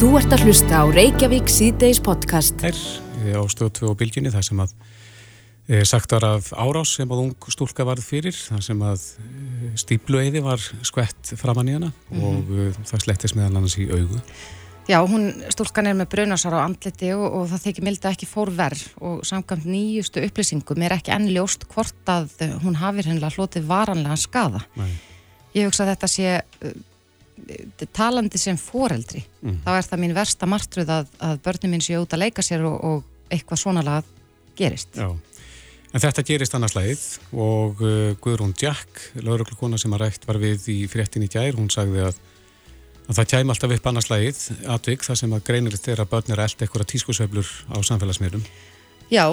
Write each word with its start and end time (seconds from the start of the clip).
Þú 0.00 0.14
ert 0.16 0.32
að 0.32 0.46
hlusta 0.46 0.78
á 0.80 0.84
Reykjavík 0.88 1.50
síðdeis 1.52 1.98
podcast. 2.00 2.62
Her, 2.64 2.78
á 3.36 3.44
stöðu 3.52 3.72
2 3.82 3.88
og 3.90 3.98
bylginni 4.00 4.30
þar 4.32 4.46
sem 4.46 4.62
að 4.64 4.70
e, 5.68 5.82
sagt 5.84 6.14
var 6.16 6.24
af 6.24 6.48
árás 6.56 6.94
sem 6.96 7.12
að 7.12 7.20
ung 7.26 7.48
stúlka 7.52 7.84
varð 7.84 8.06
fyrir 8.06 8.32
þar 8.32 8.64
sem 8.64 8.80
að 8.80 9.04
e, 9.20 9.74
stíplueiði 9.82 10.40
var 10.46 10.64
skvett 10.88 11.34
framann 11.36 11.68
í 11.68 11.76
hana 11.76 11.92
mm 11.92 12.16
-hmm. 12.16 12.24
og 12.30 12.48
e, 12.48 12.70
það 12.80 13.04
slettist 13.04 13.36
meðal 13.36 13.60
annars 13.60 13.76
í 13.76 13.90
augu. 13.92 14.24
Já, 14.88 14.98
hún, 15.04 15.28
stúlkan 15.52 15.92
er 15.92 16.00
með 16.00 16.12
brunasar 16.16 16.56
á 16.56 16.64
andliti 16.64 17.12
og, 17.12 17.28
og 17.28 17.48
það 17.52 17.64
þykir 17.68 17.88
mildi 17.90 18.08
ekki 18.14 18.32
fór 18.32 18.56
verð 18.56 18.88
og 19.04 19.20
samkvæmt 19.28 19.68
nýjustu 19.68 20.24
upplýsingum 20.24 20.80
er 20.80 20.96
ekki 20.96 21.12
enn 21.12 21.28
ljóst 21.28 21.68
hvort 21.68 22.08
að 22.08 22.40
hún 22.64 22.80
hafi 22.80 23.04
hennilega 23.04 23.36
hlotið 23.36 23.68
varanlega 23.68 24.16
skada. 24.16 24.64
Nei. 24.80 24.96
Ég 25.52 25.68
hugsa 25.68 25.84
að 25.84 25.92
þetta 25.92 26.08
sé 26.08 26.40
talandi 27.96 28.38
sem 28.40 28.58
foreldri 28.60 29.22
mm. 29.42 29.60
þá 29.64 29.70
er 29.76 29.88
það 29.88 30.02
mín 30.04 30.16
versta 30.16 30.48
martruð 30.50 30.92
að, 30.94 31.10
að 31.18 31.42
börnum 31.44 31.74
minn 31.74 31.84
séu 31.84 32.02
út 32.02 32.14
að 32.16 32.24
leika 32.24 32.44
sér 32.44 32.64
og, 32.68 32.78
og 32.84 33.32
eitthvað 33.32 33.62
svona 33.62 33.84
lag 33.86 34.08
gerist 34.58 34.98
Já. 34.98 35.10
En 35.90 36.02
þetta 36.02 36.22
gerist 36.26 36.54
annars 36.54 36.76
lagið 36.76 37.04
og 37.34 37.80
uh, 37.82 38.10
Guðrún 38.22 38.54
Jack 38.58 39.00
lauruglukona 39.18 39.78
sem 39.80 39.94
að 39.96 40.04
rætt 40.04 40.26
var 40.28 40.38
við 40.38 40.68
í 40.70 40.80
fréttin 40.90 41.26
í 41.26 41.30
gær, 41.30 41.56
hún 41.58 41.70
sagði 41.72 42.04
að, 42.06 42.20
að 43.08 43.16
það 43.18 43.30
kæm 43.32 43.54
alltaf 43.54 43.74
upp 43.74 43.88
annars 43.90 44.10
lagið 44.12 44.42
atvik 44.70 45.06
þar 45.06 45.18
sem 45.22 45.34
að 45.34 45.46
greinir 45.48 45.78
þeirra 45.80 46.06
börn 46.10 46.30
er 46.30 46.44
allt 46.44 46.62
eitthvað 46.62 46.92
tískusveiflur 46.94 47.50
á 47.74 47.78
samfélagsmiðlum 47.82 48.46
Já 49.10 49.26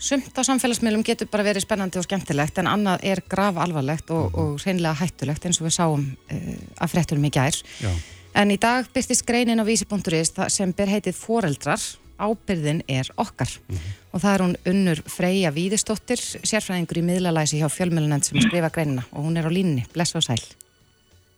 sumt 0.00 0.36
á 0.36 0.42
samfélagsmiðlum 0.48 1.04
getur 1.06 1.28
bara 1.30 1.44
verið 1.46 1.66
spennandi 1.66 2.00
og 2.00 2.06
skemmtilegt 2.06 2.58
en 2.60 2.70
annað 2.70 3.04
er 3.12 3.22
grav 3.28 3.60
alvarlegt 3.60 4.10
og, 4.16 4.34
og 4.34 4.62
reynilega 4.64 4.96
hættulegt 5.02 5.46
eins 5.46 5.60
og 5.60 5.68
við 5.68 5.76
sáum 5.76 6.06
uh, 6.08 6.54
að 6.80 6.94
frettunum 6.94 7.28
í 7.28 7.32
gær. 7.34 7.60
Já. 7.84 7.92
En 8.40 8.52
í 8.54 8.58
dag 8.62 8.86
byrstist 8.94 9.26
greinin 9.26 9.60
á 9.60 9.66
vísi.is 9.66 10.32
sem 10.54 10.72
ber 10.76 10.90
heitið 10.90 11.18
Foreldrar, 11.18 11.82
ábyrðin 12.20 12.82
er 12.88 13.08
okkar 13.16 13.48
mm 13.48 13.76
-hmm. 13.76 13.94
og 14.12 14.20
það 14.20 14.34
er 14.34 14.42
hún 14.44 14.56
unnur 14.72 15.02
Freyja 15.06 15.50
Víðistóttir, 15.50 16.20
sérfræðingur 16.20 17.00
í 17.00 17.02
miðlalæsi 17.02 17.60
hjá 17.60 17.68
fjölmjölunend 17.68 18.24
sem 18.24 18.40
skrifa 18.40 18.70
greinina 18.70 19.02
og 19.12 19.24
hún 19.24 19.38
er 19.38 19.48
á 19.48 19.50
línni. 19.50 19.86
Bless 19.92 20.14
og 20.14 20.22
sæl. 20.22 20.42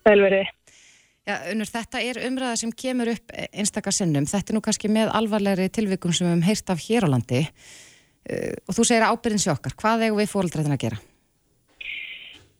Velveri. 0.05 0.45
Já, 1.23 1.37
unnur, 1.53 1.69
þetta 1.71 2.01
er 2.03 2.19
umræða 2.27 2.57
sem 2.57 2.73
kemur 2.73 3.09
upp 3.13 3.31
einstakar 3.53 3.95
sinnum. 3.95 4.27
Þetta 4.27 4.51
er 4.51 4.57
nú 4.57 4.61
kannski 4.61 4.89
með 4.89 5.13
alvarlegri 5.15 5.69
tilvikum 5.69 6.13
sem 6.13 6.27
við 6.27 6.33
hefum 6.33 6.43
heyrt 6.49 6.71
af 6.71 6.83
hér 6.83 7.07
á 7.07 7.09
landi. 7.15 7.43
Uh, 8.23 8.55
og 8.69 8.77
þú 8.77 8.87
segir 8.87 9.09
ábyrðin 9.09 9.43
sjokkar, 9.43 9.75
hvað 9.79 10.07
eigum 10.07 10.21
við 10.23 10.31
fóröldræðin 10.31 10.77
að 10.77 10.85
gera? 10.85 11.01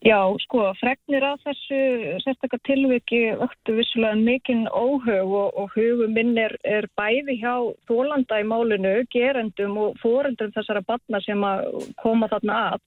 Já, 0.03 0.19
sko, 0.43 0.65
fregnir 0.81 1.23
af 1.23 1.39
þessu 1.45 1.77
sérstakar 2.25 2.59
tilviki 2.67 3.21
öktu 3.45 3.77
vissulega 3.77 4.17
mikinn 4.19 4.65
óhug 4.67 5.31
og, 5.31 5.53
og 5.55 5.69
hugum 5.77 6.11
minn 6.17 6.33
er, 6.35 6.57
er 6.67 6.89
bæði 6.99 7.37
hjá 7.39 7.53
þólanda 7.87 8.41
í 8.41 8.47
málinu, 8.49 8.91
gerendum 9.15 9.77
og 9.79 9.95
fóröldrum 10.03 10.51
þessara 10.57 10.83
batna 10.83 11.23
sem 11.23 11.47
að 11.47 11.69
koma 12.03 12.27
þarna 12.33 12.59
að. 12.73 12.83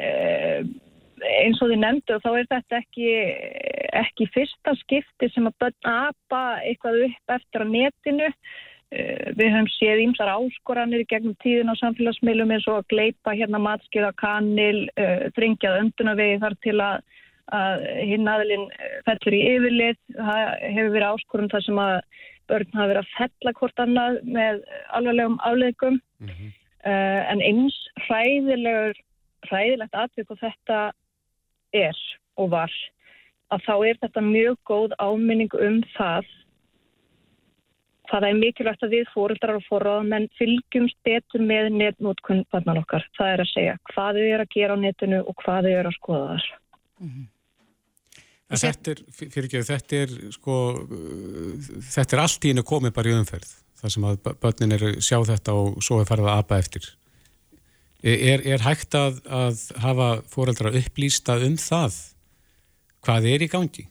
Eh, 0.00 0.64
eins 1.42 1.60
og 1.60 1.68
þið 1.68 1.82
nefndu 1.82 2.20
þá 2.24 2.30
er 2.30 2.50
þetta 2.54 2.80
ekki, 2.80 3.12
ekki 4.00 4.30
fyrsta 4.32 4.76
skipti 4.80 5.28
sem 5.34 5.50
að 5.50 5.58
börn 5.60 5.92
apa 5.92 6.44
eitthvað 6.64 7.02
upp 7.10 7.36
eftir 7.36 7.66
að 7.66 7.74
netinu 7.76 8.32
Eh, 8.32 8.38
við 8.90 9.52
höfum 9.54 9.68
séð 9.76 10.02
ímsar 10.02 10.32
áskoranir 10.32 11.04
gegnum 11.10 11.36
tíðin 11.44 11.70
á 11.70 11.78
samfélagsmiðlum 11.78 12.50
eins 12.56 12.66
og 12.66 12.80
að 12.80 12.88
gleipa 12.90 13.36
hérna 13.38 13.60
matskiða 13.62 14.10
kanil, 14.18 14.88
uh, 14.98 15.28
þringjað 15.36 15.78
öndunavegi 15.84 16.40
þar 16.42 16.56
til 16.66 16.76
að, 16.82 16.96
að 17.54 17.84
hinn 18.10 18.30
aðlinn 18.30 18.66
eh, 18.74 18.96
fellur 19.06 19.36
í 19.38 19.42
yfirlið. 19.52 20.00
Það 20.16 20.42
hefur 20.64 20.92
verið 20.96 21.08
áskorum 21.10 21.50
þar 21.52 21.66
sem 21.66 21.82
að 21.84 21.96
börn 22.50 22.74
hafa 22.74 22.90
verið 22.90 23.02
að 23.04 23.14
fella 23.16 23.54
hvort 23.60 23.84
annað 23.84 24.18
með 24.26 24.62
alvarlegum 24.98 25.38
afleggum 25.46 26.00
mm 26.18 26.30
-hmm. 26.30 26.50
en 27.30 27.42
eins 27.46 27.76
hræðilegt 28.08 29.94
atvik 29.94 30.30
og 30.30 30.38
þetta 30.40 30.80
er 31.72 31.98
og 32.36 32.50
var 32.50 32.72
að 33.54 33.64
þá 33.66 33.74
er 33.86 33.98
þetta 34.02 34.22
mjög 34.26 34.56
góð 34.66 34.94
áminning 34.98 35.54
um 35.54 35.82
það 35.94 36.26
Það 38.10 38.26
er 38.26 38.38
mikilvægt 38.38 38.82
að 38.82 38.94
við 38.96 39.10
fóruldrar 39.14 39.58
og 39.60 39.66
fórraðamenn 39.68 40.26
fylgjumst 40.38 40.96
betur 41.06 41.44
með 41.46 41.68
netnótkun 41.76 42.42
bannan 42.50 42.80
okkar. 42.82 43.04
Það 43.18 43.34
er 43.34 43.42
að 43.44 43.52
segja 43.52 43.76
hvað 43.92 44.18
þau 44.18 44.24
eru 44.24 44.46
að 44.46 44.54
gera 44.56 44.74
á 44.74 44.82
netinu 44.82 45.20
og 45.22 45.36
hvað 45.44 45.68
þau 45.68 45.74
eru 45.76 45.92
að 45.92 45.98
skoða 45.98 46.24
þar. 46.30 46.48
Mm 47.00 47.10
-hmm. 47.10 47.28
Þetta 48.50 48.90
er, 48.90 49.00
fyrir 49.14 49.46
ekki, 49.46 49.60
þetta 49.62 49.98
er 50.02 50.14
sko, 50.34 50.54
þetta 51.94 52.16
er 52.16 52.22
allt 52.24 52.44
í 52.44 52.50
hennu 52.50 52.64
komið 52.66 52.94
bara 52.96 53.12
í 53.12 53.14
umferð. 53.14 53.52
Það 53.80 53.92
sem 53.94 54.06
að 54.08 54.16
börnin 54.42 54.74
eru 54.76 54.90
sjá 55.00 55.18
þetta 55.28 55.54
og 55.54 55.78
svo 55.86 56.00
er 56.00 56.08
farið 56.08 56.26
að 56.32 56.40
apa 56.42 56.58
eftir. 56.58 56.88
Er, 58.02 58.42
er 58.42 58.64
hægt 58.64 58.96
að, 58.96 59.20
að 59.28 59.62
hafa 59.84 60.08
fóruldrar 60.32 60.76
upplýsta 60.80 61.36
um 61.46 61.56
það? 61.60 61.98
Hvað 63.06 63.28
er 63.30 63.44
í 63.44 63.48
gangi? 63.52 63.86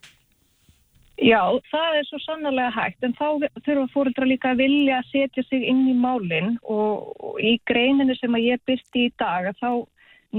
Já, 1.19 1.41
það 1.67 1.95
er 1.99 2.05
svo 2.07 2.17
sannlega 2.23 2.71
hægt 2.71 3.03
en 3.03 3.13
þá 3.17 3.43
þurfa 3.65 3.87
fóröldra 3.91 4.27
líka 4.27 4.53
að 4.53 4.61
vilja 4.63 4.99
að 5.01 5.09
setja 5.11 5.43
sig 5.49 5.65
inn 5.67 5.81
í 5.91 5.95
málinn 5.97 6.53
og, 6.63 7.09
í 7.43 7.57
greininu 7.67 8.15
sem 8.15 8.35
að 8.37 8.45
ég 8.45 8.61
byrsti 8.69 9.07
í 9.09 9.13
dag 9.19 9.49
að 9.49 9.59
þá 9.59 9.71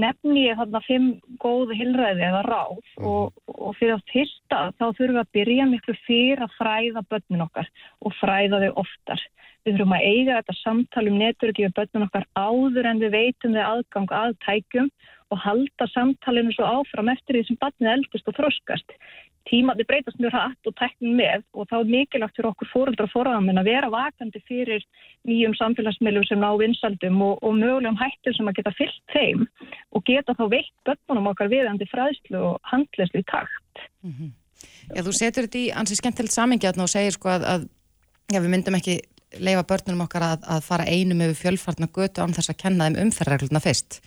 nefni 0.01 0.47
ég 0.47 0.57
þarna 0.57 0.81
fimm 0.87 1.11
góð 1.43 1.75
hilræði 1.77 2.25
eða 2.29 2.41
ráð 2.47 2.79
mm. 2.79 3.05
og, 3.11 3.37
og 3.51 3.77
fyrir 3.77 3.97
að 3.97 4.09
fyrsta 4.13 4.63
þá 4.79 4.85
þurfum 4.87 5.13
við 5.13 5.21
að 5.21 5.31
byrja 5.37 5.69
miklu 5.69 5.97
fyrir 6.07 6.43
að 6.45 6.57
fræða 6.57 7.05
börnun 7.13 7.45
okkar 7.45 7.71
og 8.01 8.17
fræða 8.17 8.63
þau 8.65 8.83
oftar. 8.85 9.25
Við 9.61 9.75
þurfum 9.75 9.97
að 9.99 10.05
eiga 10.09 10.37
þetta 10.39 10.59
samtal 10.63 11.07
um 11.11 11.17
neturöki 11.21 11.67
við 11.67 11.75
börnun 11.77 12.07
okkar 12.07 12.29
áður 12.33 12.89
en 12.89 13.03
við 13.03 13.17
veitum 13.19 13.57
þau 13.57 13.65
aðgang 13.67 14.15
að 14.17 14.37
tækjum 14.47 14.93
og 15.31 15.43
halda 15.45 15.87
samtalinu 15.93 16.55
svo 16.55 16.67
áfram 16.79 17.11
eftir 17.11 17.37
því 17.37 17.43
sem 17.47 17.59
barnið 17.61 17.93
eldist 17.93 18.31
og 18.31 18.39
þroskast 18.39 18.95
tímaði 19.49 19.85
breytast 19.89 20.19
mjög 20.21 20.35
hratt 20.35 20.69
og 20.69 20.75
teknum 20.77 21.15
með 21.17 21.45
og 21.57 21.69
þá 21.69 21.75
er 21.79 21.89
mikilvægt 21.89 22.37
fyrir 22.37 22.49
okkur 22.51 22.69
fóröldra 22.71 23.07
og 23.07 23.13
fóröðamenn 23.13 23.61
að 23.61 23.69
vera 23.71 23.89
vakandi 23.93 24.41
fyrir 24.47 24.85
nýjum 25.27 25.55
samfélagsmiðlum 25.57 26.27
sem 26.29 26.41
ná 26.41 26.49
vinsaldum 26.61 27.21
og, 27.25 27.39
og 27.41 27.55
mögulegum 27.57 27.97
hættum 27.99 28.37
sem 28.37 28.51
að 28.51 28.59
geta 28.59 28.75
fyllt 28.77 29.15
þeim 29.15 29.47
og 29.97 30.05
geta 30.09 30.37
þá 30.37 30.45
veitt 30.53 30.75
börnunum 30.87 31.31
okkar 31.33 31.51
viðandi 31.53 31.89
fræðslu 31.89 32.43
og 32.51 32.71
handlislu 32.71 33.23
í 33.23 33.27
takt. 33.31 33.85
Mm 34.05 34.13
-hmm. 34.13 34.31
Já, 34.95 35.01
þú 35.01 35.13
setur 35.17 35.47
þetta 35.47 35.61
í 35.61 35.71
ansið 35.73 36.01
skemmtilegt 36.01 36.35
samingjarn 36.35 36.83
og 36.83 36.89
segir 36.89 37.15
sko 37.15 37.29
að, 37.29 37.47
að 37.53 37.61
já, 38.29 38.39
við 38.39 38.51
myndum 38.53 38.77
ekki 38.77 38.99
leifa 39.39 39.63
börnunum 39.63 40.05
okkar 40.05 40.25
að, 40.27 40.39
að 40.55 40.65
fara 40.65 40.85
einum 40.85 41.21
yfir 41.25 41.39
fjölfartna 41.43 41.87
götu 41.87 42.21
án 42.21 42.35
þess 42.35 42.51
að 42.51 42.61
kenna 42.63 42.87
þeim 42.87 42.99
umferðarregluna 43.05 43.63
fyrst. 43.63 44.01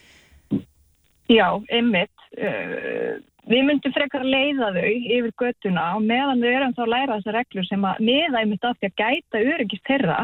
Já, 1.32 1.48
einmitt. 1.72 2.12
Uh, 2.36 3.22
Við 3.44 3.60
myndum 3.68 3.92
frekar 3.92 4.22
að 4.24 4.30
leiða 4.32 4.70
þau 4.72 4.84
yfir 4.88 5.32
göttuna 5.36 5.82
og 5.98 6.04
meðan 6.08 6.40
þau 6.40 6.48
erum 6.48 6.70
þá 6.72 6.82
að 6.84 6.92
læra 6.94 7.16
þessar 7.18 7.34
reglur 7.36 7.66
sem 7.68 7.82
að 7.84 7.98
miða 8.08 8.40
einmitt 8.40 8.62
af 8.64 8.78
því 8.78 8.88
að 8.88 9.00
gæta 9.02 9.42
öryggist 9.52 9.88
þeirra 9.90 10.20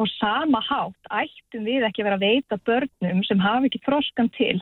og 0.00 0.08
sama 0.14 0.62
hátt 0.64 1.10
ættum 1.18 1.66
við 1.68 1.84
ekki 1.84 2.00
að 2.00 2.08
vera 2.08 2.16
að 2.16 2.24
veita 2.24 2.58
börnum 2.70 3.20
sem 3.28 3.42
hafi 3.44 3.68
ekki 3.68 3.80
froskan 3.84 4.30
til 4.38 4.54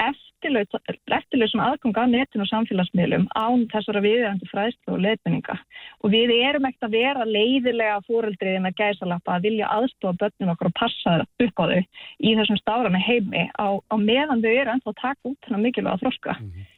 eftirlausum 0.00 1.60
aðganga 1.60 2.06
á 2.08 2.12
netinu 2.14 2.46
og 2.46 2.50
samfélagsmiðlum 2.54 3.28
án 3.36 3.66
þessara 3.74 4.02
viðverandi 4.06 4.48
fræðslu 4.48 4.94
og 4.94 5.04
leitmenninga. 5.04 5.58
Og 6.00 6.14
við 6.14 6.32
erum 6.38 6.70
ekkert 6.70 6.88
að 6.88 6.96
vera 6.96 7.28
leiðilega 7.28 8.00
fóreldriðin 8.08 8.70
að 8.70 8.78
gæsalappa 8.80 9.36
að 9.36 9.50
vilja 9.50 9.68
aðstofa 9.76 10.16
börnum 10.24 10.54
okkur 10.54 10.70
og 10.70 10.78
passa 10.78 11.18
upp 11.26 11.60
á 11.60 11.64
þau 11.68 11.82
í 11.82 12.34
þessum 12.40 12.62
stáðrana 12.62 13.02
heimi 13.02 13.44
á, 13.60 13.76
á 13.76 13.94
meðan 13.98 14.40
þau 14.40 14.50
eru 14.54 14.76
ennþá 14.76 14.94
að 14.94 15.00
taka 15.04 15.32
út 15.34 15.40
þennan 15.44 15.68
mikilvæga 15.68 16.02
þroska. 16.06 16.38
Mm 16.38 16.50
-hmm. 16.54 16.74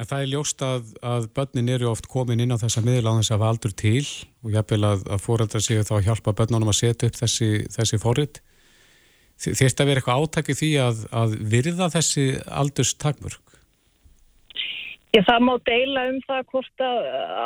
En 0.00 0.08
það 0.08 0.22
er 0.24 0.30
ljóst 0.32 0.62
að, 0.64 0.94
að 1.04 1.26
börnin 1.36 1.68
eru 1.68 1.90
oft 1.90 2.08
komin 2.10 2.40
inn 2.40 2.54
á 2.54 2.62
þessa 2.62 2.80
miðla 2.84 3.12
á 3.12 3.18
þess 3.20 3.34
að 3.34 3.42
valdur 3.42 3.74
til 3.76 4.06
og 4.42 4.54
jáfnvel 4.54 4.86
að, 4.88 5.04
að 5.12 5.22
fóreldra 5.26 5.60
séu 5.60 5.84
þá 5.84 5.92
að 5.98 6.06
hjálpa 6.08 6.36
börnunum 6.38 6.72
að 6.72 6.78
setja 6.80 7.10
upp 7.10 7.18
þessi, 7.20 7.50
þessi 7.76 8.00
forrið. 8.00 8.40
Þýrst 9.42 9.82
að 9.82 9.90
vera 9.90 10.00
eitthvað 10.00 10.24
átæki 10.24 10.56
því 10.56 10.70
að, 10.80 11.04
að 11.22 11.36
virða 11.52 11.90
þessi 11.92 12.26
aldurstakmörk? 12.62 13.52
Já, 15.12 15.20
það 15.28 15.42
má 15.44 15.52
deila 15.68 16.06
um 16.08 16.18
það 16.24 16.46
hvort 16.54 16.82
að 16.86 16.98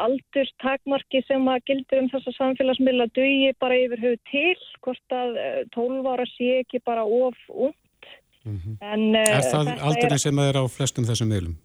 aldurstakmarki 0.05 1.23
sem 1.27 1.49
að 1.51 1.65
gildur 1.67 2.03
um 2.05 2.11
þessa 2.13 2.35
samfélagsmiðla 2.37 3.09
dugi 3.17 3.49
bara 3.59 3.79
yfir 3.83 4.05
höfu 4.05 4.21
til, 4.31 4.61
hvort 4.87 5.17
að 5.19 5.35
12 5.75 5.97
eh, 5.97 6.11
ára 6.13 6.27
sé 6.31 6.51
ekki 6.61 6.83
bara 6.87 7.03
of 7.03 7.35
út. 7.51 8.11
Mm 8.47 8.61
-hmm. 8.61 8.77
en, 8.81 9.15
er 9.19 9.33
eh, 9.35 9.51
það 9.51 9.73
aldurinn 9.83 10.23
sem 10.23 10.39
er 10.39 10.61
á 10.63 10.65
flestum 10.71 11.09
þessum 11.11 11.33
miðlum? 11.35 11.57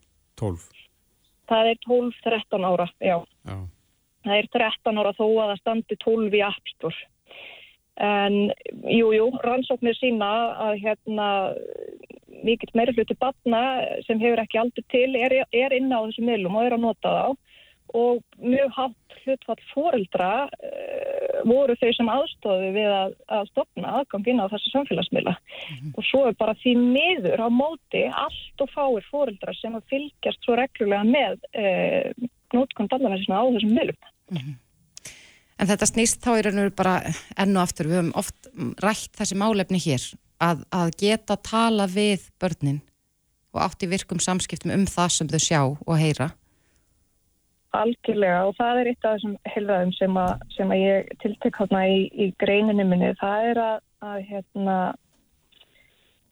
12? 0.42 0.81
Það 1.52 1.72
er 1.72 1.80
12-13 1.84 2.68
ára, 2.68 2.88
já. 3.04 3.18
já. 3.48 3.58
Það 4.24 4.38
er 4.38 4.50
13 4.56 5.02
ára 5.02 5.16
þó 5.18 5.26
að 5.28 5.50
það 5.50 5.60
standi 5.60 5.98
12 6.06 6.38
í 6.38 6.44
appstur. 6.48 7.00
En 8.02 8.38
jújú, 8.88 9.12
jú, 9.18 9.28
rannsóknir 9.44 9.98
sína 10.00 10.30
að 10.70 10.78
hérna 10.86 11.28
mikill 12.42 12.72
meiri 12.78 12.96
hluti 12.96 13.18
batna 13.20 13.62
sem 14.08 14.22
hefur 14.22 14.42
ekki 14.42 14.60
aldrei 14.62 14.86
til 14.94 15.10
er, 15.20 15.36
er 15.52 15.76
inn 15.76 15.92
á 15.92 16.00
þessum 16.08 16.30
miðlum 16.30 16.56
og 16.58 16.68
er 16.68 16.78
að 16.78 16.86
nota 16.86 17.12
þá 17.18 17.51
og 17.98 18.22
mjög 18.40 18.74
hátt 18.78 19.18
hlutfall 19.22 19.62
fóreldra 19.74 20.32
uh, 20.48 21.42
voru 21.48 21.76
þau 21.80 21.92
sem 21.98 22.10
aðstofi 22.14 22.72
við 22.76 22.90
að, 22.94 23.16
að 23.38 23.50
stopna 23.52 23.94
aðgang 24.00 24.32
inn 24.32 24.42
á 24.44 24.52
þessu 24.52 24.74
samfélagsmiðla 24.74 25.36
mm 25.36 25.78
-hmm. 25.78 25.94
og 25.98 26.08
svo 26.10 26.26
er 26.30 26.38
bara 26.40 26.58
því 26.62 26.76
miður 26.80 27.46
á 27.46 27.50
móti 27.50 28.04
allt 28.10 28.66
og 28.66 28.74
fáir 28.74 29.06
fóreldrar 29.12 29.58
sem 29.60 29.76
að 29.76 29.88
fylgjast 29.94 30.44
svo 30.46 30.58
reglulega 30.60 31.04
með 31.04 31.40
eh, 31.54 32.12
nótkunn 32.54 32.92
barnaverðisna 32.92 33.42
á 33.42 33.46
þessum 33.54 33.74
miðlum. 33.78 34.02
Mm 34.32 34.38
-hmm. 34.38 34.56
En 35.62 35.70
þetta 35.70 35.86
snýst 35.86 36.24
þá 36.26 36.32
í 36.38 36.42
raun 36.42 36.58
og 36.58 36.64
veru 36.66 36.76
bara 36.76 36.96
enn 37.38 37.58
og 37.58 37.64
aftur, 37.64 37.88
við 37.88 38.00
höfum 38.00 38.16
oft 38.18 38.48
rætt 38.82 39.14
þessi 39.18 39.36
málefni 39.38 39.78
hér 39.78 40.04
að, 40.42 40.64
að 40.74 40.90
geta 40.98 41.38
tala 41.38 41.86
við 41.86 42.30
börnin 42.42 42.82
og 43.54 43.62
átt 43.62 43.84
í 43.84 43.90
virkum 43.92 44.22
samskiptum 44.24 44.74
um 44.74 44.86
það 44.90 45.10
sem 45.16 45.30
þau 45.30 45.42
sjá 45.44 45.62
og 45.62 45.96
heyra. 46.00 46.32
Algjörlega 47.72 48.42
og 48.50 48.58
það 48.58 48.80
er 48.80 48.90
eitt 48.92 49.06
af 49.06 49.14
þessum 49.16 49.36
helðaðum 49.48 49.92
sem, 49.96 50.18
sem 50.56 50.74
að 50.76 50.82
ég 50.82 51.12
tiltek 51.24 51.60
hérna 51.62 51.86
í, 51.88 52.02
í 52.12 52.26
greininu 52.42 52.84
minni. 52.88 53.14
Það 53.22 53.46
er 53.52 53.62
að, 53.64 53.78
að 54.12 54.18
hérna, 54.28 54.78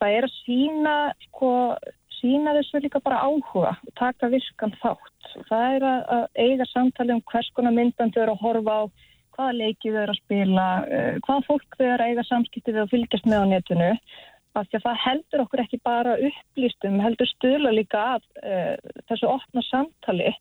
það 0.02 0.16
er 0.18 0.28
að 0.28 0.34
sína, 0.42 0.96
sko, 1.30 1.52
sína 2.20 2.56
þessu 2.58 2.82
líka 2.84 3.00
bara 3.06 3.22
áhuga 3.24 3.76
og 3.78 3.94
taka 4.00 4.32
virkan 4.34 4.76
þátt. 4.82 5.30
Það 5.48 5.78
er 5.78 5.86
að, 5.94 6.02
að 6.18 6.26
eiga 6.44 6.68
samtali 6.74 7.16
um 7.16 7.24
hvers 7.32 7.52
konar 7.56 7.76
myndandi 7.78 8.20
eru 8.20 8.36
að 8.36 8.44
horfa 8.44 8.76
á, 8.76 8.82
hvaða 9.38 9.56
leiki 9.62 9.94
þau 9.94 10.02
eru 10.02 10.18
að 10.18 10.22
spila, 10.26 10.68
uh, 10.84 11.14
hvaða 11.24 11.48
fólk 11.48 11.80
þau 11.80 11.86
eru 11.88 12.04
að 12.04 12.12
eiga 12.12 12.28
samskipti 12.28 12.76
við 12.76 12.84
og 12.84 12.92
fylgjast 12.92 13.32
með 13.32 13.48
á 13.48 13.52
netinu. 13.54 13.90
Það 14.60 14.96
heldur 15.06 15.46
okkur 15.46 15.62
ekki 15.64 15.78
bara 15.86 16.18
upplýstum, 16.20 16.98
heldur 17.00 17.30
stöla 17.30 17.72
líka 17.72 18.02
af 18.18 18.26
uh, 18.44 18.76
þessu 19.08 19.30
opna 19.32 19.64
samtali 19.70 20.34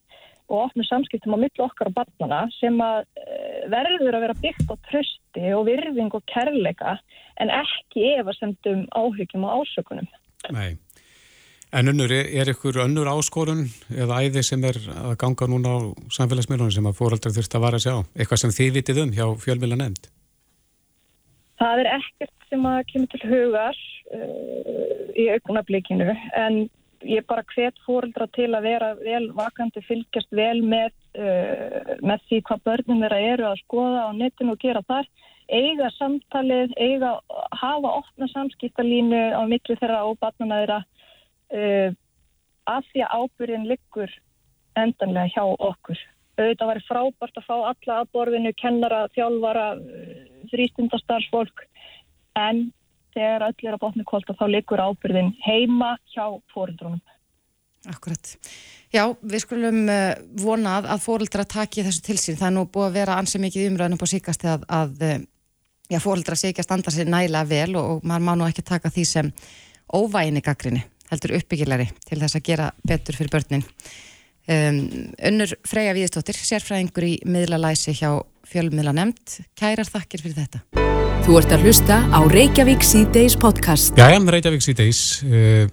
og 0.49 0.65
opnum 0.67 0.87
samskiptum 0.89 1.37
á 1.37 1.39
millu 1.39 1.65
okkar 1.67 1.91
og 1.91 1.97
barnana 1.99 2.41
sem 2.57 2.77
að 2.83 3.05
eh, 3.21 3.63
verður 3.73 4.17
að 4.17 4.25
vera 4.27 4.41
byggt 4.43 4.73
á 4.73 4.77
trösti 4.89 5.55
og 5.55 5.67
virðing 5.69 6.13
og 6.17 6.25
kærleika 6.33 6.99
en 7.43 7.53
ekki 7.53 8.15
efasendum 8.19 8.87
áhyggjum 8.97 9.47
og 9.47 9.63
ásökunum. 9.63 10.09
Nei. 10.55 10.77
En 11.69 11.91
unnur, 11.91 12.09
er, 12.09 12.49
ykkur 12.49 12.79
önnur 12.81 13.11
áskorun 13.13 13.67
eða 13.93 14.23
æði 14.25 14.43
sem 14.47 14.63
er 14.65 14.79
að 14.89 15.19
ganga 15.21 15.49
núna 15.53 15.75
á 15.77 15.79
samfélagsmiðlunum 16.17 16.73
sem 16.73 16.89
að 16.89 16.97
fóröldrar 16.97 17.35
þurft 17.37 17.57
að 17.59 17.65
vara 17.67 17.81
að 17.81 17.85
sjá? 17.85 17.97
Eitthvað 18.17 18.41
sem 18.41 18.55
þið 18.57 18.71
vitið 18.79 19.03
um 19.03 19.13
hjá 19.13 19.27
fjölmjöla 19.43 19.77
nefnd? 19.83 20.09
Það 21.61 21.83
er 21.83 21.91
ekkert 21.99 22.49
sem 22.49 22.65
að 22.71 22.81
kemur 22.89 23.13
til 23.13 23.21
hugar 23.29 23.83
uh, 24.17 25.13
í 25.13 25.29
aukunablikinu 25.35 26.09
en 26.41 26.59
ég 27.07 27.27
bara 27.29 27.45
hvet 27.55 27.79
fóreldra 27.87 28.27
til 28.35 28.51
að 28.57 28.67
vera 28.67 28.91
vel 28.99 29.29
vakandi, 29.37 29.83
fylgjast 29.87 30.31
vel 30.35 30.61
með, 30.67 30.93
uh, 31.19 31.95
með 32.03 32.25
því 32.29 32.43
hvað 32.49 32.65
börnum 32.69 33.03
þeirra 33.05 33.21
eru 33.33 33.49
að 33.49 33.63
skoða 33.63 34.05
á 34.09 34.11
netinu 34.17 34.55
og 34.55 34.63
gera 34.63 34.83
þar, 34.89 35.09
eiga 35.49 35.89
samtalið, 35.97 36.75
eiga 36.77 37.15
hafa 37.57 37.95
opna 38.03 38.29
samskiptalínu 38.35 39.23
á 39.33 39.43
miklu 39.49 39.79
þeirra 39.81 40.05
og 40.09 40.19
barnana 40.21 40.61
þeirra 40.63 40.81
uh, 41.57 41.99
að 42.69 42.89
því 42.93 43.05
að 43.05 43.15
ábyrðin 43.23 43.69
liggur 43.71 44.15
endanlega 44.79 45.33
hjá 45.35 45.45
okkur. 45.45 46.01
Auðvitað 46.39 46.71
var 46.71 46.81
frábært 46.87 47.39
að 47.41 47.47
fá 47.49 47.55
alla 47.57 47.95
að 48.03 48.11
borðinu, 48.15 48.53
kennara, 48.61 49.07
þjálfara, 49.17 49.69
þrýstundastarfsfólk 50.53 51.65
en 52.39 52.69
þegar 53.17 53.47
öll 53.49 53.69
er 53.69 53.77
að 53.77 53.85
botna 53.85 54.07
kvölda 54.09 54.37
þá 54.39 54.45
likur 54.51 54.83
ábyrðin 54.83 55.33
heima 55.45 55.95
hjá 56.13 56.25
fórildrunum. 56.55 57.01
Akkurat. 57.89 58.35
Já, 58.93 59.05
við 59.21 59.43
skulum 59.45 59.85
uh, 59.93 60.15
vonað 60.43 60.89
að 60.91 61.03
fórildra 61.05 61.45
taki 61.49 61.85
þessu 61.87 62.05
til 62.05 62.19
sín. 62.21 62.39
Það 62.41 62.49
er 62.49 62.55
nú 62.57 62.65
búið 62.73 62.89
að 62.89 62.99
vera 62.99 63.19
ansið 63.21 63.45
mikið 63.45 63.69
umræðinu 63.71 64.01
på 64.01 64.11
síkast 64.11 64.47
að, 64.49 64.67
að 64.73 65.05
uh, 65.07 65.17
já, 65.93 66.01
fórildra 66.03 66.39
sé 66.39 66.53
ekki 66.53 66.65
að 66.65 66.69
standa 66.71 66.95
sér 66.95 67.11
nægilega 67.13 67.51
vel 67.53 67.79
og, 67.79 67.91
og 67.95 68.09
maður 68.09 68.27
má 68.27 68.33
nú 68.41 68.49
ekki 68.49 68.67
taka 68.67 68.93
því 68.93 69.07
sem 69.13 69.31
óvæginni 69.89 70.45
gaggrinni, 70.45 70.83
heldur 71.13 71.37
uppbyggilari 71.39 71.89
til 72.09 72.21
þess 72.21 72.41
að 72.41 72.47
gera 72.51 72.69
betur 72.89 73.21
fyrir 73.21 73.35
börnin. 73.37 73.65
Um, 74.49 74.83
Önnur 75.29 75.53
Freyja 75.69 75.93
Víðistóttir, 75.97 76.41
sérfræðingur 76.41 77.05
í 77.05 77.15
miðlalæsi 77.29 77.93
hjá 78.01 78.15
fjölmiðla 78.49 78.97
nefnd. 78.97 79.43
Kærar 79.61 79.93
þakkir 79.93 80.25
fyrir 80.25 80.41
þetta. 80.47 80.88
Þú 81.29 81.35
ert 81.37 81.51
að 81.53 81.65
hlusta 81.67 81.97
á 82.09 82.25
Reykjavík 82.25 82.85
C-Days 82.89 83.35
podcast. 83.37 83.93
Já, 84.01 84.07
já, 84.09 84.17
Reykjavík 84.17 84.63
C-Days. 84.65 85.01
Uh, 85.29 85.67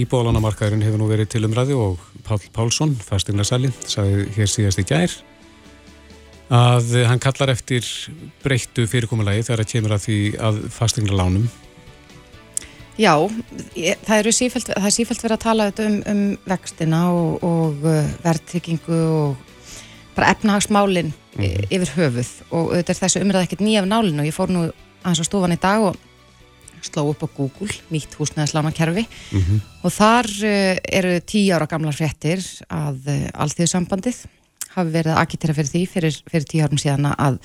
Íbólánamarkaðurinn 0.00 0.80
hefur 0.80 1.02
nú 1.02 1.08
verið 1.10 1.28
til 1.34 1.42
umræði 1.44 1.74
og 1.76 1.98
Pál 2.24 2.38
Pálsson, 2.56 2.94
fastegnarsali, 2.96 3.68
sagði 3.84 4.24
hér 4.32 4.48
síðast 4.48 4.80
í 4.80 4.86
gær 4.88 5.12
að 6.48 6.94
hann 7.04 7.20
kallar 7.20 7.52
eftir 7.52 7.84
breyttu 8.40 8.86
fyrirkomulagi 8.88 9.44
þegar 9.50 9.60
það 9.60 9.70
kemur 9.74 9.96
að 9.98 10.06
því 10.06 10.18
að 10.48 10.62
fastegnarlánum. 10.78 11.44
Já, 12.96 13.12
ég, 13.76 14.00
það, 14.08 14.16
er 14.22 14.38
sífælt, 14.38 14.72
það 14.72 14.88
er 14.88 14.96
sífælt 14.96 15.26
verið 15.26 15.36
að 15.36 15.44
tala 15.44 15.68
um, 15.84 16.00
um 16.14 16.24
vextina 16.48 17.02
og, 17.12 17.44
og 17.44 17.84
uh, 17.92 18.08
verðtryggingu 18.24 19.04
og 19.04 19.47
bara 20.18 20.32
efnahagsmálinn 20.34 21.12
mm 21.12 21.44
-hmm. 21.44 21.66
yfir 21.70 21.90
höfuð 21.96 22.30
og 22.50 22.74
þetta 22.74 22.92
er 22.92 23.00
þessu 23.02 23.22
umræða 23.22 23.46
ekkert 23.46 23.64
nýjaf 23.64 23.86
nálinu 23.86 24.22
og 24.22 24.28
ég 24.28 24.34
fór 24.34 24.50
nú 24.50 24.62
aðeins 25.04 25.22
á 25.22 25.30
stofan 25.30 25.54
í 25.54 25.60
dag 25.62 25.80
og 25.82 25.96
sló 26.82 27.08
upp 27.10 27.22
á 27.22 27.28
Google, 27.36 27.74
nýtt 27.90 28.14
húsnæðislánakerfi 28.18 29.06
mm 29.06 29.40
-hmm. 29.40 29.60
og 29.82 29.92
þar 29.92 30.26
uh, 30.26 30.76
eru 30.82 31.20
tíu 31.20 31.54
ára 31.54 31.66
gamlar 31.66 31.94
frettir 31.94 32.42
að 32.70 32.98
uh, 33.06 33.28
alltíðsambandið 33.34 34.26
hafi 34.74 34.90
verið 34.90 35.12
að 35.12 35.22
agitera 35.22 35.54
fyrir 35.54 35.70
því 35.70 35.86
fyrir, 35.86 36.14
fyrir 36.30 36.46
tíu 36.46 36.62
árum 36.64 36.78
síðan 36.78 37.14
að 37.18 37.38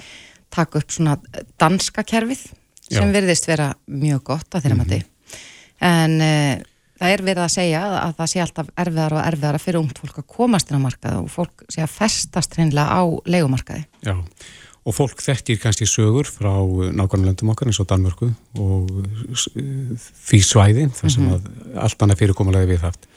taka 0.49 0.79
upp 0.79 0.91
svona 0.91 1.17
danska 1.59 2.03
kerfið 2.03 2.41
sem 2.89 3.09
Já. 3.09 3.13
verðist 3.13 3.47
vera 3.47 3.73
mjög 3.87 4.23
gott 4.23 4.55
að 4.55 4.61
þeirra 4.61 4.75
mm 4.75 4.81
-hmm. 4.81 4.87
mati 4.89 5.03
en 5.79 6.21
það 7.03 7.13
er 7.13 7.23
verið 7.27 7.43
að 7.43 7.53
segja 7.57 7.83
að 7.99 8.17
það 8.19 8.29
sé 8.31 8.41
alltaf 8.43 8.73
erfiðar 8.79 9.15
og 9.17 9.23
erfiðar 9.27 9.57
að 9.57 9.63
fyrir 9.65 9.81
ungt 9.81 9.99
fólk 9.99 10.19
að 10.21 10.27
komast 10.37 10.71
inn 10.71 10.79
á 10.79 10.85
markaðu 10.85 11.23
og 11.25 11.31
fólk 11.33 11.63
sé 11.73 11.83
að 11.83 11.95
festast 11.97 12.55
hreinlega 12.55 12.95
á 12.95 13.03
leikumarkaði. 13.27 13.83
Já, 14.07 14.15
og 14.83 14.95
fólk 14.95 15.23
þekkir 15.23 15.59
kannski 15.63 15.87
sögur 15.89 16.27
frá 16.27 16.51
nákvæmlega 16.95 17.31
löndum 17.31 17.51
okkar 17.53 17.71
eins 17.71 17.79
og 17.83 17.89
Danmörku 17.91 18.29
og 18.59 18.91
því 20.27 20.41
svæði 20.43 20.89
þar 20.95 21.11
sem 21.15 21.23
mm 21.23 21.31
-hmm. 21.31 21.73
að 21.75 21.81
allt 21.87 22.03
annað 22.03 22.21
fyrirkomulega 22.23 22.71
við 22.71 22.85
haft. 22.87 23.07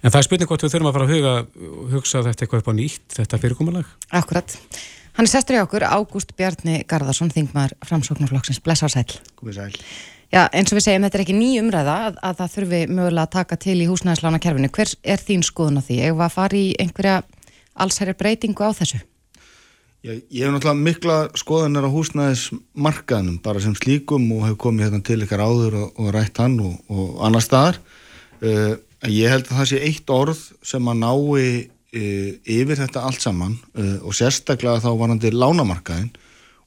En 0.00 0.10
það 0.10 0.18
er 0.18 0.24
spurning 0.24 0.48
hvort 0.48 0.62
við 0.64 0.72
þurfum 0.72 0.88
að 0.88 0.96
fara 0.96 1.04
að 1.04 1.12
huga, 1.14 1.34
hugsa 1.92 2.22
þetta 2.24 2.44
eitthvað 2.44 2.62
upp 2.62 2.70
á 2.72 2.74
nýtt, 2.78 3.08
þetta 3.18 3.38
fyrirkomulag. 3.38 3.86
Akkurat. 4.16 4.56
Hann 5.12 5.26
er 5.26 5.28
sestur 5.28 5.58
í 5.58 5.60
okkur, 5.60 5.84
Ágúst 5.84 6.32
Bjarni 6.38 6.84
Garðarsson, 6.88 7.32
þingmar 7.34 7.74
framsóknarflokksins. 7.84 8.62
Bless 8.64 8.80
á 8.80 8.88
sæl. 8.88 9.20
Já, 10.30 10.44
eins 10.54 10.70
og 10.70 10.78
við 10.78 10.84
segjum, 10.84 11.04
þetta 11.08 11.18
er 11.18 11.22
ekki 11.24 11.34
ný 11.34 11.46
umræða 11.58 11.94
að, 12.06 12.18
að 12.22 12.34
það 12.38 12.50
þurfi 12.52 12.78
mögulega 12.86 13.22
að 13.26 13.32
taka 13.34 13.56
til 13.64 13.72
í 13.82 13.86
húsnæðislána 13.90 14.38
kerfinu. 14.42 14.68
Hver 14.70 14.90
er 15.02 15.22
þín 15.26 15.40
skoðun 15.42 15.80
á 15.80 15.82
því? 15.82 15.96
Eða 16.06 16.26
að 16.28 16.34
fara 16.36 16.58
í 16.58 16.66
einhverja 16.78 17.14
allsherjar 17.82 18.18
breytingu 18.20 18.62
á 18.62 18.70
þessu? 18.78 19.00
Já, 20.06 20.12
ég 20.14 20.44
hef 20.46 20.52
náttúrulega 20.54 20.84
mikla 20.86 21.16
skoðunar 21.36 21.88
á 21.90 21.94
húsnæðismarkaðnum 21.96 23.40
bara 23.42 23.62
sem 23.64 23.74
slíkum 23.74 24.28
og 24.36 24.44
hef 24.46 24.54
komið 24.62 24.86
hérna 24.86 25.00
til 25.08 25.18
ykkar 25.26 25.42
áður 25.42 25.76
og, 25.80 25.98
og 25.98 26.12
rætt 26.14 26.38
hann 26.40 26.54
og, 26.62 26.76
og 26.86 27.08
annar 27.26 27.44
staðar. 27.44 27.80
Uh, 28.38 28.78
ég 29.10 29.34
held 29.34 29.50
að 29.50 29.58
það 29.58 29.68
sé 29.72 29.80
eitt 29.88 30.12
orð 30.14 30.44
sem 30.62 30.92
að 30.92 31.02
nái 31.02 31.18
uh, 31.18 32.30
yfir 32.54 32.78
þetta 32.84 33.02
allt 33.02 33.26
saman 33.26 33.58
uh, 33.74 33.98
og 34.06 34.14
sérstaklega 34.14 34.78
þá 34.86 34.94
varandi 34.94 35.34
lánamarkaðin 35.34 36.14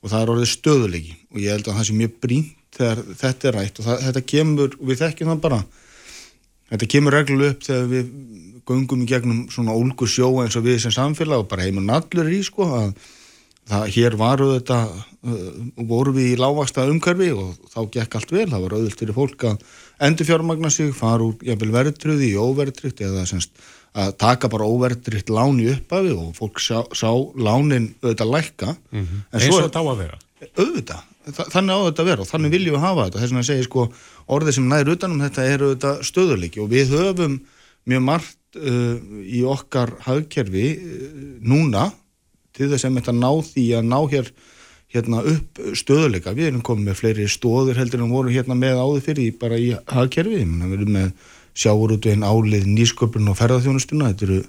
og 0.04 0.12
það 0.12 0.20
er 0.20 0.34
orðið 0.36 0.52
stöðulegi 0.52 1.16
og 1.32 1.42
ég 1.42 1.56
held 1.56 1.72
að 1.72 1.80
það 1.80 1.90
sé 1.90 1.98
mjög 2.04 2.20
brínt 2.28 2.60
þegar 2.78 3.02
þetta 3.22 3.50
er 3.50 3.58
rætt 3.60 3.80
og 3.80 3.88
það, 3.88 4.04
þetta 4.08 4.24
kemur, 4.34 4.78
við 4.80 5.02
þekkjum 5.04 5.34
það 5.34 5.42
bara. 5.48 5.64
Þetta 6.74 6.90
kemur 6.94 7.18
reglu 7.18 7.50
upp 7.52 7.66
þegar 7.68 7.90
við 7.92 8.14
gungum 8.68 9.04
í 9.04 9.10
gegnum 9.10 9.44
svona 9.52 9.76
ólgu 9.76 10.08
sjó 10.10 10.30
eins 10.44 10.56
og 10.58 10.66
við 10.68 10.80
sem 10.84 10.94
samfélag 10.96 11.44
og 11.44 11.52
bara 11.52 11.68
heimur 11.68 11.86
nallur 11.86 12.32
í 12.32 12.40
sko 12.46 12.70
að 12.78 12.94
það, 13.70 13.86
hér 13.96 14.18
varu 14.20 14.50
þetta 14.56 14.80
uh, 14.88 15.44
voru 15.90 16.16
við 16.16 16.34
í 16.34 16.40
lágvasta 16.40 16.88
umkörfi 16.90 17.30
og 17.36 17.54
þá 17.74 17.80
gekk 17.98 18.18
allt 18.20 18.34
vel, 18.36 18.48
það 18.50 18.66
var 18.66 18.76
auðvilt 18.78 19.04
fyrir 19.04 19.18
fólk 19.18 19.48
að 19.52 19.64
endur 20.08 20.30
fjármagna 20.30 20.74
sig, 20.74 20.92
fara 20.96 21.28
úr 21.28 21.48
jæfnvel 21.48 21.72
verðtröði 21.76 22.32
í 22.32 22.40
óverðtrykt 22.40 23.04
eða 23.06 23.28
semst 23.30 23.56
að 23.94 24.16
taka 24.24 24.50
bara 24.50 24.66
óverðtrykt 24.66 25.30
láni 25.30 25.70
upp 25.76 25.94
af 25.94 26.06
því 26.06 26.14
og 26.18 26.30
fólk 26.38 26.62
sá, 26.64 26.80
sá 26.98 27.12
lánin 27.38 27.92
auðvitað 28.02 28.32
lækka. 28.34 28.76
Mm 28.90 29.04
-hmm. 29.04 29.26
eins 29.32 29.50
og 29.52 29.66
þetta 29.68 29.84
á 29.84 29.86
að 29.86 30.00
vera. 30.02 30.18
Auðvitað 30.58 31.04
þannig 31.32 31.76
á 31.76 31.86
þetta 31.88 32.04
að 32.04 32.10
vera 32.10 32.24
og 32.24 32.30
þannig 32.30 32.54
viljum 32.54 32.78
við 32.78 32.84
hafa 32.84 33.08
þetta. 33.08 33.22
Þess 33.24 33.36
að 33.40 33.50
segja 33.50 33.68
sko 33.68 33.86
orðið 34.36 34.58
sem 34.58 34.70
næður 34.70 34.96
utanum 34.96 35.22
þetta 35.24 35.50
eru 35.50 35.70
þetta 35.74 35.94
stöðuleiki 36.10 36.64
og 36.64 36.72
við 36.74 36.96
höfum 36.98 37.38
mjög 37.90 38.04
margt 38.08 38.60
uh, 38.60 38.96
í 39.24 39.44
okkar 39.48 39.94
hagkerfi 40.06 40.66
uh, 40.78 41.22
núna 41.44 41.90
til 42.54 42.70
þess 42.72 42.88
að 42.88 43.00
þetta 43.00 43.16
ná 43.18 43.30
því 43.50 43.68
að 43.78 43.88
ná 43.90 44.00
hér 44.14 44.34
hérna 44.94 45.24
upp 45.26 45.64
stöðuleika 45.74 46.36
við 46.38 46.52
erum 46.52 46.66
komið 46.66 46.90
með 46.90 47.00
fleiri 47.00 47.30
stóður 47.32 47.80
heldur 47.82 48.04
en 48.06 48.14
voru 48.14 48.34
hérna 48.34 48.58
með 48.58 48.84
áður 48.84 49.08
fyrir 49.08 49.40
bara 49.42 49.58
í 49.58 49.72
hagkerfi. 49.90 50.44
Við 50.44 50.78
erum 50.78 50.94
með 51.00 51.32
sjáurútvegin 51.58 52.26
álið 52.26 52.68
nýsköpun 52.70 53.30
og 53.30 53.38
ferðarþjónustuna 53.40 54.12
þetta 54.12 54.30
eru 54.30 54.40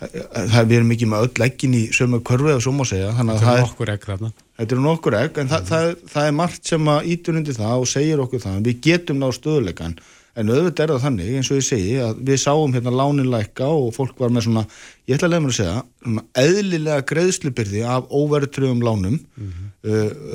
við 0.00 0.76
erum 0.78 0.94
ekki 0.94 1.08
með 1.08 1.26
öll 1.26 1.42
leggin 1.42 1.74
í 1.76 1.82
sömu 1.94 2.22
körfi 2.24 2.54
og 2.54 2.62
svo 2.64 2.72
má 2.76 2.84
segja. 2.88 3.10
Þetta 3.16 3.56
er 3.56 3.66
nokkur 3.66 3.92
egg 3.92 4.06
þarna. 4.08 4.30
Þetta 4.60 4.76
er 4.76 4.80
nokkur 4.84 5.16
egg 5.18 5.42
en 5.42 5.50
það, 5.50 5.66
það, 5.68 5.90
það 6.14 6.30
er 6.30 6.38
margt 6.38 6.70
sem 6.72 6.88
að 6.94 7.10
ítur 7.14 7.40
undir 7.40 7.58
það 7.58 7.82
og 7.82 7.90
segir 7.90 8.24
okkur 8.24 8.42
það. 8.46 8.62
Við 8.68 8.80
getum 8.86 9.20
ná 9.20 9.28
stöðulegan 9.36 9.98
en 10.38 10.52
auðvitað 10.54 10.84
er 10.84 10.92
það 10.94 11.04
þannig 11.04 11.36
eins 11.36 11.50
og 11.50 11.58
ég 11.58 11.66
segi 11.66 11.94
að 12.00 12.20
við 12.28 12.38
sáum 12.40 12.74
hérna 12.76 12.92
láninleika 12.94 13.66
og 13.66 13.90
fólk 13.96 14.20
var 14.22 14.32
með 14.32 14.46
svona 14.46 14.62
ég 15.10 15.16
ætla 15.16 15.26
að 15.26 15.34
leiða 15.34 15.42
mér 15.44 15.52
að 15.52 15.58
segja 15.58 16.24
eðlilega 16.44 17.06
greiðslubyrði 17.10 17.82
af 17.96 18.08
óverðtröðum 18.14 18.84
lánum. 18.86 19.18
Mm 19.18 19.50
-hmm. 19.50 19.68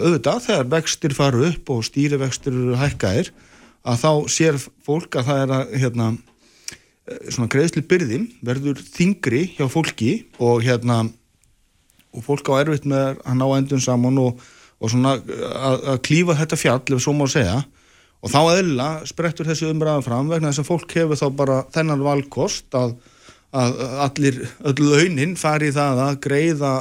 auðvitað 0.04 0.46
þegar 0.50 0.72
vextir 0.76 1.18
faru 1.18 1.46
upp 1.50 1.74
og 1.74 1.86
stýrivextir 1.88 2.54
eru 2.54 2.78
hækkaðir 2.82 3.32
að 3.86 4.02
þá 4.04 4.12
sér 4.36 4.60
fólk 4.86 5.16
að 5.16 5.28
það 5.30 5.42
er 5.44 5.56
að 5.60 5.76
hérna 5.82 6.08
svona 7.06 7.52
greiðsli 7.52 7.84
byrðin 7.86 8.26
verður 8.46 8.82
þingri 8.82 9.44
hjá 9.58 9.68
fólki 9.70 10.26
og 10.42 10.64
hérna 10.66 11.04
og 12.16 12.24
fólk 12.24 12.50
á 12.50 12.64
erfitt 12.64 12.88
með 12.90 13.20
að 13.28 13.40
ná 13.42 13.46
endun 13.58 13.84
saman 13.84 14.20
og, 14.22 14.40
og 14.80 14.92
svona 14.92 15.18
að, 15.20 15.82
að 15.94 16.04
klífa 16.08 16.38
þetta 16.40 16.60
fjall, 16.60 16.84
ef 16.96 17.04
svo 17.04 17.16
má 17.18 17.26
segja. 17.32 17.60
Og 18.26 18.32
þá 18.32 18.40
eðla 18.56 18.88
sprettur 19.06 19.50
þessu 19.50 19.70
umræðan 19.70 20.06
fram 20.06 20.32
vegna 20.32 20.50
þess 20.50 20.64
að 20.64 20.70
fólk 20.72 20.96
hefur 20.98 21.20
þá 21.20 21.26
bara 21.38 21.58
þennan 21.76 22.06
valkost 22.06 22.78
að, 22.80 22.96
að 23.54 23.76
allir 24.08 24.40
öll 24.72 24.78
launin 24.82 25.36
fari 25.38 25.70
það 25.76 26.02
að 26.08 26.22
greiða 26.24 26.72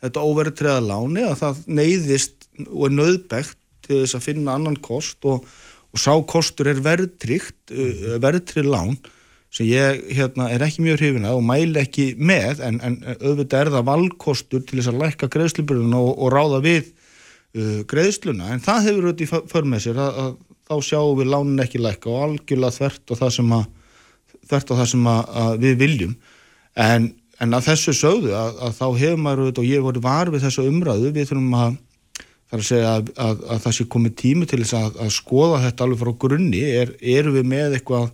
þetta 0.00 0.24
óverðtreða 0.24 0.84
láni 0.86 1.26
að 1.26 1.40
það 1.42 1.64
neyðist 1.80 2.48
og 2.68 2.86
er 2.86 2.94
nöðbægt 2.96 3.58
til 3.84 3.98
þess 4.04 4.16
að 4.16 4.26
finna 4.30 4.56
annan 4.56 4.78
kost 4.80 5.26
og, 5.28 5.44
og 5.90 6.00
sá 6.00 6.14
kostur 6.30 6.70
er 6.70 6.80
verðtrygt 6.84 7.74
eh, 7.74 8.16
verðtrið 8.22 8.70
lán 8.70 8.94
sem 9.50 9.66
ég 9.66 10.04
hérna, 10.14 10.46
er 10.52 10.62
ekki 10.62 10.84
mjög 10.84 11.00
hrifina 11.00 11.34
og 11.34 11.42
mæli 11.42 11.80
ekki 11.82 12.12
með 12.18 12.62
en, 12.66 12.78
en 12.86 12.98
auðvitað 13.16 13.64
er 13.64 13.72
það 13.74 13.88
valkostur 13.88 14.62
til 14.66 14.78
þess 14.78 14.92
að 14.92 15.00
lækka 15.02 15.28
greiðsluburðuna 15.34 16.02
og, 16.06 16.12
og 16.14 16.30
ráða 16.34 16.60
við 16.66 16.84
uh, 17.58 17.80
greiðsluna. 17.90 18.52
En 18.54 18.62
það 18.62 18.86
hefur 18.86 19.08
auðvitað 19.10 19.48
för 19.50 19.66
með 19.66 19.84
sér 19.86 19.98
að, 20.04 20.20
að 20.22 20.36
þá 20.70 20.86
sjáum 20.86 21.18
við 21.18 21.32
lánin 21.32 21.64
ekki 21.64 21.82
lækka 21.82 22.12
og 22.12 22.26
algjörlega 22.28 22.76
þvert 22.78 23.10
á 23.10 23.14
það 23.24 23.32
sem, 23.38 23.56
að, 23.56 23.66
þvert 24.52 24.70
á 24.70 24.74
það 24.78 24.88
sem 24.92 25.10
við 25.66 25.76
viljum. 25.82 26.14
En, 26.78 27.10
en 27.42 27.58
að 27.58 27.66
þessu 27.72 27.96
sögðu 27.98 28.36
að 28.38 28.78
þá 28.78 28.86
hefur 29.02 29.22
maður 29.24 29.44
auðvitað 29.48 29.64
og 29.64 29.70
ég 29.72 29.86
voru 29.88 30.04
var 30.04 30.30
við 30.30 30.46
þessu 30.46 30.68
umræðu 30.70 31.10
við 31.16 31.32
þurfum 31.32 31.58
að 31.58 31.78
þar 32.50 32.62
að 32.62 32.66
segja 32.66 32.94
að 33.26 33.42
það 33.64 33.74
sé 33.74 33.90
komið 33.90 34.14
tími 34.18 34.46
til 34.50 34.62
þess 34.62 34.78
að 34.78 35.12
skoða 35.14 35.60
þetta 35.66 35.86
alveg 35.86 36.00
frá 36.04 36.14
grunni. 36.22 36.62
Er, 36.62 36.94
eru 37.18 37.34
við 37.34 37.50
með 37.50 37.76
eitthvað 37.78 38.10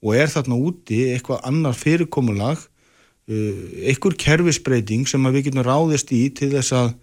og 0.00 0.16
er 0.16 0.30
þarna 0.32 0.58
úti 0.58 1.00
eitthvað 1.12 1.42
annar 1.48 1.76
fyrirkomulag 1.76 2.60
uh, 2.60 3.64
einhver 3.90 4.16
kerfisbreyting 4.20 5.08
sem 5.08 5.30
við 5.30 5.48
getum 5.48 5.64
ráðist 5.66 6.12
í 6.16 6.26
til 6.36 6.52
þess 6.54 6.76
að, 6.76 6.94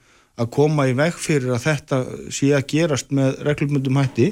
að 0.41 0.53
koma 0.57 0.87
í 0.89 0.95
veg 0.97 1.17
fyrir 1.17 1.55
að 1.55 1.67
þetta 1.67 2.01
sé 2.33 2.53
að 2.57 2.69
gerast 2.73 3.13
með 3.15 3.41
reglumundum 3.47 4.01
hætti 4.01 4.31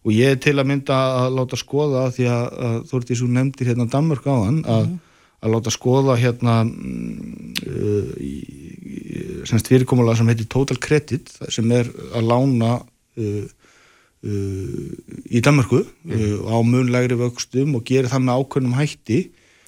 og 0.00 0.14
ég 0.16 0.34
er 0.34 0.40
til 0.40 0.56
að 0.56 0.70
mynda 0.70 0.98
að 1.20 1.36
láta 1.36 1.60
skoða 1.60 2.08
því 2.14 2.28
að, 2.32 2.44
að 2.66 3.08
því 3.08 3.20
sem 3.20 3.34
nefndir 3.36 3.72
hérna 3.72 3.88
Danmörk 3.92 4.26
á 4.26 4.36
hann 4.46 4.62
að, 4.64 4.86
mm. 4.86 5.00
að 5.44 5.54
láta 5.56 5.74
skoða 5.74 6.16
hérna 6.20 6.60
uh, 6.64 8.14
í, 8.16 8.34
semst 9.48 9.68
fyrirkomulega 9.70 10.20
sem 10.20 10.32
heitir 10.32 10.48
Total 10.50 10.80
Credit 10.80 11.30
sem 11.52 11.76
er 11.76 11.92
að 12.16 12.32
lána 12.32 12.78
Uh, 13.18 13.48
í 14.20 15.40
Danmarku 15.40 15.78
mm. 15.80 16.10
uh, 16.12 16.52
á 16.52 16.56
munlegri 16.60 17.16
vöxtum 17.16 17.78
og 17.78 17.86
gerir 17.88 18.10
það 18.12 18.26
með 18.26 18.42
ákveðnum 18.42 18.76
hætti 18.76 19.20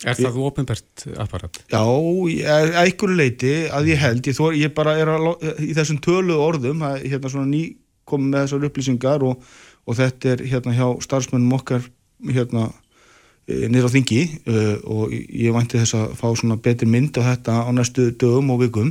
Er 0.03 0.19
það 0.19 0.35
þú 0.35 0.47
ofinbært 0.49 1.05
apparat? 1.23 1.61
Já, 1.71 1.79
að 1.79 2.73
einhverju 2.81 3.19
leiti 3.19 3.53
að 3.71 3.93
ég 3.93 4.01
held, 4.03 4.27
ég, 4.27 4.35
þó, 4.35 4.49
ég 4.59 4.73
bara 4.75 4.97
er 4.99 5.13
að, 5.13 5.29
í 5.63 5.71
þessum 5.77 6.01
tölu 6.03 6.39
orðum, 6.43 6.83
að, 6.87 7.05
hérna 7.07 7.31
svona 7.31 7.51
ný 7.51 7.63
komið 8.09 8.33
með 8.33 8.47
þessar 8.47 8.67
upplýsingar 8.69 9.27
og, 9.29 9.45
og 9.87 9.99
þetta 9.99 10.33
er 10.33 10.45
hérna 10.51 10.75
hjá 10.75 10.87
starfsmennum 11.07 11.55
okkar 11.59 11.87
hérna 12.33 12.67
eh, 13.47 13.69
niður 13.71 13.91
á 13.91 13.95
þingi 13.95 14.23
uh, 14.43 14.75
og 14.91 15.15
ég 15.15 15.55
vænti 15.55 15.81
þess 15.81 15.99
að 16.01 16.17
fá 16.19 16.27
svona 16.39 16.59
betri 16.63 16.91
mynd 16.91 17.23
á 17.23 17.23
þetta 17.33 17.63
á 17.63 17.71
næstu 17.75 18.11
dögum 18.11 18.51
og 18.57 18.63
vikum 18.65 18.91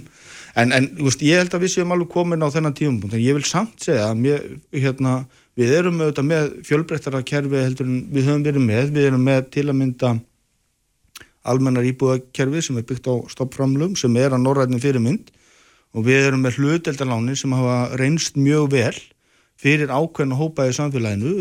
en, 0.56 0.72
en 0.72 0.90
veist, 1.00 1.24
ég 1.28 1.44
held 1.44 1.54
að 1.56 1.66
við 1.66 1.76
séum 1.76 1.92
alveg 1.96 2.12
komin 2.16 2.44
á 2.44 2.48
þennan 2.52 2.76
tíum 2.78 3.00
en 3.08 3.20
ég 3.20 3.36
vil 3.36 3.48
samt 3.48 3.84
segja 3.84 4.10
að 4.10 4.24
mér, 4.24 4.48
hérna 4.72 5.22
við 5.60 5.74
erum 5.78 6.02
auðvitað 6.02 6.28
með 6.28 6.50
fjölbreyttara 6.68 7.22
kerfi 7.28 7.62
heldur 7.62 7.90
en 7.90 8.02
við 8.14 8.28
höfum 8.30 8.46
verið 8.48 8.68
með. 8.68 8.92
Við 8.96 9.08
erum 9.10 9.26
með 9.28 9.42
til 9.56 9.66
að 9.68 9.80
mynda 9.80 10.12
almennar 11.52 11.88
íbúðakerfi 11.90 12.66
sem 12.68 12.78
er 12.80 12.88
byggt 12.88 13.10
á 13.10 13.16
stoppframlum 13.34 13.96
sem 14.00 14.18
er 14.22 14.36
að 14.36 14.46
norrætnin 14.46 14.84
fyrirmynd. 14.84 15.32
Og 15.92 16.06
við 16.08 16.30
erum 16.30 16.46
með 16.46 16.62
hluteldalánin 16.62 17.40
sem 17.40 17.52
hafa 17.56 17.98
reynst 18.00 18.38
mjög 18.40 18.70
vel 18.72 18.96
fyrir 19.62 19.92
ákveðin 19.92 20.36
að 20.36 20.42
hópa 20.42 20.68
í 20.70 20.76
samfélaginu. 20.78 21.34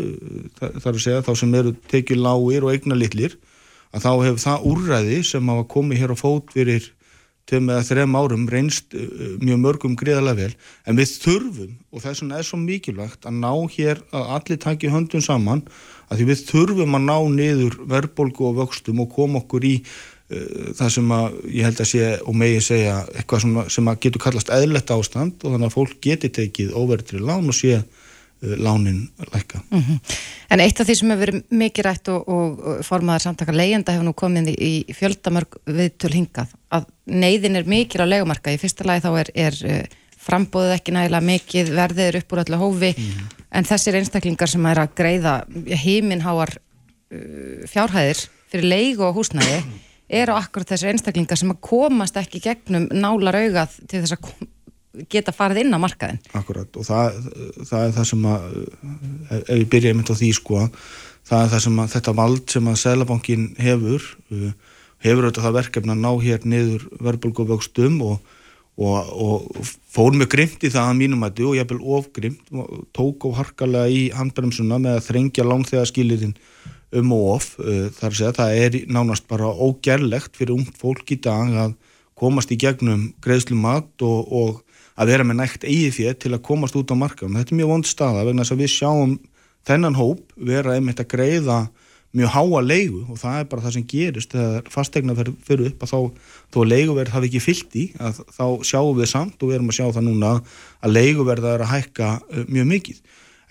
Þar 0.59 0.91
að 0.91 1.03
segja 1.05 1.25
þá 1.25 1.31
sem 1.39 1.55
eru 1.61 1.75
tekið 1.91 2.25
lágir 2.25 2.67
og 2.67 2.75
eigna 2.75 2.97
litlir 2.97 3.37
að 3.91 4.05
þá 4.05 4.11
hefur 4.25 4.41
það 4.43 4.65
úrræði 4.71 5.21
sem 5.27 5.53
hafa 5.53 5.67
komið 5.71 6.03
hér 6.03 6.13
á 6.15 6.17
fót 6.19 6.51
fyrir 6.55 6.91
tveim 7.49 7.69
eða 7.71 7.85
þrem 7.87 8.17
árum 8.17 8.45
reynst 8.51 8.95
uh, 8.97 9.35
mjög 9.41 9.59
mörgum 9.63 9.97
greiðalega 9.99 10.47
vel. 10.47 10.55
En 10.85 10.99
við 10.99 11.15
þurfum 11.23 11.75
og 11.91 12.03
þess 12.03 12.23
vegna 12.23 12.39
er 12.39 12.47
svo 12.47 12.59
mikilvægt 12.61 13.27
að 13.27 13.39
ná 13.41 13.51
hér 13.75 14.03
að 14.11 14.33
allir 14.37 14.61
taki 14.61 14.91
höndun 14.93 15.25
saman 15.25 15.65
að 16.11 16.21
því 16.21 16.29
við 16.31 16.45
þurfum 16.51 16.97
að 16.99 17.07
ná 17.07 17.17
niður 17.35 17.77
verðbolgu 17.91 18.49
og 18.49 18.57
vöxtum 18.61 19.03
og 19.03 19.13
koma 19.15 19.41
okkur 19.41 19.67
í 19.67 19.75
uh, 19.81 20.69
það 20.77 20.93
sem 20.97 21.15
að 21.17 21.41
ég 21.47 21.69
held 21.69 21.83
að 21.85 21.91
sé 21.93 22.13
og 22.21 22.37
megi 22.43 22.61
segja 22.71 23.01
eitthvað 23.15 23.45
sem 23.47 23.57
að, 23.57 23.91
að 23.95 24.05
getur 24.05 24.25
kallast 24.27 24.53
eðletta 24.53 24.99
ástand 24.99 25.43
og 25.43 25.55
þannig 25.55 25.69
að 25.71 25.75
fólk 25.79 25.99
geti 26.03 26.33
tekið 26.41 26.77
óverðri 26.77 27.23
lán 27.23 27.49
og 27.51 27.57
sé 27.57 27.81
uh, 27.81 28.00
lánin 28.41 29.09
lækka. 29.33 29.61
Mm 29.69 29.81
-hmm. 29.81 29.99
En 30.49 30.59
eitt 30.59 30.79
af 30.79 30.87
því 30.87 30.95
sem 30.95 31.09
hefur 31.09 31.25
verið 31.25 31.43
mikið 31.49 31.85
rætt 31.85 32.07
og, 32.09 32.29
og 32.29 32.85
formaðar 32.85 33.21
samtaka 33.21 33.51
leyenda 33.51 33.91
hefur 33.91 34.05
nú 34.05 34.13
komið 34.13 34.55
í 34.57 34.85
fjöldamörg 34.93 35.59
viðtöl 35.65 36.13
hingað 36.13 36.47
að 36.71 36.85
neyðin 37.05 37.55
er 37.55 37.65
mikil 37.65 38.01
á 38.01 38.07
legumarka. 38.09 38.51
Í 38.51 38.57
fyrsta 38.57 38.83
lagi 38.83 39.05
þá 39.05 39.19
er, 39.19 39.31
er 39.35 39.55
eh, 39.65 39.85
frambóðið 40.17 40.75
ekki 40.75 40.91
nægilega 40.95 41.25
mikið, 41.25 41.71
verðið 41.75 42.07
er 42.07 42.17
upp 42.21 42.33
úr 42.33 42.43
öllu 42.43 42.57
hófi, 42.57 42.91
mm. 42.97 43.29
en 43.51 43.69
þessir 43.69 43.97
einstaklingar 43.99 44.49
sem 44.49 44.65
er 44.65 44.81
að 44.83 44.93
greiða 44.95 45.33
heiminháar 45.83 46.53
uh, 46.57 47.65
fjárhæðir 47.71 48.27
fyrir 48.51 48.67
leigu 48.69 49.07
og 49.07 49.17
húsnæði 49.17 49.63
eru 50.11 50.35
akkurat 50.35 50.73
þessir 50.73 50.91
einstaklingar 50.91 51.39
sem 51.39 51.53
að 51.53 51.61
komast 51.65 52.17
ekki 52.19 52.41
gegnum 52.43 52.87
nálar 52.91 53.39
augað 53.39 53.77
til 53.87 54.03
þess 54.03 54.17
að 54.17 54.47
geta 55.11 55.33
farið 55.35 55.65
inn 55.65 55.77
á 55.77 55.79
markaðin. 55.79 56.19
Akkurat 56.35 56.75
og 56.77 56.87
það, 56.87 57.21
það 57.69 57.85
er 57.85 57.95
það 57.95 58.09
sem 58.09 58.27
að 58.31 58.49
ef 59.39 59.55
við 59.55 59.69
byrjaðum 59.71 60.03
þetta 60.03 60.17
á 60.17 60.21
því 60.21 60.31
sko 60.37 60.65
það 61.31 61.45
er 61.45 61.51
það 61.53 61.63
sem 61.65 61.79
að 61.81 61.95
þetta 61.95 62.13
vald 62.17 62.43
sem 62.51 62.69
að 62.69 62.79
Sælabankin 62.81 63.47
hefur 63.61 64.05
uh, 64.33 64.51
hefur 65.01 65.27
auðvitað 65.27 65.47
það 65.47 65.57
verkefni 65.57 65.95
að 65.95 66.03
ná 66.03 66.11
hér 66.25 66.47
niður 66.51 66.87
verbulgóðvöxtum 67.07 67.99
og, 68.05 68.33
og, 68.81 69.13
og 69.25 69.69
fór 69.91 70.17
með 70.17 70.31
grimt 70.35 70.65
í 70.65 70.71
það 70.73 70.89
að 70.89 70.99
mínum 70.99 71.25
að 71.25 71.43
og 71.45 71.55
ég 71.57 71.63
hef 71.63 71.71
vel 71.71 71.93
ofgrimt 71.97 72.51
tók 72.95 73.29
og 73.29 73.37
harkalega 73.39 73.91
í 73.91 74.03
handbremsuna 74.15 74.81
með 74.81 74.99
að 74.99 75.07
þrengja 75.09 75.47
langþegaskilirinn 75.47 76.35
um 76.99 77.13
og 77.15 77.29
of 77.37 77.53
uh, 77.63 77.87
þar 77.95 78.09
að 78.09 78.19
segja 78.19 78.35
það 78.41 78.57
er 78.65 78.81
nánast 78.91 79.29
bara 79.31 79.47
ógerlegt 79.47 80.35
fyrir 80.37 80.57
ungt 80.57 80.75
fólk 80.81 81.15
í 81.15 81.21
dag 81.23 81.55
að 81.67 81.77
komast 82.21 82.51
í 82.53 82.59
gegnum 82.59 83.07
greiðslumat 83.23 84.03
og, 84.05 84.27
og 84.29 84.59
að 85.01 85.11
vera 85.13 85.25
með 85.25 85.39
nægt 85.41 85.65
eigið 85.65 85.93
fyrir 85.97 86.17
til 86.21 86.33
að 86.35 86.43
komast 86.45 86.77
út 86.77 86.93
á 86.93 86.95
markaðum. 86.95 87.37
Þetta 87.41 87.55
er 87.55 87.59
mjög 87.61 87.71
vond 87.73 87.89
staða 87.89 88.25
vegna 88.27 88.45
þess 88.45 88.55
að 88.55 88.61
við 88.61 88.73
sjáum 88.75 89.15
þennan 89.67 89.97
hóp 89.97 90.35
vera 90.37 90.75
einmitt 90.77 91.01
að 91.01 91.11
greiða 91.15 91.61
mjög 92.11 92.33
háa 92.33 92.59
leigu 92.65 93.01
og 93.07 93.19
það 93.21 93.37
er 93.39 93.47
bara 93.47 93.63
það 93.63 93.75
sem 93.77 93.87
gerist 93.87 94.33
þegar 94.35 94.69
fastegna 94.73 95.15
fyrir 95.15 95.69
upp 95.69 95.85
að 95.85 95.91
þá, 95.91 95.99
þó 96.51 96.57
að 96.63 96.71
leiguverð 96.73 97.13
hafi 97.15 97.29
ekki 97.29 97.43
fyllt 97.45 97.77
í 97.79 97.85
að 98.03 98.19
þá 98.35 98.45
sjáum 98.67 98.97
við 98.97 99.11
samt 99.13 99.37
og 99.39 99.51
við 99.51 99.57
erum 99.57 99.71
að 99.71 99.77
sjá 99.77 99.85
það 99.87 100.07
núna 100.09 100.31
að 100.83 100.95
leiguverða 100.97 101.53
er 101.55 101.63
að 101.63 101.71
hækka 101.71 102.09
uh, 102.19 102.43
mjög 102.51 102.67
mikið 102.73 102.99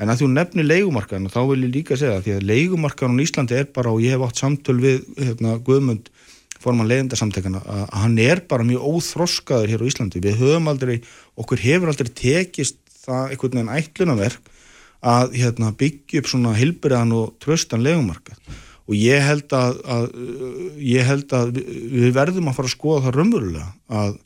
en 0.01 0.13
að 0.13 0.21
þú 0.21 0.29
nefnir 0.35 0.69
leigumarkaðin 0.69 1.33
þá 1.33 1.41
vil 1.53 1.63
ég 1.65 1.75
líka 1.79 1.97
segja 2.01 2.21
því 2.25 2.37
að 2.37 2.47
leigumarkaðin 2.51 3.21
á 3.21 3.25
Íslandi 3.25 3.57
er 3.57 3.71
bara 3.73 3.95
og 3.95 4.05
ég 4.05 4.17
hef 4.17 4.27
átt 4.29 4.45
samtöl 4.45 4.77
við 4.81 5.01
hérna, 5.17 5.57
Guðmund 5.65 6.13
forman 6.61 6.89
leiðendarsamtekana 6.91 7.63
að 7.65 7.85
hann 8.03 8.17
er 8.21 8.43
bara 8.49 8.67
mjög 8.67 8.87
óþroskaður 8.95 9.73
hér 9.73 9.85
á 9.85 9.89
Íslandi. 9.89 10.23
Við 10.25 10.41
höfum 10.43 10.71
aldrei, 10.71 10.97
okkur 11.41 11.63
hefur 11.63 11.93
aldrei 11.93 12.11
tekist 12.13 12.81
það 13.01 13.35
einhvern 13.35 13.61
veginn 13.61 13.77
ætlunaverk 13.79 14.51
að 15.01 15.37
hérna, 15.41 15.71
byggja 15.81 16.21
upp 16.21 16.29
svona 16.29 16.57
hilbriðan 16.59 17.15
og 17.17 17.33
tröstan 17.41 17.85
legumarkað 17.85 18.59
og 18.91 18.97
ég 18.99 19.23
held 19.23 19.55
að, 19.55 19.79
að 19.87 20.07
ég 20.83 21.07
held 21.07 21.33
að 21.37 21.53
við 21.61 22.11
verðum 22.17 22.51
að 22.51 22.57
fara 22.59 22.69
að 22.69 22.75
skoða 22.75 23.05
það 23.05 23.17
raunverulega 23.17 23.69
að, 24.01 24.17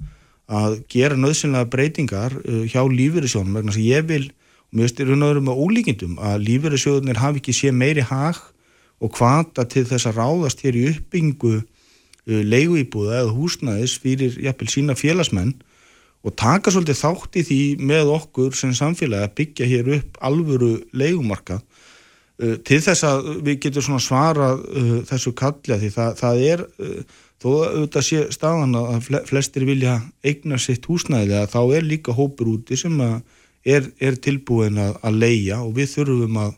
að 0.61 0.79
gera 0.95 1.21
nöðsynlega 1.21 1.71
breytingar 1.75 2.38
uh, 2.41 2.64
hjá 2.64 2.81
lífeyrisjónum 2.88 3.59
vegna 3.61 3.76
sem 3.76 3.85
ég 3.85 4.09
vil, 4.09 4.25
og 4.73 4.81
mér 4.81 4.91
styrir 4.91 5.21
náður 5.21 5.43
með 5.45 5.61
ólíkindum 5.61 6.17
að 6.17 6.49
lífeyrisjónir 6.49 7.21
hafi 7.21 7.43
ekki 7.43 7.57
sé 7.61 7.75
meiri 7.76 8.07
hag 8.09 8.41
og 9.05 9.12
kvata 9.14 9.67
til 9.69 9.85
þess 9.88 10.09
að 10.09 10.23
ráðast 10.23 10.64
hér 10.64 10.81
í 10.81 10.87
uppbyggingu 10.95 11.59
leigu 12.25 12.78
íbúða 12.81 13.21
eða 13.23 13.35
húsnæðis 13.37 13.99
fyrir 14.00 14.37
jafnvel 14.40 14.71
sína 14.73 14.97
félagsmenn 14.97 15.54
og 16.25 16.33
taka 16.40 16.73
svolítið 16.73 17.00
þátt 17.02 17.37
í 17.37 17.45
því 17.45 17.61
með 17.85 18.12
okkur 18.14 18.57
sem 18.57 18.73
samfélagi 18.76 19.26
að 19.26 19.35
byggja 19.40 19.69
hér 19.69 19.90
upp 19.99 20.16
alvöru 20.25 20.71
leigumarkað 20.97 21.61
uh, 21.61 22.57
til 22.64 22.81
þess 22.87 23.04
að 23.09 23.28
við 23.45 23.61
getum 23.66 23.87
svona 23.88 24.04
svara 24.04 24.54
uh, 24.57 24.97
þessu 25.11 25.35
kallja 25.37 25.78
því 25.83 25.93
það, 25.99 26.19
það 26.23 26.43
er 26.49 26.64
uh, 26.64 26.99
þó 27.45 27.49
auðvitað 27.52 28.09
sé 28.09 28.25
staðan 28.33 28.76
að 28.81 29.12
flestir 29.28 29.69
vilja 29.69 29.99
eigna 30.25 30.57
sitt 30.62 30.88
húsnæðilega 30.88 31.50
þá 31.52 31.61
er 31.76 31.88
líka 31.90 32.16
hópur 32.16 32.54
úti 32.54 32.78
sem 32.81 32.97
er, 33.04 33.90
er 34.00 34.16
tilbúin 34.16 34.81
að, 34.81 34.97
að 35.04 35.21
leia 35.21 35.61
og 35.61 35.75
við 35.76 35.93
þurfum 35.99 36.40
að 36.40 36.54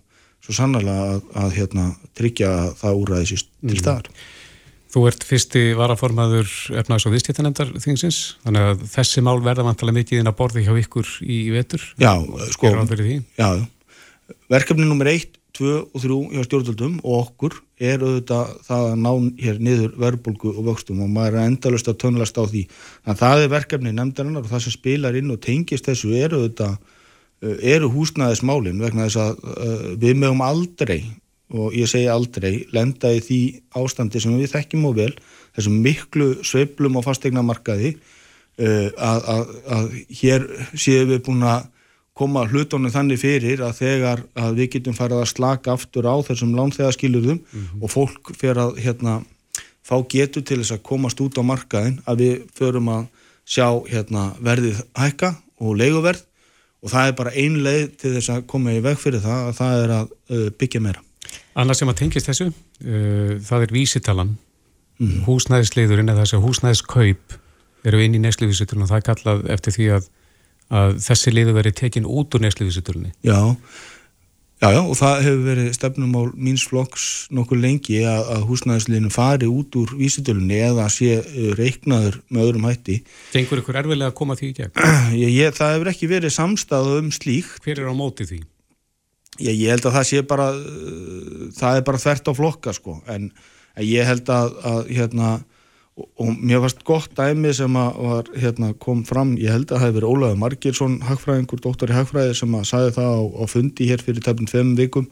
svo 0.46 0.54
sannlega 0.54 0.94
að, 1.10 1.22
að 1.42 1.54
hérna, 1.56 1.88
tryggja 2.14 2.50
það 2.78 3.00
úræðisist 3.02 3.48
til 3.50 3.72
mm. 3.74 3.80
staðar. 3.80 4.10
Mm. 4.12 4.35
Þú 4.96 5.02
ert 5.10 5.24
fyrsti 5.28 5.62
varaformaður 5.76 6.48
efnags- 6.80 7.04
og 7.04 7.12
viðskiptanemndar 7.12 7.68
þingsins, 7.84 8.38
þannig 8.46 8.62
að 8.64 8.84
þessi 8.94 9.22
mál 9.26 9.42
verða 9.44 9.66
vantilega 9.66 9.98
mikið 9.98 10.22
inn 10.22 10.30
að 10.30 10.36
borði 10.38 10.62
hjá 10.64 10.70
ykkur 10.80 11.10
í 11.20 11.40
vetur. 11.52 11.82
Já, 12.00 12.14
sko, 12.54 12.70
já, 13.36 13.50
verkefni 14.48 14.86
nummer 14.88 15.10
1, 15.12 15.36
2 15.60 15.74
og 15.82 16.00
3 16.00 16.16
hjá 16.32 16.46
stjórnvöldum 16.46 16.94
og 17.02 17.18
okkur 17.26 17.58
er 17.76 18.00
auðvitað 18.00 18.54
það 18.70 18.86
að 18.86 18.96
ná 19.02 19.12
hér 19.44 19.60
niður 19.68 19.92
verbulgu 20.00 20.54
og 20.54 20.64
vöxtum 20.70 21.04
og 21.04 21.12
maður 21.12 21.42
er 21.42 21.50
endalust 21.50 21.92
að 21.92 22.00
tönlast 22.06 22.40
á 22.40 22.48
því. 22.48 22.64
Þannig 23.04 23.12
að 23.12 23.22
það 23.26 23.44
er 23.44 23.52
verkefni 23.52 23.94
nefndarinnar 23.98 24.48
og 24.48 24.52
það 24.54 24.64
sem 24.64 24.76
spilar 24.78 25.20
inn 25.20 25.36
og 25.36 25.42
tengist 25.44 25.92
þessu 25.92 26.16
er 26.16 26.40
auðvitað, 26.40 26.80
eh, 27.44 27.56
eru 27.76 27.92
húsnæðismálinn 27.92 28.80
vegna 28.80 29.10
þess 29.10 29.20
að 29.26 29.44
uh, 29.44 29.86
við 30.00 30.20
mögum 30.24 30.44
aldrei 30.48 31.02
og 31.54 31.74
ég 31.78 31.86
segi 31.90 32.08
aldrei 32.10 32.66
lenda 32.74 33.12
í 33.14 33.22
því 33.22 33.40
ástandi 33.78 34.22
sem 34.22 34.34
við 34.38 34.52
þekkjum 34.56 34.88
og 34.88 34.96
vel 34.98 35.12
þessum 35.54 35.78
miklu 35.84 36.28
sveiblum 36.46 36.98
á 36.98 37.06
fastegna 37.06 37.44
markaði 37.46 37.94
uh, 37.94 38.90
að, 38.90 39.30
að, 39.34 39.54
að 39.76 39.96
hér 40.20 40.46
séum 40.74 41.12
við 41.12 41.22
búin 41.28 41.46
að 41.46 41.68
koma 42.16 42.46
hlutónu 42.48 42.90
þannig 42.92 43.20
fyrir 43.20 43.62
að 43.64 43.78
þegar 43.82 44.22
að 44.40 44.60
við 44.60 44.70
getum 44.76 44.96
farið 44.96 45.22
að 45.22 45.32
slaka 45.34 45.74
aftur 45.76 46.08
á 46.08 46.16
þessum 46.24 46.54
lánþegaskilurðum 46.56 47.42
mm 47.42 47.64
-hmm. 47.64 47.82
og 47.82 47.92
fólk 47.92 48.32
fer 48.40 48.56
að 48.56 48.78
hérna, 48.80 49.20
fá 49.84 50.00
getur 50.08 50.42
til 50.42 50.62
þess 50.62 50.78
að 50.78 50.86
komast 50.88 51.20
út 51.20 51.36
á 51.36 51.42
markaðin 51.44 52.00
að 52.06 52.22
við 52.24 52.46
förum 52.56 52.88
að 52.88 53.04
sjá 53.44 53.68
hérna, 53.86 54.32
verðið 54.40 54.80
hækka 54.96 55.36
og 55.60 55.76
leiguverð 55.76 56.24
og 56.82 56.90
það 56.90 57.08
er 57.08 57.18
bara 57.20 57.36
ein 57.36 57.62
leið 57.62 57.96
til 58.00 58.14
þess 58.16 58.32
að 58.32 58.46
koma 58.50 58.72
í 58.72 58.80
veg 58.80 58.98
fyrir 58.98 59.20
það 59.20 59.50
að 59.50 59.58
það 59.60 59.84
er 59.84 59.92
að 60.00 60.08
uh, 60.30 60.48
byggja 60.58 60.80
meira 60.80 61.05
Annars 61.56 61.80
sem 61.80 61.90
að 61.90 62.00
tengist 62.02 62.28
þessu, 62.28 62.50
uh, 62.52 63.32
það 63.46 63.66
er 63.66 63.74
vísitalan, 63.74 64.36
mm. 65.00 65.18
húsnæðisliðurinn 65.26 66.12
eða 66.12 66.24
þess 66.24 66.38
að 66.38 66.46
húsnæðiskaup 66.46 67.42
eru 67.86 68.04
inn 68.04 68.16
í 68.18 68.22
neslífísutulun 68.22 68.86
og 68.86 68.92
það 68.92 69.00
er 69.00 69.10
kallað 69.10 69.50
eftir 69.56 69.76
því 69.76 69.90
að, 69.96 70.08
að 70.80 70.96
þessi 71.06 71.34
liður 71.34 71.60
veri 71.60 71.76
tekin 71.76 72.08
út 72.08 72.34
úr 72.34 72.42
neslífísutulunni. 72.46 73.12
Já, 73.26 73.38
já, 74.62 74.68
já, 74.74 74.80
og 74.80 74.96
það 74.98 75.22
hefur 75.26 75.44
verið 75.46 75.70
stefnumál 75.76 76.24
míns 76.34 76.64
flokks 76.66 77.06
nokkur 77.36 77.60
lengi 77.62 78.00
að, 78.08 78.32
að 78.34 78.48
húsnæðisliðinu 78.50 79.12
fari 79.14 79.50
út 79.52 79.78
úr 79.78 79.94
vísitulunni 80.00 80.58
eða 80.70 80.88
sé 80.92 81.20
uh, 81.20 81.52
reiknaður 81.60 82.20
með 82.28 82.48
öðrum 82.48 82.68
hætti. 82.70 82.98
Tengur 83.34 83.62
ykkur 83.62 83.80
erfilega 83.84 84.10
að 84.12 84.18
koma 84.18 84.38
því 84.38 84.50
í 84.50 84.58
gegn? 84.60 84.74
Ég, 85.22 85.32
ég, 85.38 85.56
það 85.56 85.76
hefur 85.76 85.94
ekki 85.94 86.10
verið 86.10 86.36
samstað 86.36 86.92
um 86.98 87.14
slík. 87.14 87.56
Hver 87.64 87.84
er 87.84 87.92
á 87.92 87.94
móti 87.96 88.28
því? 88.28 88.42
Ég, 89.38 89.52
ég 89.54 89.74
held 89.74 89.86
að 89.86 89.98
það 89.98 90.08
sé 90.10 90.22
bara 90.22 90.48
uh, 90.54 91.50
það 91.56 91.80
er 91.80 91.84
bara 91.90 92.02
þvert 92.02 92.30
á 92.30 92.32
flokka 92.38 92.74
sko. 92.76 93.00
En, 93.12 93.30
en 93.76 93.86
ég 93.86 94.08
held 94.08 94.32
að, 94.32 94.56
að 94.70 94.90
hérna 94.96 95.34
og, 95.96 96.08
og 96.20 96.32
mér 96.36 96.62
fannst 96.64 96.84
gott 96.86 97.16
dæmi 97.16 97.52
sem 97.56 97.78
að 97.80 98.00
var, 98.04 98.30
hérna, 98.36 98.72
kom 98.82 99.02
fram, 99.08 99.34
ég 99.40 99.54
held 99.54 99.70
að 99.70 99.80
það 99.80 99.88
hefur 99.88 100.08
Ólaður 100.10 100.40
Margirsson, 100.42 101.00
hagfræðingur, 101.06 101.62
doktor 101.64 101.92
í 101.92 101.96
hagfræði 101.96 102.36
sem 102.40 102.56
að 102.58 102.68
sagði 102.72 102.94
það 102.98 103.10
á, 103.16 103.20
á 103.24 103.44
fundi 103.50 103.90
hér 103.90 104.04
fyrir 104.04 104.24
tefnum 104.24 104.50
tveim 104.50 104.74
vikum 104.78 105.08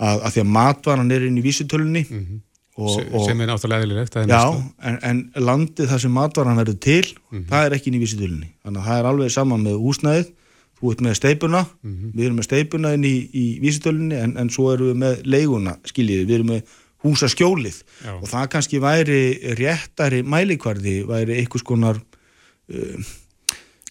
að, 0.00 0.22
að 0.24 0.30
því 0.34 0.44
að 0.44 0.54
matvaran 0.56 1.12
er 1.14 1.26
inn 1.28 1.38
í 1.38 1.44
vísitölunni 1.44 2.04
mm 2.06 2.20
-hmm. 2.20 2.42
og, 2.80 2.98
og, 3.12 3.24
sem 3.28 3.40
er 3.40 3.50
náttúrulega 3.50 3.86
eðlilegt 3.86 4.18
Já, 4.30 4.44
en, 4.88 4.98
en 5.02 5.22
landið 5.36 5.90
þar 5.92 6.04
sem 6.04 6.14
matvaran 6.16 6.60
verður 6.60 6.78
til 6.80 7.06
mm 7.06 7.38
-hmm. 7.38 7.48
það 7.52 7.66
er 7.66 7.76
ekki 7.76 7.90
inn 7.90 7.98
í 7.98 8.04
vísitölunni. 8.04 8.52
Þannig 8.64 8.80
að 8.80 8.88
það 8.88 8.98
er 8.98 9.10
alveg 9.12 9.30
saman 9.30 9.66
með 9.66 9.82
úsnæðið 9.90 10.32
þú 10.80 10.92
ert 10.92 11.02
með 11.04 11.16
steipuna, 11.18 11.64
mm 11.82 11.94
-hmm. 11.94 12.12
við 12.16 12.24
erum 12.24 12.36
með 12.40 12.48
steipuna 12.48 12.92
inn 12.96 13.04
í, 13.04 13.16
í 13.32 13.46
vísitölunni 13.60 14.16
en, 14.16 14.36
en 14.36 14.50
svo 14.50 14.72
erum 14.72 14.92
við 14.92 15.00
með 15.04 15.24
leiguna, 15.24 15.76
skiljiði, 15.84 16.26
við 16.26 16.34
erum 16.34 16.52
með 16.54 16.62
húsaskjólið. 17.04 17.82
Já. 18.04 18.12
og 18.20 18.28
það 18.28 18.50
kannski 18.52 18.80
væri 18.80 19.22
réttari 19.56 20.22
mælikvarði, 20.22 21.02
væri 21.08 21.40
einhvers 21.40 21.64
konar 21.64 21.96
uh, 21.96 23.10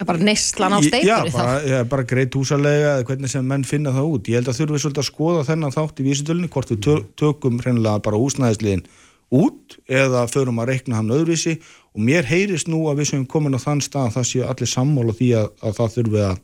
bara 0.06 0.18
neistlan 0.18 0.74
á 0.74 0.80
steipuri 0.80 1.10
já, 1.10 1.32
bara, 1.34 1.62
ja, 1.68 1.84
bara 1.84 2.04
greitt 2.04 2.36
húsalega 2.36 2.96
eða 2.96 3.04
hvernig 3.04 3.30
sem 3.30 3.46
menn 3.46 3.64
finna 3.64 3.92
það 3.92 4.10
út, 4.14 4.30
ég 4.30 4.40
held 4.40 4.48
að 4.48 4.60
þurfum 4.60 4.76
við 4.76 4.82
svolítið 4.82 5.04
að 5.04 5.12
skoða 5.12 5.44
þennan 5.50 5.76
þátt 5.76 6.00
í 6.00 6.08
vísitölunni, 6.08 6.50
hvort 6.50 6.72
við 6.72 6.80
tö 6.86 6.96
tökum 7.16 7.60
hreinlega 7.60 8.00
bara 8.00 8.22
húsnæðisliðin 8.22 8.86
út 9.30 9.78
eða 9.90 10.26
förum 10.30 10.62
að 10.62 10.72
reikna 10.74 11.00
hann 11.00 11.12
öðruvísi. 11.14 11.60
Og 11.94 12.04
mér 12.06 12.28
heyrist 12.30 12.70
nú 12.70 12.86
að 12.90 13.02
við 13.02 13.12
sem 13.12 13.26
komin 13.30 13.58
á 13.58 13.60
þann 13.62 13.82
stað 13.86 14.14
það 14.18 14.30
séu 14.30 14.46
allir 14.50 14.70
sammála 14.70 15.16
því 15.18 15.30
að, 15.42 15.50
að 15.62 15.76
það 15.80 15.94
þurfum 15.96 16.16
við 16.16 16.26
að 16.30 16.40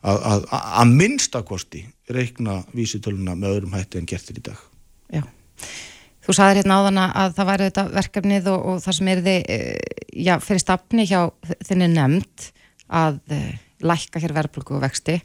að, 0.00 0.18
að, 0.32 0.48
að 0.52 0.92
minnstakosti 0.96 1.84
reikna 2.10 2.60
vísitöluna 2.76 3.36
með 3.38 3.56
öðrum 3.56 3.76
hætti 3.76 4.00
en 4.00 4.08
gertir 4.08 4.40
í 4.40 4.44
dag. 4.50 4.62
Já. 5.12 5.24
Þú 6.24 6.36
sagðir 6.36 6.60
hérna 6.60 6.78
áðan 6.80 7.02
að 7.02 7.36
það 7.36 7.50
væri 7.50 7.68
þetta 7.68 7.84
verkefnið 7.96 8.48
og, 8.52 8.64
og 8.70 8.80
það 8.84 8.96
sem 8.96 9.10
er 9.10 9.22
þið, 9.26 9.44
eh, 9.54 10.00
já, 10.26 10.32
fyrir 10.44 10.62
stafni 10.62 11.06
hjá 11.08 11.20
þinni 11.68 11.90
nefnd 11.94 12.48
að 13.00 13.20
uh, 13.36 13.52
lækka 13.86 14.20
hér 14.22 14.34
verðbruku 14.36 14.76
og 14.76 14.82
vexti. 14.84 15.20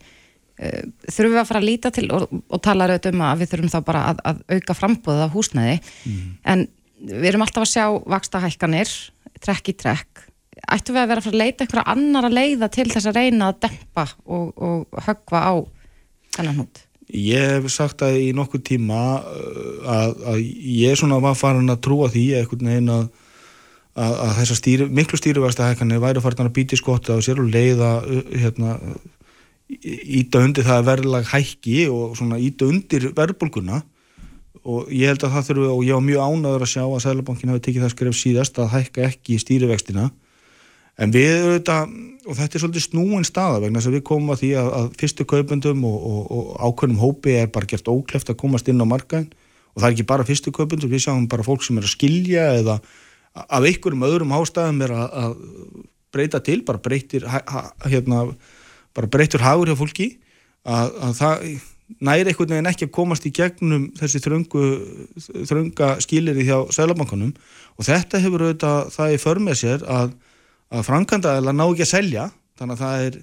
Uh, 0.56 0.86
þurfum 1.08 1.34
við 1.34 1.42
að 1.42 1.48
fara 1.50 1.60
að 1.62 1.68
líta 1.68 1.92
til 1.92 2.06
og, 2.14 2.28
og 2.30 2.62
tala 2.64 2.86
auðvitað 2.86 3.16
um 3.16 3.24
að 3.26 3.42
við 3.42 3.52
þurfum 3.52 3.72
þá 3.74 3.78
bara 3.88 4.04
að, 4.12 4.22
að 4.30 4.42
auka 4.56 4.76
frambúðið 4.78 5.24
af 5.26 5.34
húsnæði, 5.34 5.76
mm. 6.06 6.30
en 6.54 6.64
við 7.10 7.28
erum 7.32 7.44
alltaf 7.44 7.66
að 7.66 7.72
sjá 7.74 7.84
vaksta 8.14 8.42
hækkanir, 8.44 8.94
trekk 9.44 9.72
í 9.72 9.76
trekk 9.82 10.25
ættum 10.74 10.96
við 10.96 11.02
að 11.02 11.10
vera 11.10 11.22
að 11.22 11.26
fara 11.26 11.36
að 11.36 11.42
leita 11.42 11.64
einhverja 11.64 11.92
annar 11.92 12.26
að 12.28 12.36
leiða 12.36 12.68
til 12.74 12.88
þess 12.90 13.10
að 13.10 13.20
reyna 13.20 13.50
að 13.50 13.60
dempa 13.66 14.04
og, 14.24 14.50
og 14.56 15.04
högva 15.06 15.42
á 15.46 15.54
þennan 16.36 16.60
hútt? 16.62 16.82
Ég 17.06 17.52
hef 17.52 17.68
sagt 17.70 18.02
að 18.02 18.18
í 18.18 18.30
nokkuð 18.34 18.64
tíma 18.66 19.02
uh, 19.20 19.76
að, 19.86 20.16
að 20.32 20.40
ég 20.76 20.98
svona 20.98 21.20
var 21.22 21.36
farin 21.38 21.70
að 21.70 21.84
trúa 21.86 22.10
því 22.10 22.24
einhvern 22.40 22.70
veginn 22.72 22.94
að, 22.96 23.04
að, 23.94 24.14
að 24.24 24.32
þessar 24.40 24.60
stýri, 24.60 24.88
miklu 24.98 25.20
stýrivægstahækkanir 25.20 26.02
væri 26.02 26.24
farin 26.24 26.48
að 26.48 26.56
býti 26.58 26.78
skotta 26.80 27.14
og 27.14 27.22
sér 27.26 27.42
og 27.44 27.52
leiða 27.54 27.92
uh, 28.02 28.24
hérna, 28.34 28.78
íta 29.70 30.42
undir 30.42 30.66
það 30.66 30.88
verðlag 30.90 31.30
hækki 31.30 31.86
og 31.90 32.18
svona 32.18 32.40
íta 32.42 32.66
undir 32.66 33.12
verðbólguna 33.14 33.84
og 34.66 34.90
ég 34.90 35.12
held 35.12 35.22
að 35.22 35.34
það 35.36 35.48
þurfu 35.48 35.66
og 35.72 35.82
ég 35.86 35.94
var 35.94 36.06
mjög 36.06 36.26
ánaður 36.26 36.64
að 36.66 36.70
sjá 36.72 36.84
að 36.84 37.02
Sælabankin 37.04 37.52
hafi 37.52 37.62
tekið 37.68 37.84
það 37.84 37.92
skref 37.94 38.16
síðast 38.18 38.58
að 38.62 38.72
hækka 38.74 39.04
ekki 39.06 39.38
stýrivextina 39.42 40.08
En 40.96 41.12
við 41.12 41.32
auðvitað, 41.42 41.96
og 42.24 42.38
þetta 42.38 42.56
er 42.56 42.62
svolítið 42.62 42.84
snúin 42.86 43.26
staða 43.28 43.58
vegna 43.64 43.80
þess 43.80 43.90
að 43.90 43.96
við 43.98 44.04
komum 44.08 44.32
að 44.32 44.42
því 44.42 44.52
að, 44.56 44.68
að 44.78 44.86
fyrstu 45.02 45.26
kaupendum 45.28 45.82
og, 45.84 45.96
og, 46.10 46.22
og 46.32 46.46
ákveðnum 46.64 47.02
hópi 47.02 47.34
er 47.36 47.50
bara 47.52 47.68
gert 47.68 47.90
ókleft 47.92 48.32
að 48.32 48.38
komast 48.40 48.70
inn 48.72 48.80
á 48.80 48.86
markaðin 48.88 49.28
og 49.76 49.82
það 49.82 49.88
er 49.88 49.96
ekki 49.96 50.08
bara 50.08 50.26
fyrstu 50.26 50.54
kaupendum, 50.56 50.90
við 50.90 51.04
sjáum 51.04 51.28
bara 51.28 51.44
fólk 51.44 51.66
sem 51.66 51.76
er 51.76 51.84
að 51.84 51.92
skilja 51.92 52.46
eða 52.62 52.78
af 53.36 53.68
einhverjum 53.68 54.06
öðrum 54.08 54.32
ástæðum 54.38 54.82
er 54.86 54.94
að, 54.96 55.06
að 55.20 55.34
breyta 56.16 56.40
til, 56.40 56.62
bara 56.64 56.80
breytir 56.80 57.26
hérna, 57.84 58.24
bara 58.96 59.10
breytur 59.12 59.44
hagur 59.44 59.68
hjá 59.68 59.76
fólki 59.76 60.08
að, 60.64 60.94
að 61.04 61.18
það 61.20 61.48
næri 62.02 62.32
einhvern 62.32 62.54
veginn 62.54 62.70
ekki 62.70 62.88
að 62.88 62.94
komast 62.96 63.26
í 63.28 63.32
gegnum 63.34 63.90
þessi 63.98 64.20
þröngu, 64.24 64.62
þrönga 65.46 65.90
skilir 66.02 66.40
í 66.40 66.46
hjá 66.48 66.56
sælabankanum 66.74 67.34
og 67.76 67.86
þetta 67.86 68.22
hefur 68.24 68.46
auðvitað 68.46 68.90
það 68.96 69.14
í 69.14 69.20
förmið 69.22 69.60
sér 69.60 69.84
að 69.84 70.16
að 70.72 70.86
frangandaðila 70.88 71.54
ná 71.54 71.64
ekki 71.66 71.86
að 71.86 71.92
selja 71.92 72.30
þannig 72.58 72.76
að 72.76 72.82
það 72.82 73.04
er 73.06 73.18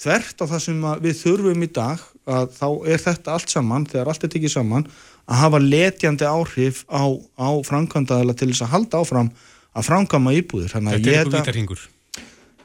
þvert 0.00 0.42
á 0.42 0.44
það 0.50 0.62
sem 0.64 0.82
við 1.04 1.20
þurfum 1.20 1.62
í 1.62 1.70
dag 1.76 2.02
að 2.30 2.50
þá 2.56 2.66
er 2.88 3.02
þetta 3.04 3.36
allt 3.36 3.52
saman, 3.52 3.86
þegar 3.90 4.10
allt 4.10 4.24
er 4.24 4.32
tekið 4.32 4.54
saman 4.54 4.86
að 5.30 5.40
hafa 5.42 5.60
letjandi 5.62 6.26
áhrif 6.26 6.82
á, 6.88 7.04
á 7.36 7.50
frangandaðila 7.66 8.34
til 8.34 8.50
þess 8.50 8.66
að 8.66 8.74
halda 8.74 9.02
áfram 9.04 9.32
að 9.70 9.86
frangama 9.86 10.34
íbúðir 10.34 10.72
Þetta 10.72 10.94
er 10.96 11.18
eitthvað 11.20 11.36
vítarhingur 11.38 11.88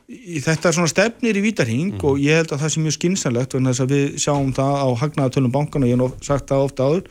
Þetta 0.06 0.70
er 0.70 0.76
svona 0.78 0.90
stefnir 0.92 1.38
í 1.38 1.42
vítarhing 1.42 1.96
mm 1.96 1.98
-hmm. 1.98 2.08
og 2.08 2.20
ég 2.22 2.38
held 2.38 2.52
að 2.54 2.62
það 2.62 2.72
sé 2.74 2.82
mjög 2.82 2.96
skinsanlegt 2.96 3.56
en 3.58 3.70
þess 3.70 3.82
að 3.82 3.94
við 3.94 4.18
sjáum 4.22 4.52
það 4.54 4.74
á 4.86 4.88
hagnaðatölum 5.02 5.54
bankan 5.54 5.84
og 5.84 5.90
ég 5.90 6.02
hef 6.02 6.28
sagt 6.28 6.50
það 6.50 6.66
ofta 6.70 6.84
áður 6.86 7.08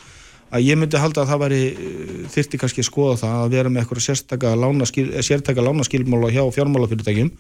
að 0.55 0.69
ég 0.69 0.79
myndi 0.79 1.01
halda 1.01 1.25
að 1.25 1.33
það 1.33 1.43
væri 1.45 1.61
eh, 1.71 2.15
þyrti 2.35 2.61
kannski 2.63 2.85
að 2.85 2.91
skoða 2.91 3.17
það 3.25 3.41
að 3.41 3.57
vera 3.57 3.73
með 3.73 3.85
eitthvað 3.85 5.25
sértaka 5.29 5.67
lánaskilmála 5.67 6.33
hjá 6.35 6.45
fjármálafyrirtækjum 6.55 7.33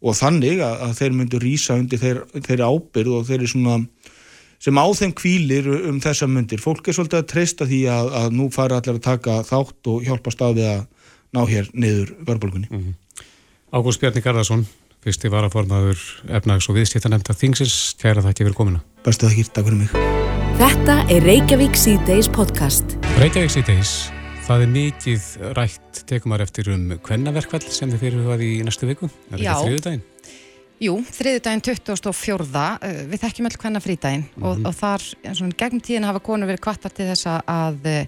og 0.00 0.16
þannig 0.16 0.62
að, 0.64 0.78
að 0.86 0.94
þeir 1.00 1.16
myndu 1.18 1.40
rýsa 1.42 1.76
undir 1.78 2.00
þeir, 2.00 2.22
þeirri 2.40 2.66
ábyrð 2.66 3.18
og 3.18 3.28
þeirri 3.28 3.50
svona 3.52 3.76
sem 4.60 4.76
á 4.76 4.86
þeim 4.96 5.12
kvílir 5.16 5.68
um 5.88 6.00
þessa 6.04 6.28
myndir. 6.28 6.60
Fólk 6.60 6.88
er 6.88 6.96
svolítið 6.96 7.22
að 7.22 7.28
treysta 7.32 7.68
því 7.68 7.80
að, 7.92 8.10
að 8.22 8.36
nú 8.36 8.48
fara 8.52 8.80
allir 8.80 8.98
að 8.98 9.06
taka 9.06 9.40
þátt 9.48 9.92
og 9.92 10.04
hjálpa 10.08 10.34
staðið 10.34 10.70
að 10.74 10.82
ná 11.36 11.42
hér 11.48 11.70
niður 11.72 12.14
verðbólgunni. 12.28 12.68
Mm 12.70 12.84
-hmm. 12.84 13.26
Ágúst 13.72 14.00
Bjarni 14.02 14.20
Garðarsson, 14.20 14.66
fyrsti 15.04 15.30
varaformaður 15.30 16.00
efnags 16.28 16.68
og 16.68 16.76
viðstýttanemnda 16.76 17.36
Þingsins, 17.36 17.94
kæra 18.00 18.20
það 18.20 18.34
ekki 18.34 18.48
verið 18.48 18.60
komina. 18.60 18.80
Bestu 19.04 19.26
það 19.26 19.32
ekki, 19.32 19.52
takk 19.54 19.70
fyrir 19.70 19.78
mig. 19.84 20.19
Þetta 20.60 20.96
er 21.08 21.24
Reykjavík 21.24 21.76
C-Days 21.78 22.28
podcast. 22.28 22.96
Reykjavík 23.20 23.52
C-Days, 23.54 23.92
það 24.46 24.64
er 24.64 24.72
mikið 24.74 25.26
rætt 25.56 26.00
tekumar 26.10 26.44
eftir 26.44 26.70
um 26.74 26.86
kvennaverkvall 27.04 27.62
sem 27.68 27.92
þið 27.92 28.02
fyrir 28.04 28.26
það 28.28 28.44
í 28.46 28.50
næstu 28.66 28.88
viku, 28.90 29.10
er 29.30 29.40
þetta 29.40 29.58
þriðudaginn? 29.60 30.02
Jú, 30.80 30.96
þriðudaginn 31.12 31.62
2004, 31.66 32.46
uh, 32.48 33.02
við 33.12 33.22
þekkjum 33.24 33.50
öll 33.50 33.60
hvenna 33.62 33.84
frídaginn 33.84 34.24
mm 34.24 34.34
-hmm. 34.42 34.48
og, 34.48 34.66
og 34.70 34.76
þar, 34.78 35.06
svona, 35.28 35.56
gegnum 35.62 35.84
tíðin 35.84 36.08
hafa 36.08 36.24
konur 36.24 36.48
verið 36.48 36.64
kvartar 36.64 36.94
til 36.96 37.08
þess 37.10 37.30
að 37.30 37.88
uh, 37.92 38.02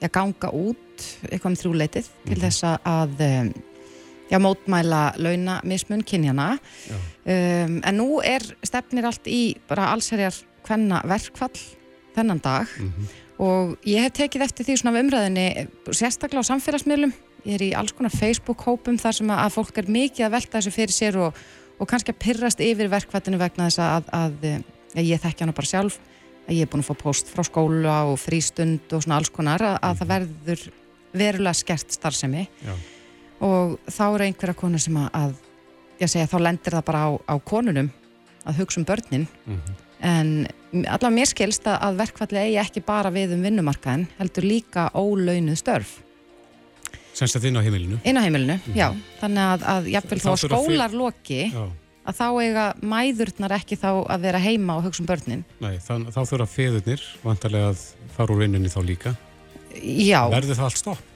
já, 0.00 0.08
ganga 0.08 0.50
út 0.54 1.06
eitthvað 1.30 1.50
um 1.50 1.60
þrjúleitið 1.62 2.06
mm 2.06 2.14
-hmm. 2.14 2.28
til 2.28 2.38
mhm. 2.38 2.44
þess 2.46 2.64
að 2.84 3.22
um, 3.28 3.52
já, 4.30 4.38
mótmæla 4.38 5.02
launa 5.16 5.60
mismun 5.64 6.02
kynjana 6.04 6.58
um, 6.90 7.80
en 7.84 7.96
nú 7.96 8.20
er 8.24 8.42
stefnir 8.62 9.06
allt 9.06 9.26
í 9.26 9.56
bara 9.68 9.92
allserjar 9.92 10.34
hvenna 10.66 11.02
verkfall 11.08 11.60
þennan 12.14 12.40
dag 12.42 12.66
mm 12.78 12.88
-hmm. 12.88 13.12
og 13.38 13.76
ég 13.86 14.02
hef 14.02 14.12
tekið 14.12 14.46
eftir 14.46 14.66
því 14.66 14.76
svona 14.78 15.00
umræðinni 15.00 15.68
sérstaklega 15.90 16.42
á 16.44 16.50
samfélagsmiðlum 16.50 17.12
ég 17.44 17.54
er 17.54 17.62
í 17.62 17.74
alls 17.76 17.92
konar 17.92 18.14
Facebook-hópum 18.14 18.98
þar 18.98 19.12
sem 19.12 19.30
að 19.30 19.52
fólk 19.52 19.78
er 19.78 19.90
mikið 19.90 20.26
að 20.26 20.34
velta 20.36 20.58
þessu 20.58 20.72
fyrir 20.74 20.94
sér 20.94 21.18
og, 21.20 21.34
og 21.78 21.88
kannski 21.88 22.12
að 22.12 22.22
pyrrast 22.24 22.60
yfir 22.60 22.88
verkfallinu 22.88 23.38
vegna 23.38 23.68
þess 23.68 23.78
að, 23.78 24.08
að, 24.12 24.64
að 24.94 25.04
ég 25.04 25.20
þekkja 25.20 25.44
hana 25.44 25.56
bara 25.56 25.66
sjálf 25.66 25.98
að 26.48 26.56
ég 26.58 26.66
er 26.66 26.70
búin 26.72 26.84
að 26.84 26.90
fá 26.90 27.02
post 27.02 27.30
frá 27.32 27.44
skóla 27.44 27.98
og 28.10 28.18
frístund 28.20 28.92
og 28.92 29.04
svona 29.04 29.20
alls 29.20 29.32
konar 29.32 29.62
að, 29.62 29.78
að 29.80 30.00
það 30.00 30.06
mhm. 30.06 30.14
verður 30.14 30.66
verulega 31.14 31.54
skert 31.54 31.94
starfsemi 31.94 32.46
Já. 32.64 32.74
og 33.46 33.78
þá 33.86 34.04
eru 34.08 34.26
einhverja 34.26 34.58
konur 34.58 34.82
sem 34.82 34.96
að, 35.04 35.36
ég 36.00 36.10
segja, 36.10 36.30
þá 36.30 36.38
lendir 36.42 36.76
það 36.76 36.86
bara 36.90 37.04
á, 37.06 37.10
á 37.30 37.34
konunum 37.38 37.90
að 38.44 38.60
hugsa 38.60 38.80
um 38.80 38.88
börnin 38.88 39.28
mm 39.46 39.54
-hmm. 39.56 39.83
En 40.04 40.32
allavega 40.74 41.12
mér 41.14 41.30
skilst 41.30 41.68
að 41.70 42.00
verkfalli 42.00 42.40
eigi 42.40 42.58
ekki 42.62 42.82
bara 42.84 43.12
við 43.14 43.36
um 43.36 43.44
vinnumarkaðin 43.46 44.08
heldur 44.18 44.46
líka 44.48 44.88
ólaunuð 44.92 45.56
störf. 45.60 46.00
Semst 47.14 47.38
að 47.38 47.48
inn 47.48 47.58
á 47.58 47.62
heimilinu? 47.62 48.00
Inn 48.02 48.18
á 48.18 48.22
heimilinu, 48.26 48.58
mm 48.58 48.66
-hmm. 48.66 48.76
já. 48.76 48.88
Þannig 49.20 49.44
að, 49.52 49.64
að 49.74 49.88
jáfnveil 49.94 50.20
þá 50.20 50.32
skólar 50.36 50.92
loki 50.92 51.40
já. 51.52 51.64
að 52.04 52.14
þá 52.18 52.28
eiga 52.42 52.66
mæðurnar 52.82 53.54
ekki 53.54 53.78
þá 53.78 53.90
að 54.10 54.20
vera 54.20 54.38
heima 54.38 54.76
og 54.76 54.84
hugsa 54.84 55.02
um 55.02 55.06
börnin. 55.06 55.44
Nei, 55.60 55.78
þann, 55.78 56.06
þá 56.10 56.20
þurfa 56.26 56.46
feðurnir 56.46 57.02
vantarlega 57.22 57.70
að 57.70 57.88
fara 58.16 58.34
úr 58.34 58.42
vinnunni 58.42 58.68
þá 58.68 58.80
líka. 58.82 59.16
Já. 59.82 60.28
Verður 60.30 60.58
það 60.58 60.64
allt 60.64 60.82
stopp? 60.82 61.10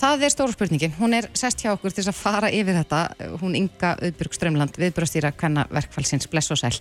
Það 0.00 0.22
er 0.22 0.30
stóru 0.30 0.52
spurningin, 0.52 0.92
hún 1.00 1.14
er 1.14 1.26
sest 1.34 1.60
hjá 1.60 1.72
okkur 1.72 1.92
til 1.92 2.06
að 2.06 2.14
fara 2.14 2.48
yfir 2.48 2.76
þetta. 2.84 3.00
Hún 3.40 3.56
Inga 3.56 3.96
Öðburg 4.00 4.32
Strömland 4.32 4.76
viðbröðstýra 4.76 5.32
hvenna 5.32 5.66
verkfallsins 5.68 6.28
Bless 6.30 6.50
og 6.50 6.60
Sæl. 6.60 6.78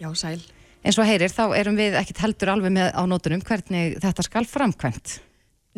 Já, 0.00 0.14
Sæl 0.14 0.40
En 0.86 0.94
svo 0.94 1.06
heyrir, 1.06 1.32
þá 1.32 1.56
erum 1.58 1.78
við 1.78 1.96
ekkit 1.98 2.20
heldur 2.22 2.52
alveg 2.54 2.74
með 2.74 2.92
á 2.94 3.02
nótunum 3.08 3.42
hvernig 3.44 3.98
þetta 4.02 4.24
skal 4.26 4.46
framkvæmt. 4.48 5.18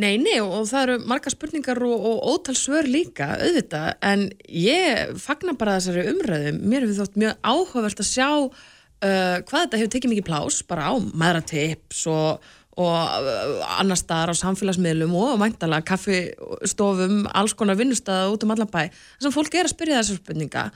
Nei, 0.00 0.14
nei 0.20 0.38
og 0.40 0.68
það 0.70 0.82
eru 0.82 0.96
marga 1.10 1.32
spurningar 1.32 1.80
og, 1.84 2.04
og 2.08 2.20
ótal 2.30 2.54
svör 2.56 2.86
líka 2.88 3.34
auðvitað 3.36 3.88
en 4.06 4.28
ég 4.48 5.16
fagnar 5.20 5.58
bara 5.60 5.76
þessari 5.76 6.06
umræðum, 6.14 6.60
mér 6.62 6.86
hefur 6.86 7.02
þótt 7.02 7.18
mjög 7.20 7.34
áhugavert 7.42 8.00
að 8.00 8.08
sjá 8.08 8.28
uh, 8.30 9.36
hvað 9.50 9.66
þetta 9.66 9.80
hefur 9.80 9.92
tekið 9.96 10.14
mikið 10.14 10.28
plás 10.30 10.60
bara 10.70 10.86
á 10.88 10.92
maðuratips 10.96 12.04
og, 12.12 12.46
og 12.80 12.96
uh, 12.96 13.66
annar 13.80 14.00
staðar 14.00 14.32
á 14.32 14.40
samfélagsmiðlum 14.40 15.12
og 15.20 15.34
mæntalega 15.42 15.88
kaffistofum, 15.90 17.26
alls 17.34 17.56
konar 17.58 17.76
vinnustada 17.80 18.30
út 18.32 18.46
um 18.46 18.54
allan 18.54 18.72
bæ, 18.72 18.86
þess 19.18 19.28
að 19.28 19.36
fólk 19.36 19.58
er 19.58 19.68
að 19.68 19.74
spyrja 19.74 20.00
þessar 20.00 20.22
spurninga 20.22 20.66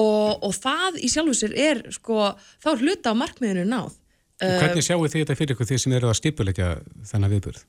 og, 0.00 0.42
og 0.42 0.54
það 0.56 0.98
í 1.02 1.10
sjálfu 1.12 1.36
sér 1.38 1.54
er 1.54 1.84
sko, 1.94 2.32
þá 2.62 2.72
er 2.74 2.82
hluta 2.82 3.14
á 3.14 3.20
markmiðinu 3.20 3.68
náð. 3.70 3.92
Uh, 4.42 4.58
hvernig 4.58 4.82
sjáu 4.82 5.04
þið 5.06 5.20
þetta 5.20 5.38
fyrir 5.38 5.54
ykkur 5.54 5.70
því 5.70 5.80
sem 5.84 5.94
eru 5.94 6.10
að 6.10 6.18
skipulegja 6.18 6.70
þennan 7.10 7.34
viðbörð? 7.36 7.62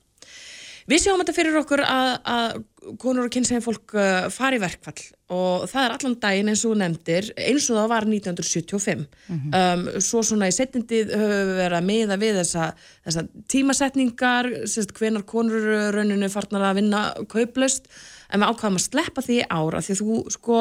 Við 0.86 1.02
sjáum 1.02 1.18
þetta 1.18 1.34
fyrir 1.34 1.56
okkur 1.58 1.80
að, 1.82 2.08
að 2.30 2.96
konur 3.02 3.26
og 3.26 3.32
kynsegin 3.34 3.62
fólk 3.64 3.94
uh, 3.98 4.26
fari 4.30 4.60
verkfall 4.62 5.00
og 5.34 5.64
það 5.66 5.80
er 5.82 5.94
allan 5.96 6.14
daginn 6.22 6.50
eins 6.52 6.62
og 6.68 6.76
nefndir 6.78 7.32
eins 7.34 7.66
og 7.72 7.80
það 7.80 7.88
var 7.90 8.06
1975 8.06 9.00
mm 9.02 9.40
-hmm. 9.40 9.56
um, 9.58 10.00
svo 10.00 10.22
svona 10.22 10.46
í 10.46 10.54
setnindið 10.54 11.10
höfum 11.10 11.48
við 11.48 11.56
verið 11.62 11.78
að 11.78 11.88
miða 11.88 12.18
við 12.22 12.38
þessa, 12.38 12.68
þessa 13.06 13.26
tímasetningar, 13.50 14.50
sérst 14.70 14.94
hvenar 14.94 15.26
konur 15.26 15.66
rauninu 15.96 16.30
farnar 16.30 16.70
að 16.70 16.78
vinna 16.78 17.02
kauplöst 17.26 17.90
en 18.30 18.40
við 18.40 18.48
ákvaðum 18.48 18.78
að 18.78 18.86
sleppa 18.86 19.26
því 19.26 19.42
ára 19.50 19.82
því 19.82 19.92
að 19.92 20.00
þú 20.02 20.22
sko 20.30 20.60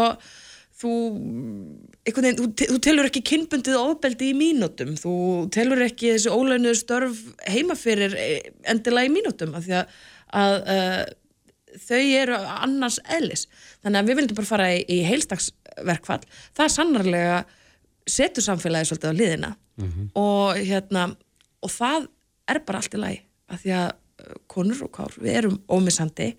þú, 0.75 0.91
veginn, 2.07 2.39
þú, 2.39 2.49
þú 2.73 2.79
telur 2.83 3.07
ekki 3.09 3.23
kynbundið 3.31 3.77
ofbeldi 3.79 4.31
í 4.31 4.35
mínútum. 4.37 4.97
Þú 4.99 5.15
telur 5.55 5.83
ekki 5.85 6.15
þessi 6.15 6.33
ólaunuðu 6.33 6.75
störf 6.79 7.21
heima 7.47 7.77
fyrir 7.79 8.17
eh, 8.19 8.51
endilega 8.67 9.09
í 9.09 9.15
mínútum 9.15 9.55
af 9.55 9.65
því 9.67 9.79
að 9.81 9.95
að 10.35 10.55
uh, 10.71 11.03
þau 11.85 12.01
eru 12.01 12.39
annars 12.39 12.99
ellis 13.17 13.45
þannig 13.83 13.99
að 13.99 14.09
við 14.09 14.19
vildum 14.21 14.39
bara 14.39 14.49
fara 14.49 14.71
í, 14.75 14.81
í 14.87 15.01
heilstagsverkfall 15.07 16.21
það 16.55 16.73
sannarlega 16.75 17.39
setur 18.09 18.45
samfélagi 18.45 18.89
svolítið 18.89 19.11
á 19.11 19.19
liðina 19.19 19.51
mm 19.55 19.87
-hmm. 19.89 20.09
og 20.21 20.61
hérna 20.61 21.07
og 21.61 21.71
það 21.71 22.07
er 22.51 22.61
bara 22.65 22.81
allt 22.81 22.95
í 22.95 23.01
lagi 23.01 23.21
að 23.51 23.61
því 23.63 23.75
að 23.81 23.89
uh, 23.91 24.37
konur 24.47 24.83
og 24.85 24.91
kár, 24.91 25.13
við 25.17 25.37
erum 25.41 25.59
ómissandi 25.67 26.35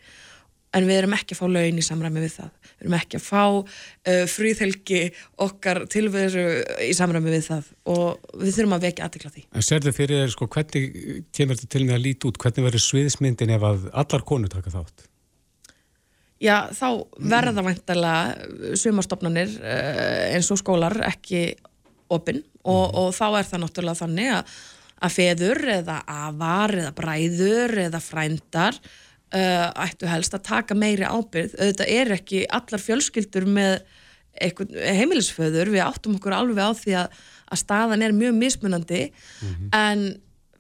en 0.76 0.86
við 0.88 1.00
erum 1.00 1.16
ekki 1.16 1.34
að 1.34 1.40
fá 1.40 1.46
laun 1.48 1.80
í 1.80 1.84
samræmi 1.84 2.22
við 2.22 2.34
það 2.36 2.52
við 2.76 2.84
erum 2.84 2.96
ekki 2.98 3.18
að 3.18 3.24
fá 3.24 3.42
uh, 3.56 4.24
fríðhelgi 4.28 5.02
okkar 5.46 5.82
tilveru 5.92 6.46
í 6.84 6.92
samræmi 6.96 7.32
við 7.32 7.44
það 7.48 7.70
og 7.92 8.30
við 8.42 8.58
þurfum 8.58 8.76
að 8.76 8.86
vekja 8.86 9.08
aðtikla 9.08 9.32
því. 9.34 9.44
En 9.52 9.66
þið 9.66 9.90
fyrir 9.96 10.22
þér 10.22 10.32
sko 10.34 10.48
hvernig 10.56 10.88
kemur 11.36 11.58
þetta 11.58 11.72
til 11.72 11.84
með 11.86 11.98
að 11.98 12.06
líti 12.06 12.30
út 12.30 12.40
hvernig 12.42 12.68
verður 12.68 12.84
sviðismyndin 12.86 13.54
ef 13.56 13.68
að 13.70 13.86
allar 14.04 14.26
konur 14.28 14.52
taka 14.52 14.74
þátt? 14.74 15.06
Já, 16.36 16.68
þá 16.76 16.88
verða 17.16 17.64
vantilega 17.64 18.76
sumarstofnanir 18.76 19.56
uh, 19.56 20.34
eins 20.36 20.50
og 20.52 20.60
skólar 20.60 20.98
ekki 21.08 21.48
opinn 22.12 22.42
og, 22.66 22.90
mm. 22.90 22.98
og 23.00 23.14
þá 23.16 23.26
er 23.30 23.48
það 23.48 23.62
náttúrulega 23.62 24.00
þannig 24.02 24.32
að, 24.34 24.54
að 25.06 25.16
feður 25.16 25.62
eða 25.78 25.96
afar 26.12 26.76
eða 26.82 26.92
bræður 27.00 27.76
eða 27.86 28.02
frændar 28.04 28.80
uh, 29.34 29.68
ættu 29.86 30.08
helst 30.10 30.34
að 30.36 30.46
taka 30.48 30.76
meiri 30.78 31.06
ábyrð 31.06 31.56
auðvitað 31.58 31.94
er 31.98 32.12
ekki 32.18 32.44
allar 32.46 32.82
fjölskyldur 32.82 33.48
með 33.48 33.80
heimilisföður. 34.36 35.72
Við 35.72 35.84
áttum 35.86 36.18
okkur 36.18 36.34
alveg 36.36 36.60
á 36.60 36.72
því 36.76 36.96
að, 37.00 37.20
að 37.48 37.60
staðan 37.62 38.04
er 38.04 38.12
mjög 38.16 38.34
mismunandi. 38.36 39.02
Mm 39.40 39.52
-hmm. 39.54 39.68
en 39.72 40.02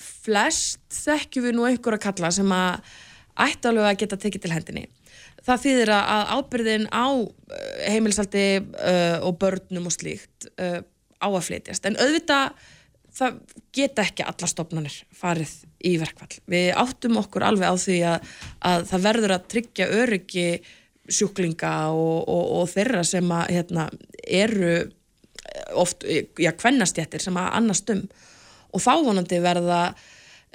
flest 0.00 0.80
þekkjum 1.04 1.44
við 1.44 1.56
nú 1.56 1.66
einhver 1.68 1.96
að 1.96 2.06
kalla 2.06 2.30
sem 2.34 2.52
að 2.52 2.94
ættu 3.46 3.68
alveg 3.68 3.90
að 3.90 3.98
geta 4.02 4.16
tekið 4.16 4.44
til 4.44 4.54
hendinni. 4.54 4.86
Það 5.46 5.62
þýðir 5.62 5.92
að 5.94 6.32
ábyrðin 6.36 6.86
á 6.90 7.06
uh, 7.12 7.28
heimilisaldi 7.86 8.46
uh, 8.62 9.18
og 9.26 9.36
börnum 9.38 9.86
og 9.86 9.94
slíkt 9.94 10.48
uh, 10.56 10.80
á 11.22 11.28
að 11.28 11.44
flytjast. 11.48 11.86
En 11.86 11.98
auðvitað 12.00 12.56
það 13.16 13.38
geta 13.76 14.04
ekki 14.04 14.26
alla 14.26 14.48
stofnanir 14.50 14.96
farið 15.16 15.52
í 15.86 15.94
verkvall. 16.00 16.34
Við 16.50 16.72
áttum 16.76 17.20
okkur 17.20 17.46
alveg 17.46 17.72
á 17.72 17.76
því 17.80 17.98
að, 18.12 18.34
að 18.70 18.84
það 18.90 19.06
verður 19.08 19.36
að 19.36 19.48
tryggja 19.54 19.88
öryggi 20.02 20.48
sjúklinga 21.06 21.72
og, 21.94 22.22
og, 22.26 22.44
og 22.60 22.70
þeirra 22.72 23.02
sem 23.06 23.32
að, 23.32 23.52
hérna, 23.56 23.88
eru 24.26 24.72
oft, 25.78 26.04
já, 26.06 26.50
kvennastjættir 26.58 27.22
sem 27.22 27.36
að 27.38 27.52
annast 27.60 27.92
um 27.94 28.02
og 28.74 28.82
þá 28.82 28.92
vonandi 29.06 29.38
verða 29.40 29.80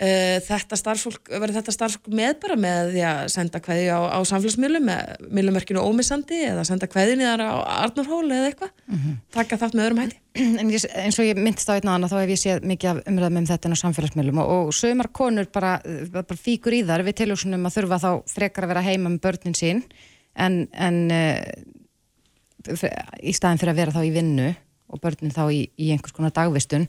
þetta 0.02 0.78
starfsfólk, 0.80 1.30
verður 1.30 1.60
þetta 1.60 1.74
starfsfólk 1.76 2.08
með 2.18 2.32
bara 2.42 2.56
með 2.58 2.88
því 2.96 3.02
að 3.06 3.20
senda 3.36 3.60
kveði 3.62 3.90
á, 3.94 4.00
á 4.18 4.20
samfélagsmiðlum 4.26 4.88
með 4.88 5.28
miðlumerkinu 5.38 5.84
ómissandi 5.86 6.40
eða 6.48 6.64
senda 6.66 6.90
í 6.90 7.22
þar 7.22 7.44
á 7.46 7.54
Arnarhóli 7.86 8.34
eða 8.34 8.50
eitthvað, 8.50 8.72
mm 8.88 8.98
-hmm. 8.98 9.20
taka 9.38 9.60
þátt 9.62 9.78
með 9.78 9.86
öðrum 9.86 10.02
hætti? 10.02 10.18
En 10.62 10.72
ég, 10.74 10.88
eins 10.98 11.20
og 11.22 11.28
ég 11.28 11.38
myndist 11.38 11.70
á 11.70 11.78
einn 11.78 11.92
aðan 11.92 12.10
þá 12.10 12.18
hef 12.18 12.34
ég 12.34 12.42
séð 12.42 12.66
mikið 12.66 13.04
umræðum 13.12 13.38
um 13.44 13.48
þetta 13.52 13.70
á 13.70 13.84
samfélagsmiðlum 13.84 14.42
og, 14.42 14.52
og 14.58 14.74
sögumar 14.74 15.12
konur 15.14 15.50
bara, 15.54 15.78
bara 16.10 16.38
fíkur 16.40 16.74
í 16.74 16.82
þar 16.88 17.06
við 17.06 17.20
tiljósunum 17.22 17.66
að 17.70 17.78
þurfa 17.78 18.02
þá 18.02 18.12
frekar 18.32 18.66
að 18.66 18.74
vera 18.74 18.88
heima 18.88 19.10
með 19.10 19.22
börnin 19.22 19.58
sín 19.58 19.84
en, 20.34 20.64
en 20.74 21.12
uh, 21.14 21.46
í 23.22 23.34
staðin 23.38 23.62
fyrir 23.62 23.76
að 23.76 23.82
vera 23.84 23.96
þá 24.00 24.02
í 24.08 24.14
vinnu 24.16 24.54
og 24.92 25.02
börnin 25.04 25.36
þá 25.36 25.44
í, 25.52 25.66
í 25.78 25.92
einhvers 25.94 26.16
konar 26.16 26.34
dagvistun. 26.34 26.88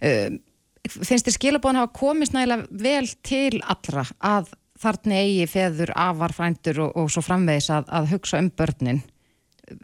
Uh, 0.00 0.40
finnst 0.88 1.28
þér 1.28 1.36
skilabóðan 1.36 1.82
hafa 1.82 1.92
komist 1.96 2.34
nægilega 2.34 2.82
vel 2.82 3.06
til 3.26 3.60
allra 3.60 4.06
að 4.18 4.52
þarna 4.80 5.22
eigi 5.22 5.46
feður, 5.50 5.92
afar, 5.98 6.32
frændur 6.32 6.84
og, 6.86 6.92
og 6.96 7.10
svo 7.12 7.22
framvegis 7.24 7.68
að, 7.74 7.90
að 7.92 8.12
hugsa 8.14 8.40
um 8.40 8.48
börnin 8.56 9.02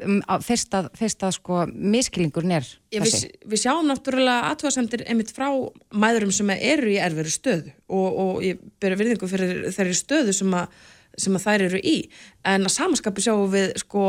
um, 0.06 0.20
fyrst 0.44 0.74
að, 0.76 0.88
fyrst 0.96 1.24
að 1.26 1.34
sko 1.36 1.62
miskilingurinn 1.68 2.56
Já, 2.56 3.00
þessi. 3.02 3.28
Við, 3.28 3.48
við 3.52 3.62
sjáum 3.66 3.90
náttúrulega 3.90 4.50
aðtöðasendir 4.52 5.04
einmitt 5.06 5.34
frá 5.36 5.48
mæðurum 5.92 6.32
sem 6.34 6.52
eru 6.56 6.94
í 6.94 7.00
erfuru 7.02 7.32
stöðu 7.32 7.74
og, 7.88 8.08
og 8.24 8.44
ég 8.46 8.62
byrja 8.80 9.00
virðingu 9.02 9.30
fyrir 9.30 9.66
þeirri 9.76 9.98
stöðu 10.00 10.36
sem 10.36 10.56
að 10.56 10.84
sem 11.16 11.36
að 11.38 11.46
þær 11.46 11.62
eru 11.70 11.78
í 11.80 11.96
en 12.44 12.66
að 12.68 12.74
samanskapi 12.74 13.22
sjáum 13.24 13.46
við 13.52 13.70
sko 13.80 14.08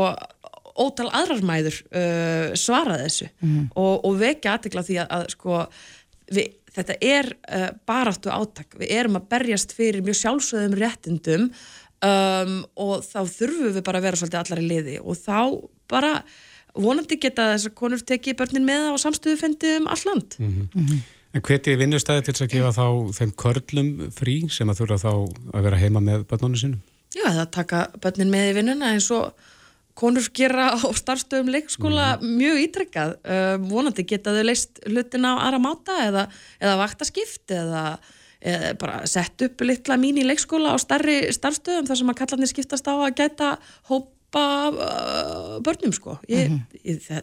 ótal 0.78 1.08
aðrar 1.16 1.40
mæður 1.46 1.78
uh, 1.88 2.50
svara 2.58 2.98
þessu 3.00 3.30
mm. 3.40 3.70
og, 3.72 4.04
og 4.04 4.18
vekja 4.20 4.54
aðtegla 4.54 4.84
því 4.86 4.98
að, 5.02 5.14
að 5.16 5.24
sko 5.34 5.62
við, 6.36 6.52
þetta 6.78 6.98
er 7.04 7.32
uh, 7.34 7.68
baráttu 7.88 8.32
átak 8.32 8.78
við 8.78 8.94
erum 8.98 9.18
að 9.20 9.28
berjast 9.34 9.74
fyrir 9.76 10.04
mjög 10.06 10.20
sjálfsögðum 10.22 10.78
réttindum 10.78 11.48
um, 11.48 12.54
og 12.78 13.02
þá 13.06 13.20
þurfum 13.26 13.74
við 13.76 13.84
bara 13.86 14.00
að 14.00 14.08
vera 14.08 14.20
svolítið 14.20 14.40
allar 14.42 14.62
í 14.62 14.70
liði 14.72 14.96
og 15.02 15.18
þá 15.18 15.38
bara 15.90 16.12
vonandi 16.78 17.18
geta 17.20 17.52
þessar 17.54 17.74
konur 17.78 18.02
tekið 18.06 18.38
börnin 18.38 18.66
með 18.68 18.90
á 18.92 18.94
samstöðufendi 19.02 19.78
um 19.80 19.88
all 19.90 20.02
land 20.06 20.36
mm 20.38 20.50
-hmm. 20.50 20.68
Mm 20.74 20.86
-hmm. 20.86 21.06
En 21.36 21.42
hveti 21.44 21.72
er 21.72 21.76
vinnustæði 21.76 22.22
til 22.22 22.44
að 22.44 22.52
gefa 22.54 22.70
þá 22.72 22.86
þeim 23.18 23.32
körlum 23.36 23.88
frí 24.16 24.36
sem 24.48 24.70
að 24.70 24.78
þurfa 24.80 24.96
þá 25.04 25.12
að 25.54 25.62
vera 25.66 25.76
heima 25.76 26.00
með 26.00 26.24
börnunum 26.24 26.56
sínum? 26.56 26.80
Já, 27.16 27.28
það 27.28 27.50
taka 27.50 27.82
börnin 28.00 28.30
með 28.30 28.50
í 28.50 28.54
vinnuna 28.56 28.92
eins 28.94 29.10
og 29.10 29.32
konur 29.98 30.28
gera 30.34 30.70
á 30.74 30.78
starfstöðum 30.78 31.50
leikskóla 31.54 32.10
mm. 32.18 32.36
mjög 32.38 32.60
ítrekkað. 32.66 33.16
Uh, 33.24 33.54
vonandi 33.70 34.06
geta 34.08 34.36
þau 34.36 34.44
leist 34.46 34.82
hlutin 34.86 35.26
á 35.26 35.32
aðra 35.36 35.62
máta 35.62 35.98
eða, 36.06 36.28
eða 36.62 36.76
vaktaskift 36.82 37.56
eða, 37.56 37.86
eða 38.38 38.76
bara 38.78 39.00
sett 39.10 39.48
upp 39.48 39.66
litla 39.66 39.98
mín 40.00 40.20
í 40.20 40.26
leikskóla 40.28 40.74
á 40.74 40.76
starri 40.82 41.24
starfstöðum 41.34 41.90
þar 41.90 42.02
sem 42.02 42.14
að 42.14 42.20
kallarnir 42.22 42.52
skiptast 42.52 42.88
á 42.90 42.94
að 42.94 43.18
geta 43.18 43.56
hóp 43.90 44.14
hjálpa 44.28 44.68
uh, 44.70 45.60
börnum 45.62 45.92
sko 45.92 46.18
ég, 46.28 46.48
-hmm. 46.48 46.60
ég, 46.84 47.00
það, 47.00 47.22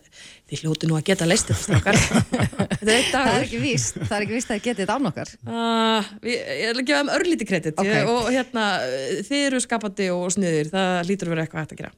þið 0.49 0.59
hljóti 0.61 0.87
nú 0.87 0.95
að 0.97 1.05
geta 1.05 1.25
leist 1.25 1.47
þetta 1.47 1.79
það 3.11 3.35
er 3.35 3.43
ekki 3.43 3.59
víst 3.61 3.97
það 3.99 4.15
er 4.17 4.21
ekki 4.25 4.33
víst 4.33 4.49
að 4.49 4.57
þið 4.57 4.63
getið 4.63 4.81
þetta 4.85 4.95
án 4.95 5.09
okkar 5.11 5.29
uh, 5.45 6.03
ég 6.23 6.69
er 6.69 6.75
að 6.75 6.85
gefa 6.85 7.01
um 7.01 7.09
örlíti 7.09 7.45
kredit 7.45 7.79
okay. 7.79 8.05
og 8.05 8.31
hérna 8.31 8.79
þið 9.21 9.45
eru 9.45 9.59
skapandi 9.61 10.09
og 10.11 10.31
sniðir, 10.33 10.71
það 10.73 11.05
lítur 11.09 11.29
vera 11.29 11.45
eitthvað 11.45 11.61
hægt 11.61 11.75
að 11.75 11.83
gera 11.83 11.93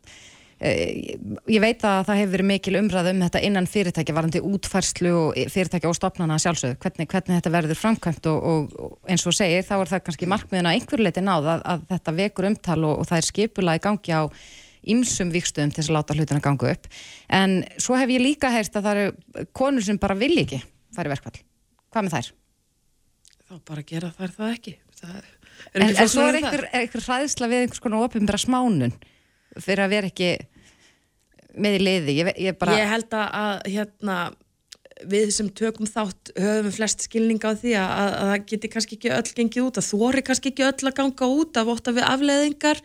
Ég 0.58 1.62
veit 1.62 1.84
að 1.86 2.08
það 2.08 2.17
hefur 2.17 2.32
verið 2.34 2.48
mikil 2.50 2.78
umræð 2.80 3.08
um 3.12 3.20
þetta 3.22 3.41
innan 3.46 3.67
fyrirtæki 3.70 4.13
varandi 4.17 4.39
útfærslu 4.41 5.12
og 5.13 5.36
fyrirtæki 5.54 5.86
og 5.86 5.93
stopnana 5.93 6.39
sjálfsögðu, 6.41 6.80
hvernig, 6.82 7.08
hvernig 7.12 7.36
þetta 7.36 7.52
verður 7.54 7.78
framkvæmt 7.78 8.30
og, 8.32 8.48
og, 8.52 8.72
og 8.82 9.12
eins 9.12 9.26
og 9.30 9.36
segir 9.38 9.67
þá 9.67 9.76
er 9.78 9.91
það 9.91 10.02
kannski 10.08 10.30
markmiðin 10.34 10.72
að 10.72 10.80
einhverju 10.80 11.06
leiti 11.06 11.22
náð 11.22 11.52
að, 11.54 11.62
að 11.74 11.84
þetta 11.91 12.15
vekur 12.22 12.50
umtal 12.50 12.80
og, 12.80 12.96
og 13.04 13.10
það 13.12 13.22
er 13.22 13.28
skipula 13.30 13.78
í 13.78 13.84
gangi 13.86 14.17
á 14.17 14.24
ymsum 14.88 15.34
vikstöðum 15.36 15.76
til 15.76 15.86
að 15.86 15.93
láta 15.93 16.17
hlutina 16.17 16.41
ganga 16.41 16.74
upp. 16.74 16.89
En 17.30 17.60
svo 17.78 17.98
hef 18.00 18.13
ég 18.15 18.24
líka 18.24 18.50
heyrst 18.54 18.78
að 18.80 18.89
það 18.89 19.02
eru 19.04 19.48
konur 19.54 19.86
sem 19.86 20.02
bara 20.02 20.17
vil 20.17 20.34
ekki 20.41 20.63
fara 20.96 21.12
í 21.12 21.13
verkvall. 21.13 21.38
Hvað 21.93 22.08
með 22.08 22.17
þær? 22.17 22.32
Þá 23.48 23.56
bara 23.67 23.89
gera 23.93 24.13
þær 24.15 24.38
það 24.39 24.56
ekki. 24.56 24.80
Það 24.98 25.17
En, 25.74 25.89
en 25.89 26.10
svo 26.10 26.26
er 26.28 26.38
einhver, 26.39 26.67
einhver 26.76 27.04
hræðsla 27.04 27.48
við 27.50 27.63
einhvers 27.63 27.82
konar 27.82 28.06
ofinbæra 28.06 28.39
smánun 28.41 28.93
fyrir 29.63 29.86
að 29.86 29.93
vera 29.96 30.12
ekki 30.12 30.32
með 31.58 31.80
í 31.80 31.84
liði. 31.84 32.17
Ég, 32.22 32.34
ég, 32.48 32.60
bara... 32.60 32.78
ég 32.78 32.91
held 32.91 33.15
að 33.17 33.65
hérna, 33.74 34.17
við 35.10 35.32
sem 35.36 35.50
tökum 35.58 35.89
þátt 35.89 36.32
höfum 36.38 36.74
flest 36.74 37.06
skilning 37.06 37.41
á 37.46 37.52
því 37.58 37.76
að, 37.78 37.91
að, 37.91 38.13
að 38.13 38.32
það 38.32 38.48
geti 38.52 38.72
kannski 38.74 38.98
ekki 38.98 39.13
öll 39.17 39.36
gengið 39.39 39.67
út 39.67 39.82
að 39.82 39.89
þóri 39.91 40.26
kannski 40.26 40.54
ekki 40.54 40.67
öll 40.67 40.89
að 40.89 40.98
ganga 41.02 41.30
út 41.41 41.62
af 41.62 41.72
ótt 41.74 41.91
af 41.91 41.98
við 41.98 42.08
afleðingar 42.08 42.82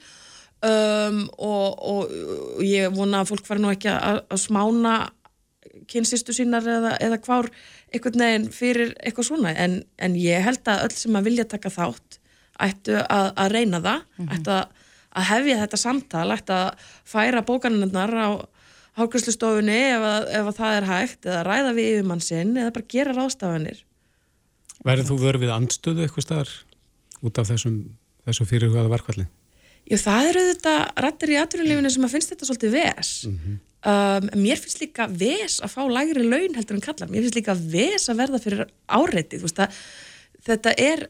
um, 0.69 1.23
og, 1.37 1.67
og, 1.93 2.15
og 2.59 2.63
ég 2.67 2.93
vona 2.95 3.23
að 3.23 3.33
fólk 3.33 3.49
fara 3.49 3.63
nú 3.63 3.73
ekki 3.73 3.93
að, 3.93 4.23
að 4.29 4.43
smána 4.45 4.97
kynsistu 5.89 6.35
sínar 6.37 6.67
eða, 6.69 6.97
eða 7.03 7.21
hvár 7.25 7.49
einhvern 7.93 8.25
veginn 8.25 8.49
fyrir 8.55 8.93
eitthvað 9.01 9.29
svona. 9.31 9.53
En, 9.57 9.81
en 10.01 10.17
ég 10.19 10.45
held 10.45 10.69
að 10.69 10.87
öll 10.87 10.97
sem 10.97 11.19
að 11.19 11.29
vilja 11.29 11.49
taka 11.49 11.73
þátt 11.73 12.19
ættu 12.63 12.99
að, 13.01 13.29
að 13.41 13.53
reyna 13.57 13.81
það 13.81 14.01
mm 14.03 14.25
-hmm. 14.25 14.33
ættu 14.37 14.55
að, 14.55 14.82
að 15.13 15.29
hefja 15.29 15.61
þetta 15.63 15.81
samtal 15.81 16.27
ættu 16.35 16.57
að 16.57 16.91
færa 17.05 17.45
bókanunnar 17.47 18.13
á 18.17 18.29
hákvæmslustofunni 18.99 19.79
ef, 19.93 20.05
ef 20.41 20.53
það 20.59 20.77
er 20.77 20.89
hægt 20.91 21.27
eða 21.29 21.47
ræða 21.49 21.73
við 21.77 21.91
yfirmann 21.95 22.25
sinn 22.25 22.57
eða 22.57 22.75
bara 22.77 22.93
gera 22.93 23.17
rástafanir 23.17 23.85
Verður 24.83 25.13
þú 25.13 25.19
verið 25.23 25.45
við 25.45 25.55
andstöðu 25.55 26.05
eitthvað 26.05 26.27
starf 26.27 26.55
út 27.23 27.39
af 27.39 27.49
þessum, 27.53 27.77
þessum 28.27 28.49
fyrirhugaða 28.51 28.93
verkvalli? 28.93 29.27
Já, 29.87 29.99
það 29.99 30.29
eru 30.31 30.43
þetta 30.49 30.75
rættir 31.05 31.33
í 31.33 31.39
aturlífinu 31.41 31.91
sem 31.91 32.07
að 32.07 32.15
finnst 32.15 32.33
þetta 32.33 32.49
svolítið 32.49 32.75
ves. 32.77 33.11
Mm 33.27 33.39
-hmm. 33.39 33.57
um, 33.93 34.29
mér 34.43 34.61
finnst 34.63 34.83
líka 34.83 35.09
ves 35.11 35.59
að 35.63 35.75
fá 35.75 35.83
lægri 35.91 36.23
laun 36.27 36.55
heldur 36.59 36.79
en 36.79 36.85
kallar. 36.87 37.11
Mér 37.11 37.27
finnst 37.27 37.39
líka 37.39 37.57
ves 37.59 38.09
að 38.09 38.21
verða 38.23 38.43
fyrir 38.43 38.65
áreitið. 38.87 39.47
Þetta 40.43 40.75
er 40.79 41.09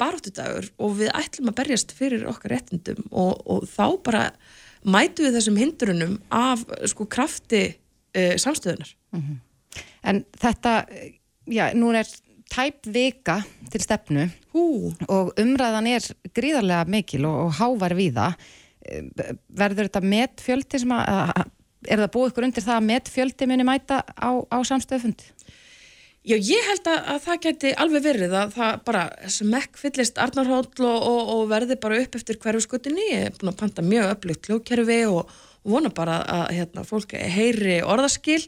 baróttudagur 0.00 0.70
og 0.80 0.98
við 0.98 1.12
ætlum 1.14 1.50
að 1.52 1.58
berjast 1.60 1.94
fyrir 1.96 2.26
okkar 2.30 2.56
réttindum 2.56 3.04
og, 3.10 3.40
og 3.46 3.66
þá 3.68 3.86
bara 4.06 4.24
mætu 4.84 5.26
við 5.26 5.38
þessum 5.38 5.58
hindrunum 5.60 6.18
af 6.34 6.64
sko 6.90 7.06
krafti 7.10 7.64
uh, 7.70 8.34
samstöðunar. 8.40 8.94
Mm 9.14 9.20
-hmm. 9.20 9.40
En 10.04 10.24
þetta, 10.40 10.86
já, 11.46 11.74
nú 11.74 11.92
er 11.96 12.06
tæp 12.52 12.86
vika 12.86 13.42
til 13.70 13.82
stefnu 13.82 14.28
Hú. 14.52 14.92
og 15.08 15.32
umræðan 15.40 15.88
er 15.90 16.06
gríðarlega 16.36 16.84
mikil 16.86 17.24
og, 17.24 17.46
og 17.46 17.52
hávar 17.58 17.94
við 17.96 18.14
það 18.18 18.34
eh, 18.86 19.34
verður 19.48 19.88
þetta 19.88 20.00
met 20.00 20.44
fjöldi 20.44 20.78
sem 20.78 20.92
að, 20.92 21.44
er 21.88 21.98
það 22.04 22.12
búið 22.16 22.32
ykkur 22.32 22.48
undir 22.48 22.66
það 22.66 22.76
að 22.76 22.88
met 22.90 23.08
fjöldi 23.08 23.48
muni 23.50 23.66
mæta 23.66 24.02
á, 24.04 24.30
á 24.44 24.58
samstöðfund? 24.62 25.24
Já, 26.24 26.38
ég 26.40 26.68
held 26.70 26.86
að, 26.88 27.00
að 27.12 27.18
það 27.26 27.40
geti 27.44 27.70
alveg 27.84 28.04
verið 28.06 28.34
að 28.40 28.52
það 28.54 28.76
bara 28.86 29.00
smekk 29.28 29.74
fyllist 29.76 30.20
Arnarhóll 30.24 30.70
og, 30.86 30.94
og, 31.10 31.32
og 31.34 31.42
verði 31.50 31.76
bara 31.82 31.98
upp 32.00 32.16
eftir 32.16 32.38
hverju 32.40 32.62
skutinni, 32.64 33.10
ég 33.10 33.26
er 33.28 33.34
búin 33.36 33.52
að 33.52 33.58
panta 33.60 33.84
mjög 33.84 34.14
öflugt 34.14 34.46
kljókerfi 34.46 35.02
og 35.10 35.34
vona 35.68 35.92
bara 35.92 36.22
að 36.24 36.46
hérna, 36.56 36.86
fólk 36.88 37.12
heyri 37.12 37.82
orðaskil 37.84 38.40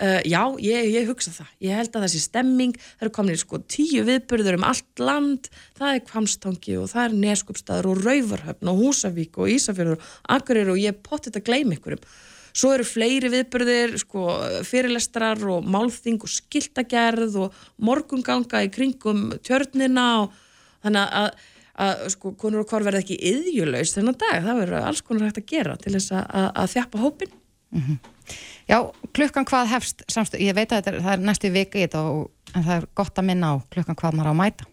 Uh, 0.00 0.16
já, 0.24 0.40
ég, 0.64 0.86
ég 0.94 1.08
hugsa 1.10 1.28
það. 1.28 1.48
Ég 1.60 1.76
held 1.76 1.96
að 1.98 2.04
þessi 2.06 2.20
stemming, 2.24 2.70
það 2.80 3.02
eru 3.04 3.10
komin 3.18 3.36
í 3.36 3.40
sko 3.42 3.58
tíu 3.68 4.04
viðbyrður 4.06 4.56
um 4.56 4.62
allt 4.64 5.02
land, 5.02 5.50
það 5.76 5.92
er 5.92 6.04
Kvamstangi 6.08 6.76
og 6.80 6.86
það 6.88 7.02
er 7.02 7.16
Neskupstaður 7.26 7.88
og 7.90 8.00
Rauvarhöfn 8.06 8.70
og 8.72 8.80
Húsavík 8.80 9.36
og 9.36 9.52
Ísafjörður 9.52 9.98
og 9.98 10.06
Akureyri 10.38 10.72
og 10.72 10.80
ég 10.80 11.02
potið 11.04 11.36
að 11.36 11.44
gleyma 11.50 11.76
ykkurum. 11.76 12.08
Svo 12.52 12.72
eru 12.74 12.86
fleiri 12.86 13.30
viðbyrðir, 13.32 13.96
sko, 14.02 14.26
fyrirlestrar 14.66 15.42
og 15.52 15.66
málþing 15.70 16.20
og 16.24 16.32
skiltagerð 16.32 17.38
og 17.44 17.64
morgunganga 17.82 18.64
í 18.66 18.70
kringum 18.74 19.28
tjörnina 19.46 20.06
og 20.24 20.38
þannig 20.84 21.18
að, 21.20 21.28
að 21.86 22.06
sko, 22.16 22.34
konur 22.40 22.64
og 22.64 22.72
hvar 22.72 22.86
verði 22.86 23.04
ekki 23.04 23.20
yðjulaus 23.32 23.94
þennan 23.96 24.18
dag, 24.20 24.40
það 24.46 24.62
verður 24.64 24.88
alls 24.88 25.04
konar 25.06 25.28
hægt 25.28 25.42
að 25.42 25.50
gera 25.52 25.76
til 25.80 25.94
þess 25.96 26.16
að, 26.18 26.48
að 26.50 26.72
þjappa 26.74 27.04
hópin. 27.04 27.36
Mm 27.70 27.82
-hmm. 27.86 27.98
Já, 28.70 28.78
klukkan 29.12 29.46
hvað 29.46 29.70
hefst 29.72 30.02
samstöð, 30.10 30.42
ég 30.46 30.54
veit 30.54 30.72
að 30.72 30.92
er, 30.92 31.00
það 31.02 31.12
er 31.12 31.24
næstu 31.26 31.50
viki 31.50 31.86
en 31.86 32.64
það 32.64 32.74
er 32.76 32.86
gott 32.94 33.18
að 33.18 33.26
minna 33.26 33.54
á 33.54 33.54
klukkan 33.70 33.98
hvað 33.98 34.14
maður 34.14 34.30
á 34.30 34.32
að 34.34 34.40
mæta. 34.42 34.64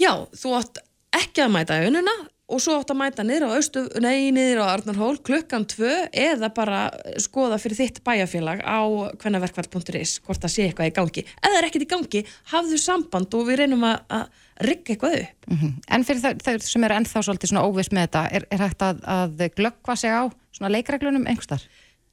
Já, 0.00 0.12
þú 0.36 0.54
átt 0.58 0.82
ekki 1.12 1.44
að 1.44 1.54
mæta 1.56 1.80
önuna 1.86 2.14
og 2.52 2.60
svo 2.62 2.76
átt 2.78 2.92
að 2.92 3.00
mæta 3.00 3.24
niður 3.26 3.48
á 3.48 3.56
Östu, 3.56 3.82
nei, 4.04 4.30
niður 4.34 4.62
á 4.62 4.72
Arnarhól 4.74 5.16
klukkan 5.24 5.64
tvö 5.68 5.92
eða 6.12 6.52
bara 6.54 6.84
skoða 7.22 7.58
fyrir 7.62 7.80
þitt 7.80 8.02
bæjarfélag 8.06 8.62
á 8.62 8.80
hvennaverkvall.is 9.22 10.18
hvort 10.26 10.44
það 10.44 10.54
sé 10.54 10.68
eitthvað 10.68 10.92
í 10.92 10.94
gangi. 11.00 11.26
Það 11.40 11.58
er 11.58 11.68
ekkert 11.68 11.86
í 11.86 11.90
gangi, 11.90 12.24
hafðu 12.52 12.80
samband 12.80 13.36
og 13.38 13.48
við 13.48 13.62
reynum 13.62 13.86
að, 13.88 14.26
rigga 14.62 14.94
eitthvað 14.94 15.18
upp. 15.18 15.46
Mm 15.48 15.58
-hmm. 15.58 15.72
En 15.88 16.04
fyrir 16.04 16.40
þau 16.44 16.58
sem 16.60 16.84
eru 16.84 16.94
ennþá 16.94 17.22
svolítið 17.22 17.48
svona 17.50 17.66
óviss 17.66 17.92
með 17.92 18.06
þetta, 18.06 18.22
er, 18.30 18.46
er 18.50 18.58
hægt 18.58 18.82
að, 18.82 19.04
að 19.04 19.48
glöggva 19.56 19.96
sig 19.96 20.10
á 20.12 20.22
svona 20.52 20.72
leikreglunum 20.76 21.26
einhverstar? 21.26 21.62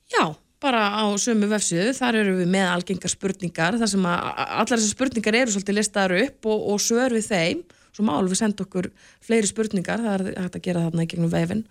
Já, 0.10 0.36
bara 0.60 0.82
á 0.92 1.06
sömu 1.20 1.48
vefsíðu, 1.48 1.94
þar 1.96 2.16
eru 2.16 2.38
við 2.40 2.50
með 2.52 2.68
algengar 2.74 3.12
spurningar, 3.12 3.78
þar 3.80 3.92
sem 3.92 4.06
að 4.06 4.20
allar 4.38 4.78
þessar 4.78 4.96
spurningar 4.96 5.36
eru 5.36 5.52
svolítið 5.52 5.78
listaður 5.80 6.24
upp 6.24 6.46
og, 6.46 6.66
og 6.74 6.82
svör 6.84 7.16
við 7.16 7.28
þeim, 7.30 7.62
svo 8.00 8.08
má 8.08 8.16
alveg 8.16 8.40
senda 8.40 8.64
okkur 8.64 8.88
fleiri 9.26 9.50
spurningar, 9.50 10.00
það 10.00 10.16
er 10.16 10.42
hægt 10.46 10.56
að 10.56 10.66
gera 10.70 10.86
þarna 10.88 11.04
í 11.04 11.12
gegnum 11.12 11.34
vefin 11.34 11.66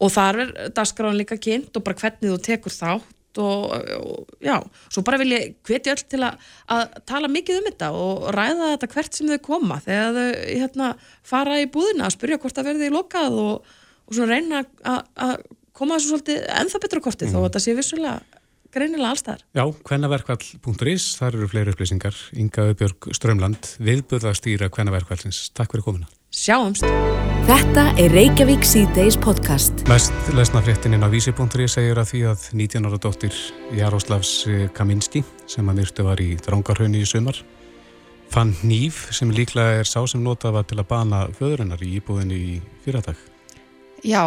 og 0.00 0.10
þar 0.10 0.42
er 0.42 0.52
dagskráin 0.74 1.18
líka 1.20 1.38
kynnt 1.38 1.76
og 1.76 1.84
bara 1.86 2.00
hvernig 2.00 2.32
þú 2.32 2.38
tekur 2.42 2.74
þátt 2.74 3.40
og, 3.40 3.74
og 4.00 4.42
já, 4.42 4.56
svo 4.90 5.04
bara 5.06 5.20
vil 5.20 5.30
ég 5.36 5.52
hveti 5.68 5.92
öll 5.92 6.02
til 6.02 6.22
að, 6.26 6.40
að 6.74 6.96
tala 7.06 7.30
mikið 7.30 7.60
um 7.60 7.68
þetta 7.68 7.92
og 7.94 8.26
ræða 8.34 8.72
þetta 8.72 8.90
hvert 8.96 9.18
sem 9.20 9.30
þau 9.30 9.44
koma 9.46 9.78
þegar 9.84 10.16
þau 10.16 10.32
hérna, 10.48 10.90
fara 11.22 11.60
í 11.62 11.70
búðina 11.70 12.08
að 12.08 12.16
spurja 12.16 12.40
hvort 12.42 12.58
það 12.58 12.70
verði 12.72 12.90
í 12.90 12.96
lokað 12.96 13.38
og, 13.44 13.72
og 14.10 14.18
svo 14.18 14.26
reyna 14.26 14.64
að 14.82 15.36
koma 15.76 15.96
þessu 15.96 16.10
svolítið 16.10 16.42
ennþá 16.58 16.82
betra 16.82 17.04
kortið 17.06 17.30
mm. 17.30 17.36
þó 17.36 17.38
að 17.38 17.46
þetta 17.46 17.64
sé 17.68 17.76
vissulega 17.78 18.29
greinilega 18.74 19.10
allstæðar. 19.14 19.42
Já, 19.56 19.64
hvennaverkvall.is, 19.88 21.10
þar 21.18 21.36
eru 21.38 21.50
fleiri 21.50 21.74
upplýsingar. 21.74 22.16
Inga 22.38 22.70
Öbjörg 22.72 23.10
Strömland, 23.16 23.74
viðböðastýra 23.82 24.70
hvennaverkvallins. 24.70 25.48
Takk 25.56 25.74
fyrir 25.74 25.86
komina. 25.86 26.10
Sjáumst. 26.30 26.86
Þetta 27.48 27.88
er 27.98 28.12
Reykjavík 28.14 28.62
C-Days 28.62 29.16
podcast. 29.18 29.82
Mest 29.90 30.14
lesna 30.36 30.62
fréttininn 30.62 31.02
á 31.02 31.10
vísi.is 31.10 31.74
segir 31.74 31.98
að 31.98 32.12
því 32.12 32.20
að 32.30 32.44
19 32.54 32.86
ára 32.86 33.00
dóttir 33.02 33.40
Jaroslavs 33.74 34.34
Kaminski, 34.76 35.24
sem 35.50 35.66
að 35.66 35.80
myrtu 35.82 36.06
var 36.06 36.22
í 36.22 36.36
Drangarhaunni 36.38 37.02
í 37.02 37.08
sumar, 37.08 37.40
fann 38.30 38.54
nýf 38.62 39.08
sem 39.16 39.32
líklega 39.34 39.80
er 39.80 39.90
sá 39.90 40.04
sem 40.06 40.22
notað 40.22 40.60
var 40.60 40.70
til 40.70 40.78
að 40.78 40.88
bana 40.92 41.24
föðurinnar 41.34 41.82
í 41.82 41.96
íbúðinni 41.98 42.38
í 42.38 42.56
fyrradag. 42.84 43.18
Já, 44.06 44.22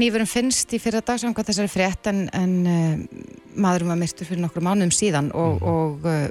nýfurum 0.00 0.28
finnst 0.28 0.72
í 0.74 0.80
fyrir 0.82 1.04
dagsanga 1.06 1.44
þessari 1.46 1.70
frétt 1.70 2.08
en, 2.10 2.24
en 2.36 2.54
uh, 2.66 3.22
maðurum 3.60 3.92
var 3.92 4.00
myrtur 4.00 4.28
fyrir 4.28 4.42
nokkru 4.44 4.62
mánuðum 4.64 4.92
síðan 4.94 5.30
og, 5.36 5.58
mm. 5.58 5.70
og 5.72 6.08
uh, 6.08 6.26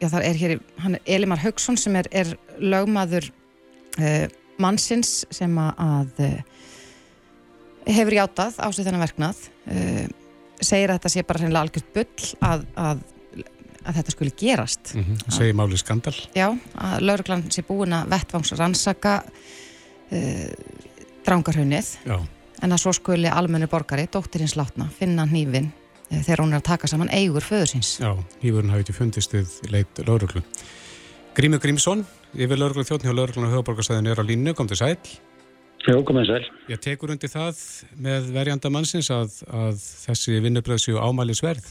já, 0.00 0.08
það 0.10 0.28
er 0.28 0.40
hér, 0.42 0.54
hann 0.82 0.98
er 0.98 1.14
Elimar 1.16 1.42
Haugsson 1.44 1.78
sem 1.80 1.96
er, 2.00 2.08
er 2.10 2.34
lögmaður 2.60 3.30
uh, 4.00 4.26
mannsins 4.62 5.26
sem 5.34 5.52
að 5.60 6.22
hefur 7.86 8.14
játað 8.16 8.56
á 8.56 8.66
sig 8.72 8.86
þennan 8.86 9.02
verknað 9.04 9.42
segir 10.64 10.88
að 10.88 10.96
þetta 10.96 11.12
sé 11.12 11.24
bara 11.28 11.42
hreinlega 11.42 11.66
algjört 11.66 11.90
bull 11.92 12.30
að, 12.48 12.64
að, 12.80 13.02
að 13.82 13.98
þetta 13.98 14.14
skuli 14.14 14.32
gerast 14.40 14.94
mm 14.94 15.04
-hmm. 15.04 15.34
segir 15.36 15.58
máli 15.58 15.76
skandal 15.76 16.14
já, 16.32 16.48
að 16.72 17.04
lauruglan 17.04 17.44
sé 17.52 17.66
búin 17.68 17.92
að 17.92 18.08
vettvangsrannsaka 18.14 19.14
uh, 19.20 20.48
drangarhaunnið 21.26 21.92
en 22.62 22.72
að 22.72 22.82
svo 22.82 22.94
skuli 22.96 23.30
almennu 23.32 23.68
borgari, 23.70 24.08
dóttirins 24.12 24.56
látna 24.58 24.88
finna 24.98 25.26
hnífin 25.28 25.70
uh, 25.70 26.18
þegar 26.18 26.44
hún 26.44 26.56
er 26.56 26.62
að 26.62 26.68
taka 26.72 26.90
saman 26.90 27.12
eigur 27.12 27.44
föðursins 27.44 27.96
Já, 28.00 28.12
hnífurinn 28.42 28.74
hafi 28.74 28.86
ekki 28.86 28.96
fundist 28.96 29.36
við 29.36 29.56
leit 29.74 30.02
lauruglu 30.06 30.44
Grímur 31.36 31.60
Grímsson 31.60 32.06
yfir 32.34 32.60
lauruglu 32.60 32.86
þjóttni 32.88 33.12
og 33.12 33.18
lauruglan 33.20 33.50
á 33.50 33.54
höfuborgarsæðinu 33.56 34.12
er 34.12 34.22
á 34.22 34.24
línu, 34.24 34.54
kom 34.56 34.68
til 34.70 34.80
sæl 34.80 34.96
Jó, 35.86 36.00
komið 36.02 36.30
sæl. 36.30 36.46
Ég 36.72 36.80
tekur 36.82 37.12
undir 37.14 37.30
það 37.30 37.58
með 38.02 38.30
verjanda 38.34 38.70
mannsins 38.74 39.06
að, 39.14 39.36
að 39.54 39.76
þessi 39.78 40.40
vinnubröð 40.42 40.80
séu 40.82 40.96
ámæli 40.98 41.36
sverð. 41.38 41.68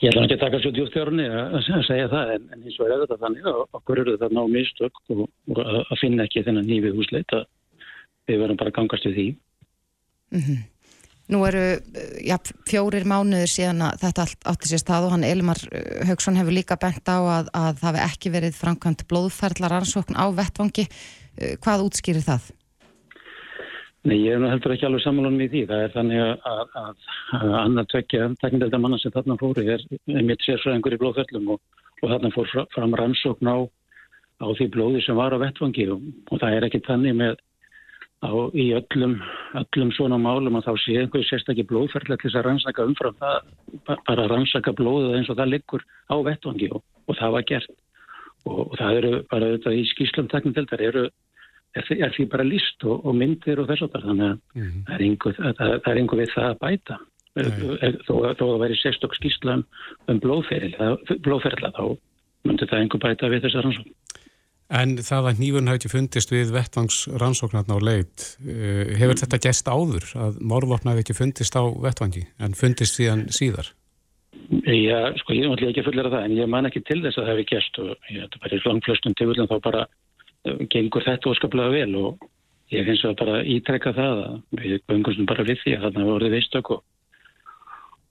Ég 0.00 0.08
ætla 0.10 0.24
ekki 0.24 0.36
að 0.36 0.42
taka 0.42 0.60
svo 0.62 0.72
djúftjórni 0.76 1.26
að 1.32 1.68
segja 1.88 2.08
það 2.12 2.32
en, 2.34 2.48
en 2.52 2.64
eins 2.64 2.78
og 2.80 2.88
er 2.88 3.02
þetta 3.02 3.18
þannig 3.20 3.46
að 3.48 3.60
okkur 3.78 4.00
eru 4.02 4.16
þetta 4.16 4.36
ná 4.36 4.42
mistök 4.52 5.02
og, 5.12 5.22
og 5.52 5.60
að 5.64 6.00
finna 6.00 6.26
ekki 6.28 6.44
þennan 6.48 6.68
nýfið 6.68 6.98
húsleit 6.98 7.36
að 7.36 7.46
við 8.26 8.40
verðum 8.42 8.62
bara 8.62 8.72
að 8.72 8.78
gangast 8.80 9.06
við 9.08 9.18
því. 9.18 9.28
Mm 10.36 10.42
-hmm. 10.46 10.64
Nú 11.26 11.42
eru 11.42 11.62
já, 12.22 12.36
fjórir 12.70 13.02
mánuður 13.02 13.50
síðan 13.50 13.82
að 13.82 14.00
þetta 14.04 14.22
allt 14.22 14.42
átti 14.46 14.68
sér 14.70 14.78
stað 14.78 15.06
og 15.06 15.12
hann 15.16 15.24
Elmar 15.24 15.58
uh, 15.58 16.06
Haugsson 16.06 16.36
hefur 16.38 16.54
líka 16.54 16.76
bent 16.78 17.08
á 17.10 17.18
að, 17.18 17.46
að 17.52 17.78
það 17.82 17.96
hefur 17.96 18.08
ekki 18.10 18.30
verið 18.30 18.54
framkvæmt 18.54 19.06
blóðferðlar 19.10 19.78
ansókn 19.80 20.14
á 20.14 20.26
vettvangi 20.30 20.86
Eh, 21.36 21.56
hvað 21.60 21.84
útskýrir 21.86 22.24
það? 22.24 22.52
Nei, 24.06 24.20
ég 24.22 24.38
heldur 24.38 24.72
ekki 24.72 24.86
alveg 24.86 25.02
samanlunum 25.02 25.42
í 25.42 25.48
því. 25.50 25.62
Það 25.68 25.82
er 25.84 25.94
þannig 25.96 26.20
að, 26.22 26.36
að, 26.52 26.68
að, 27.38 27.54
annar 27.60 27.88
tvekja 27.90 28.28
teknindelda 28.42 28.80
manna 28.80 28.98
sem 29.02 29.14
þarna 29.14 29.36
fóru 29.40 29.64
er, 29.74 29.82
mitt 30.06 30.46
sérfræðingur 30.46 30.94
í 30.94 31.00
blóðföllum 31.02 31.50
og, 31.56 31.82
og 32.02 32.12
þarna 32.12 32.30
fór 32.36 32.52
fram 32.74 32.94
rannsókn 33.00 33.50
á, 33.50 33.56
á 33.66 34.46
því 34.56 34.68
blóði 34.76 35.02
sem 35.04 35.18
var 35.18 35.34
á 35.34 35.42
vettvangi 35.42 35.88
og, 35.92 36.06
og 36.30 36.40
það 36.40 36.56
er 36.56 36.68
ekki 36.68 36.84
þannig 36.86 37.18
með 37.18 37.42
á, 38.24 38.30
í 38.56 38.66
öllum, 38.76 39.18
öllum 39.60 39.90
svona 39.96 40.18
málum 40.20 40.56
að 40.58 40.68
þá 40.68 40.72
sé 40.82 40.96
einhverju 41.00 41.28
sérstakki 41.28 41.66
blóðferðlega 41.68 42.22
til 42.22 42.30
þess 42.30 42.40
að 42.40 42.46
rannsaka 42.48 42.86
umfram 42.88 43.18
það, 43.20 43.50
bara 44.08 44.28
rannsaka 44.32 44.72
blóðið 44.76 45.18
eins 45.18 45.30
og 45.32 45.38
það 45.40 45.52
liggur 45.52 45.84
á 46.08 46.16
vettvangi 46.28 46.70
og, 46.72 46.84
og 47.06 47.20
það 47.20 47.36
var 47.36 47.46
gert. 47.50 47.76
Og 48.46 48.76
það 48.78 49.00
eru 49.00 49.12
bara 49.30 49.50
auðvitað 49.50 49.76
í 49.80 49.84
skýslum 49.90 50.30
teknindeldar 50.30 50.82
eru 50.86 51.08
er, 51.76 51.90
er 51.98 52.14
því 52.14 52.28
bara 52.32 52.46
líst 52.46 52.84
og, 52.86 53.04
og 53.04 53.16
myndir 53.18 53.60
og 53.60 53.68
þess 53.70 53.86
að 53.86 54.00
þannig 54.06 54.26
að 54.30 54.38
mm 54.38 54.62
-hmm. 54.62 54.82
það 54.86 54.94
er 54.96 55.04
einhver, 55.06 55.94
einhver 55.96 56.20
við 56.22 56.34
það 56.34 56.50
að 56.50 56.60
bæta 56.64 56.98
þó, 57.36 58.14
þó 58.38 58.44
að 58.46 58.60
veri 58.64 58.76
sérstokk 58.80 59.16
skýrslan 59.18 59.64
um 60.08 60.20
blóðferðla 60.20 61.72
þá 61.76 61.84
myndir 62.46 62.70
það 62.70 62.80
einhver 62.80 63.02
bæta 63.02 63.28
við 63.28 63.42
þessar 63.44 63.66
rannsókn. 63.66 63.92
En 64.66 64.96
það 64.98 65.28
að 65.30 65.40
hafi 65.70 65.78
ekki 65.78 65.90
fundist 65.92 66.32
við 66.34 66.52
vettvangs 66.56 67.06
rannsóknarna 67.22 67.78
á 67.78 67.80
leit, 67.86 68.36
eh, 68.42 68.96
hefur 68.98 69.20
þetta 69.20 69.38
gæst 69.38 69.68
áður 69.70 70.06
að 70.18 70.40
morvopna 70.42 70.90
hefði 70.90 71.04
ekki 71.04 71.18
fundist 71.20 71.54
á 71.54 71.62
vettvangi 71.62 72.26
en 72.42 72.54
fundist 72.58 72.98
síðan 72.98 73.28
síðar? 73.30 73.70
Já, 74.66 75.14
sko 75.22 75.34
ég 75.34 75.46
er 75.46 75.68
ekki 75.70 75.82
að 75.82 75.88
fullera 75.90 76.10
það 76.10 76.24
en 76.24 76.34
ég 76.36 76.48
man 76.50 76.66
ekki 76.66 76.82
til 76.86 76.98
þess 77.02 77.18
að 77.18 77.24
það 77.24 77.30
hefði 77.32 77.46
gæst 77.50 77.78
og 77.82 78.10
ég 78.10 78.26
ætti 78.26 78.42
bara 78.42 78.56
í 78.56 78.64
langflöstum 78.66 79.14
tilvöldum 79.18 79.48
þá 79.50 79.56
bara 79.62 79.86
gengur 80.70 81.06
þetta 81.06 81.30
óskaplega 81.30 81.72
vel 81.74 81.94
og 81.98 82.26
ég 82.74 82.86
finnst 82.86 83.06
að 83.06 83.16
bara 83.22 83.40
ítrekka 83.46 83.94
það 83.94 84.20
að 84.26 84.36
við 84.60 84.76
göngum 84.90 85.28
bara 85.30 85.46
við 85.46 85.62
því 85.62 85.76
að 85.76 85.86
þarna 85.86 86.06
voruð 86.10 86.36
vistök 86.36 86.70
og, 86.74 86.82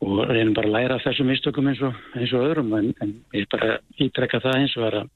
og 0.05 0.21
reynum 0.31 0.55
bara 0.57 0.71
að 0.71 0.75
læra 0.75 0.99
þessum 1.03 1.31
vistökum 1.31 1.69
eins 1.71 1.83
og, 1.83 2.01
eins 2.15 2.33
og 2.35 2.47
öðrum 2.49 2.73
en, 2.79 2.91
en 3.03 3.13
ég 3.35 3.47
bara 3.51 3.77
ítrekka 3.99 4.41
það 4.43 4.59
eins 4.61 4.75
og 4.79 4.87
að, 4.89 5.09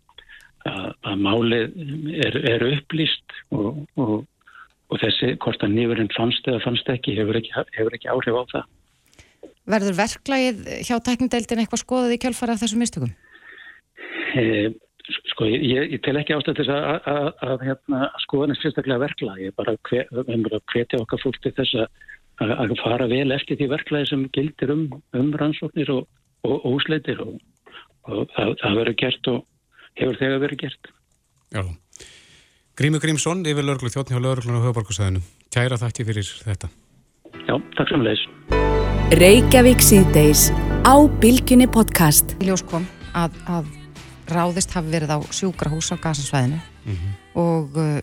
að, 0.67 0.89
að 1.07 1.23
málið 1.23 1.77
er, 2.25 2.39
er 2.55 2.67
upplýst 2.73 3.37
og, 3.55 3.85
og 3.99 4.99
þessi 5.03 5.35
hvort 5.43 5.63
að 5.63 5.77
nýfurinn 5.77 6.11
fannst 6.15 6.49
eða 6.49 6.63
fannst 6.65 6.91
ekki 6.91 7.15
hefur 7.19 7.39
ekki, 7.39 7.55
hefur 7.77 7.95
ekki 7.97 8.11
áhrif 8.11 8.41
á 8.41 8.43
það. 8.55 8.67
Verður 9.69 9.97
verklægið 9.99 10.61
hjá 10.87 10.95
tæknindeildin 11.05 11.63
eitthvað 11.63 11.83
skoðað 11.83 12.15
í 12.15 12.21
kjálfara 12.23 12.55
af 12.55 12.63
þessum 12.63 12.85
vistökum? 12.85 13.11
Eða 14.33 14.69
Sko 15.31 15.47
ég, 15.49 15.89
ég 15.89 16.01
tel 16.05 16.19
ekki 16.19 16.35
ástæð 16.35 16.59
þess 16.61 16.71
að, 16.73 17.07
að, 17.09 17.27
að 17.47 17.63
hérna, 17.65 17.99
skoðan 18.25 18.53
er 18.53 18.59
sérstaklega 18.59 19.01
verkla. 19.01 19.35
Ég 19.41 19.51
er 19.51 19.55
bara 19.57 19.73
að 19.73 20.65
hvetja 20.69 20.99
okkar 21.01 21.21
fólk 21.23 21.39
til 21.41 21.53
þess 21.57 21.77
að, 21.81 22.03
að 22.45 22.73
fara 22.83 23.07
vel 23.09 23.33
eftir 23.33 23.57
því 23.59 23.69
verklaði 23.73 24.09
sem 24.11 24.25
gildir 24.35 24.73
um, 24.75 24.83
um 25.17 25.31
rannsóknir 25.39 25.89
og, 25.95 26.03
og 26.45 26.67
ósleitir 26.69 27.23
og, 27.25 27.39
og 28.05 28.29
það, 28.35 28.53
það 28.61 28.77
verður 28.81 28.99
gert 29.01 29.31
og 29.33 29.39
hefur 29.99 30.19
þegar 30.19 30.43
verið 30.43 30.63
gert. 30.65 30.91
Já. 31.53 31.63
Grímur 32.79 33.01
Grímsson, 33.03 33.43
yfir 33.43 33.65
Lörglu 33.67 33.91
þjóttni 33.91 34.15
á 34.15 34.23
Lörglun 34.23 34.59
og 34.59 34.69
Höfuborgarsæðinu. 34.69 35.23
Kæra 35.51 35.79
þakki 35.81 36.05
fyrir 36.07 36.29
þetta. 36.45 36.69
Já, 37.43 37.55
takk 37.75 37.91
sem 37.91 38.05
leis. 38.05 38.21
Reykjavík 39.19 39.81
síðdeis 39.83 40.47
á 40.85 40.95
Bilginni 41.19 41.67
podcast. 41.67 42.37
Ljós 42.45 42.63
kom 42.69 42.85
að, 43.17 43.35
að 43.49 43.67
ráðist 44.29 44.71
hafi 44.77 44.93
verið 44.93 45.11
á 45.11 45.19
sjúkrahús 45.33 45.89
á 45.91 45.95
gasasvæðinu 45.99 46.59
mm 46.59 46.95
-hmm. 46.95 47.13
og 47.41 47.77
uh, 47.77 47.99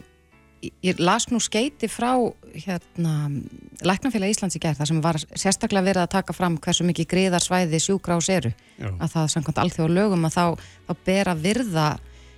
ég 0.63 1.01
las 1.03 1.29
nú 1.31 1.41
skeiti 1.43 1.89
frá 1.91 2.15
hérna 2.55 3.29
Læknafélag 3.85 4.33
Íslands 4.33 4.57
í 4.57 4.63
gerð 4.63 4.81
þar 4.81 4.91
sem 4.91 5.01
var 5.05 5.19
sérstaklega 5.37 5.85
verið 5.85 6.03
að 6.07 6.15
taka 6.17 6.37
fram 6.37 6.57
hversu 6.63 6.87
mikið 6.89 7.11
greiðarsvæði 7.13 7.81
sjúkrahús 7.83 8.31
eru 8.33 8.53
Já. 8.79 8.89
að 8.89 9.13
það 9.13 9.31
samkvæmt 9.35 9.61
allþjóð 9.65 9.95
lögum 9.99 10.29
að 10.29 10.37
þá, 10.39 10.45
þá 10.89 10.93
ber 11.09 11.33
að 11.33 11.43
virða 11.45 11.87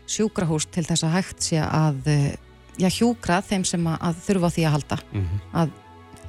sjúkrahús 0.09 0.66
til 0.72 0.85
þess 0.88 1.07
að 1.07 1.14
hægt 1.18 1.46
sé 1.46 1.61
að 1.62 2.11
uh, 2.11 2.33
já, 2.78 2.88
hjúkra 2.88 3.38
þeim 3.44 3.66
sem 3.68 3.87
að, 3.87 3.98
að 4.09 4.24
þurfa 4.26 4.50
á 4.50 4.54
því 4.57 4.66
að 4.66 4.74
halda 4.76 4.98
mm 5.04 5.22
-hmm. 5.22 5.46
að 5.62 5.70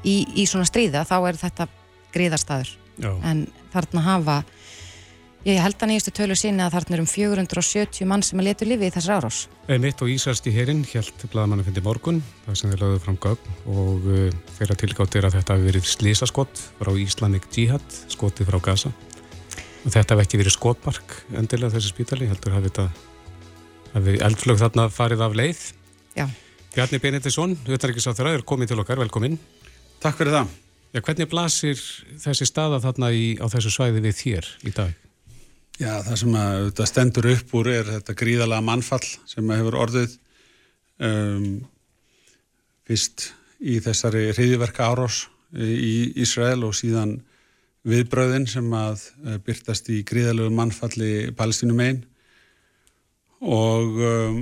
í, 0.04 0.16
í 0.36 0.46
svona 0.46 0.70
stríða 0.70 1.06
þá 1.08 1.18
er 1.22 1.42
þetta 1.42 1.68
greiðarstaður 2.14 2.76
en 3.00 3.46
þarna 3.72 4.02
hafa 4.04 4.38
Ég 5.48 5.56
held 5.64 5.80
að 5.80 5.88
nýjastu 5.94 6.12
tölu 6.12 6.36
sína 6.36 6.66
að 6.68 6.74
þarna 6.76 6.96
er 6.98 7.02
um 7.06 7.08
470 7.08 8.08
mann 8.10 8.24
sem 8.28 8.40
að 8.42 8.50
letu 8.50 8.66
lifi 8.68 8.90
í 8.90 8.92
þessar 8.92 9.22
árás. 9.22 9.38
Mitt 9.80 10.02
og 10.04 10.12
Ísarski 10.12 10.52
hérinn 10.52 10.82
held 10.92 11.24
bladamannu 11.32 11.64
fyndi 11.64 11.84
morgun, 11.86 12.20
það 12.44 12.58
sem 12.60 12.74
þeir 12.74 12.84
lögðu 12.84 13.00
fram 13.06 13.20
gögn 13.24 13.54
og 13.72 14.10
uh, 14.12 14.26
þeirra 14.58 14.78
tilgátt 14.82 15.16
er 15.16 15.30
að 15.30 15.38
þetta 15.38 15.56
hefur 15.56 15.72
verið 15.72 15.88
slísaskott 15.88 16.64
frá 16.82 16.92
Islamic 17.00 17.48
Jihad, 17.56 17.98
skotið 18.12 18.52
frá 18.52 18.60
Gaza. 18.68 18.94
Og 19.86 19.96
þetta 19.96 20.18
hefur 20.18 20.26
ekki 20.28 20.44
verið 20.44 20.58
skotmark 20.58 21.18
endilega 21.32 21.72
þessi 21.78 21.96
spítali, 21.96 22.28
heldur 22.28 22.60
hafi 22.60 22.68
þetta 22.68 22.90
hafi 23.96 24.20
eldflög 24.28 24.60
þarna 24.60 24.90
farið 24.92 25.24
af 25.24 25.40
leið. 25.40 25.66
Já. 26.20 26.28
Bjarni 26.76 27.00
Benedisson, 27.00 27.56
auðvitaðrikiðsáþurra, 27.64 28.36
er 28.36 28.44
komið 28.48 28.74
til 28.74 28.84
okkar, 28.84 29.00
velkomin. 29.08 29.40
Takk 30.04 30.20
fyrir 30.20 30.36
það. 30.42 30.56
Já, 30.92 31.00
hvernig 31.00 31.32
blasir 31.32 31.80
þessi 32.20 32.50
staða 32.50 32.84
þarna 32.84 33.16
í, 33.16 33.38
á 33.40 33.48
þessu 33.48 33.72
svæði 33.72 34.04
við 34.04 34.20
þér 34.20 34.58
í 34.68 34.76
dag? 34.76 35.06
Já, 35.80 36.02
það 36.04 36.16
sem 36.20 36.34
að 36.36 36.58
þetta 36.66 36.86
stendur 36.90 37.28
upp 37.32 37.52
úr 37.56 37.68
er 37.72 37.90
þetta 37.94 38.14
gríðalega 38.20 38.64
mannfall 38.68 39.06
sem 39.30 39.52
hefur 39.54 39.78
orðið 39.80 40.16
um, 41.08 41.46
fyrst 42.84 43.30
í 43.64 43.78
þessari 43.86 44.26
hriðiverka 44.34 44.90
árós 44.92 45.22
í 45.56 46.12
Ísrael 46.20 46.66
og 46.68 46.76
síðan 46.76 47.14
viðbröðin 47.88 48.48
sem 48.52 48.68
að 48.76 49.06
uh, 49.24 49.38
byrtast 49.46 49.88
í 49.96 50.02
gríðalegu 50.04 50.52
mannfalli 50.52 51.12
palestínum 51.40 51.80
einn 51.86 52.02
og 53.40 54.02
um, 54.04 54.42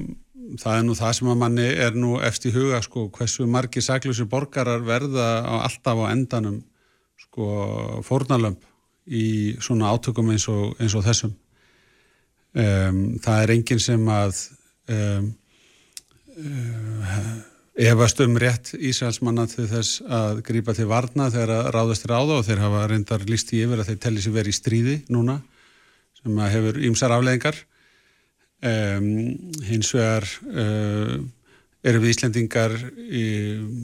það 0.57 0.79
er 0.79 0.87
nú 0.87 0.95
það 0.97 1.13
sem 1.19 1.29
að 1.35 1.39
manni 1.43 1.67
er 1.85 1.99
nú 2.01 2.15
eftir 2.17 2.57
huga 2.57 2.81
sko 2.81 3.11
hversu 3.13 3.45
margi 3.45 3.85
saklusi 3.85 4.25
borgarar 4.25 4.81
verða 4.89 5.29
á 5.45 5.69
alltaf 5.69 6.01
á 6.01 6.05
endanum 6.09 6.63
sko 7.27 8.01
fórnalömp 8.09 8.65
í 9.07 9.57
svona 9.63 9.91
átökum 9.93 10.31
eins 10.33 10.47
og, 10.51 10.75
eins 10.81 10.95
og 10.97 11.05
þessum. 11.05 11.33
Um, 12.57 13.01
það 13.21 13.43
er 13.43 13.53
enginn 13.53 13.81
sem 13.83 14.07
að 14.09 14.39
um, 14.93 15.27
uh, 16.41 17.29
efast 17.77 18.21
um 18.25 18.37
rétt 18.41 18.71
Ísraelsmanna 18.73 19.45
til 19.51 19.67
þess 19.69 20.01
að 20.01 20.41
grípa 20.47 20.73
til 20.73 20.87
varna 20.89 21.29
þegar 21.33 21.53
að 21.53 21.71
ráðast 21.75 22.07
er 22.07 22.15
á 22.17 22.21
það 22.21 22.35
og 22.39 22.45
þeir 22.47 22.63
hafa 22.63 22.83
reyndar 22.89 23.25
líst 23.29 23.53
í 23.53 23.61
yfir 23.65 23.83
að 23.83 23.91
þeir 23.91 23.99
telli 24.07 24.23
sér 24.23 24.37
verið 24.39 24.55
í 24.55 24.57
stríði 24.57 24.99
núna 25.13 25.39
sem 26.17 26.39
að 26.41 26.53
hefur 26.55 26.79
ýmsar 26.89 27.13
afleggingar. 27.13 27.59
Um, 28.57 29.09
hins 29.67 29.91
vegar 29.93 30.25
uh, 30.49 31.19
eru 31.85 31.99
við 32.01 32.15
Íslendingar 32.15 32.73
í, 32.97 33.25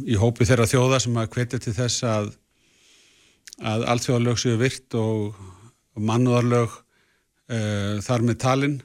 í 0.10 0.18
hópi 0.18 0.48
þeirra 0.50 0.66
þjóða 0.72 1.04
sem 1.04 1.20
að 1.22 1.30
hvetja 1.36 1.62
til 1.62 1.76
þess 1.78 2.08
að 2.10 2.32
að 3.62 3.86
allþjóðalög 3.94 4.40
séu 4.42 4.58
virt 4.62 4.96
og, 4.98 5.36
mannúðarlög 5.94 6.72
uh, 6.74 8.00
þar 8.02 8.26
með 8.26 8.40
talin. 8.42 8.80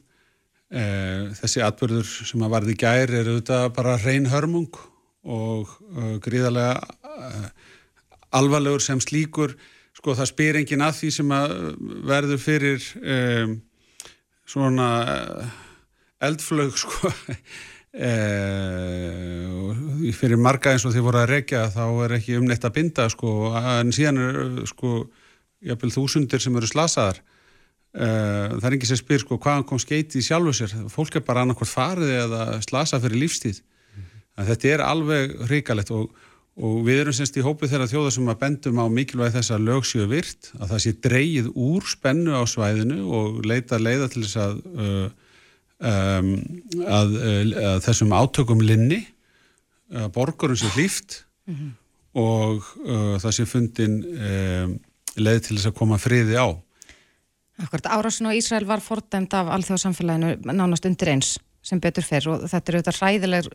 Uh, 0.69 1.33
þessi 1.39 1.63
atbyrður 1.65 2.09
sem 2.29 2.43
að 2.45 2.53
varði 2.53 2.75
gær 2.77 3.09
eru 3.09 3.39
auðvitað 3.39 3.71
bara 3.79 3.95
reyn 4.03 4.29
hörmung 4.29 4.77
og 5.25 5.71
uh, 5.95 6.19
gríðarlega 6.25 6.77
alvarlegur 8.37 8.85
sem 8.85 9.01
slíkur. 9.01 9.57
Sko 9.97 10.13
það 10.15 10.31
spyr 10.31 10.61
engin 10.61 10.85
að 10.85 10.99
því 11.01 11.15
sem 11.17 11.33
að 11.35 11.55
verður 12.07 12.43
fyrir 12.43 12.85
um, 13.01 13.57
svona 14.49 14.91
eldflög 16.29 16.77
sko 16.83 17.11
e, 17.95 18.11
fyrir 20.17 20.41
marga 20.41 20.75
eins 20.75 20.85
og 20.87 20.95
því 20.95 21.05
voru 21.07 21.23
að 21.23 21.33
rekja 21.33 21.65
þá 21.73 21.85
er 22.05 22.15
ekki 22.19 22.39
umnett 22.39 22.67
að 22.67 22.77
binda 22.77 23.09
sko, 23.13 23.33
en 23.57 23.93
síðan 23.95 24.23
er 24.23 24.39
sko, 24.69 25.03
jafnvel 25.65 25.93
þúsundir 25.95 26.43
sem 26.43 26.57
eru 26.59 26.69
slasaðar. 26.69 27.21
E, 27.95 28.07
það 28.59 28.69
er 28.69 28.79
ekki 28.79 28.91
sem 28.91 29.01
spyr 29.01 29.25
sko, 29.25 29.41
hvaðan 29.41 29.67
kom 29.69 29.81
skeiti 29.83 30.21
í 30.21 30.25
sjálfu 30.25 30.55
sér? 30.57 30.75
Fólk 30.93 31.19
er 31.19 31.27
bara 31.27 31.45
annarkvært 31.47 31.73
farið 31.73 32.15
eða 32.25 32.43
slasa 32.67 33.01
fyrir 33.03 33.25
lífstíð. 33.25 33.63
Mm. 33.97 34.09
þetta 34.51 34.75
er 34.75 34.85
alveg 34.85 35.39
hrikalegt 35.49 35.95
og, 35.97 36.11
og 36.59 36.83
við 36.87 37.05
erum 37.05 37.17
semst 37.17 37.39
í 37.39 37.47
hópið 37.47 37.73
þeirra 37.73 37.89
þjóða 37.91 38.11
sem 38.15 38.29
að 38.29 38.41
bendum 38.43 38.83
á 38.83 38.87
mikilvæg 38.93 39.33
þess 39.39 39.55
að 39.55 39.65
lögsjöu 39.71 40.11
virt 40.11 40.53
að 40.59 40.75
það 40.75 40.85
sé 40.85 40.93
dreyið 41.07 41.49
úr 41.55 41.89
spennu 41.89 42.37
á 42.37 42.43
svæðinu 42.51 43.01
og 43.19 43.41
leita 43.47 43.81
leiða 43.81 44.11
til 44.13 44.25
þess 44.27 44.39
að 44.43 44.61
uh, 44.75 45.09
um, 45.79 46.31
að, 46.85 47.17
að 47.73 47.83
þessum 47.87 48.15
átökum 48.17 48.63
linni 48.65 49.03
að 49.89 50.11
borgurum 50.17 50.59
sé 50.59 50.69
hlýft 50.75 51.23
mm 51.49 51.55
-hmm. 51.55 51.75
og 52.21 52.71
uh, 52.85 53.17
það 53.23 53.37
sé 53.37 53.47
fundin 53.49 54.01
um, 54.05 54.79
leið 55.17 55.41
til 55.47 55.57
þess 55.57 55.71
að 55.71 55.79
koma 55.79 55.99
friði 55.99 56.37
á 56.37 56.49
Akkurat, 57.59 57.91
árásin 57.91 58.31
á 58.31 58.39
Ísrael 58.39 58.67
var 58.67 58.79
fordæmt 58.79 59.35
af 59.35 59.49
alþjóðsamfélaginu 59.51 60.37
nánast 60.47 60.87
undir 60.87 61.11
eins 61.11 61.39
sem 61.63 61.81
betur 61.83 62.07
fer 62.07 62.23
og 62.31 62.45
þetta 62.47 62.71
eru 62.71 62.79
auðvitað 62.79 62.99
hræðilegir, 63.01 63.49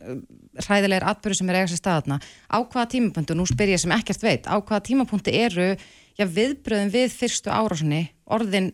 hræðilegir 0.66 1.06
atbyrju 1.08 1.38
sem 1.38 1.50
er 1.50 1.58
eigast 1.58 1.78
í 1.78 1.80
staðarna. 1.80 2.18
Á 2.52 2.58
hvaða 2.60 2.90
tímapunktu, 2.92 3.36
nú 3.38 3.46
spyr 3.48 3.72
ég 3.72 3.80
sem 3.80 3.94
ekkert 3.96 4.26
veit, 4.26 4.44
á 4.44 4.60
hvaða 4.60 4.82
tímapunktu 4.90 5.32
eru 5.32 5.70
já, 5.72 6.26
viðbröðum 6.36 6.92
við 6.94 7.16
fyrstu 7.16 7.50
árásinni 7.50 8.02
orðin 8.28 8.70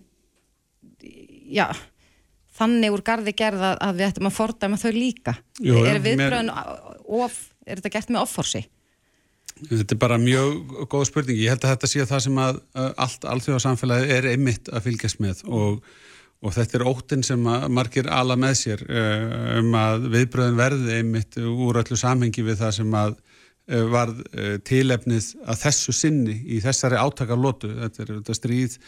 já, 1.01 1.71
þannig 2.61 2.93
úr 2.95 3.05
gardi 3.07 3.35
gerða 3.37 3.73
að 3.81 4.01
við 4.01 4.11
ættum 4.11 4.29
að 4.29 4.37
fordæma 4.37 4.81
þau 4.81 4.91
líka. 4.97 5.35
Jú, 5.65 5.81
er 5.89 6.03
viðbröðin 6.05 6.53
of, 6.53 7.41
er 7.67 7.81
þetta 7.81 7.95
gert 7.97 8.13
með 8.13 8.23
offorsi? 8.27 8.67
Þetta 9.61 9.95
er 9.95 10.01
bara 10.01 10.21
mjög 10.21 10.87
góð 10.89 11.09
spurning. 11.11 11.41
Ég 11.41 11.53
held 11.53 11.65
að 11.65 11.75
þetta 11.75 11.91
sé 11.91 12.05
að 12.05 12.13
það 12.15 12.23
sem 12.27 12.39
að 12.41 12.61
allt 13.05 13.27
alþjóðarsamfélagi 13.35 14.15
er 14.17 14.29
einmitt 14.31 14.71
að 14.73 14.87
fylgjast 14.87 15.21
með 15.21 15.43
og, 15.49 15.83
og 16.41 16.55
þetta 16.57 16.79
er 16.79 16.87
óttinn 16.89 17.25
sem 17.27 17.51
margir 17.75 18.09
ala 18.13 18.39
með 18.41 18.55
sér 18.63 18.85
eh, 18.89 19.59
um 19.61 19.75
að 19.77 20.09
viðbröðin 20.15 20.61
verði 20.61 20.97
einmitt 21.01 21.41
úr 21.43 21.83
öllu 21.83 21.99
samhengi 22.01 22.47
við 22.47 22.63
það 22.63 22.75
sem 22.79 22.97
að 23.03 23.19
eh, 23.19 23.85
varð 23.93 24.23
eh, 24.33 24.57
tilefnið 24.71 25.31
að 25.45 25.63
þessu 25.67 25.97
sinni 25.99 26.39
í 26.49 26.63
þessari 26.65 27.01
átakarlótu 27.01 27.75
þetta 27.83 28.05
er 28.07 28.15
þetta 28.17 28.39
stríð 28.39 28.79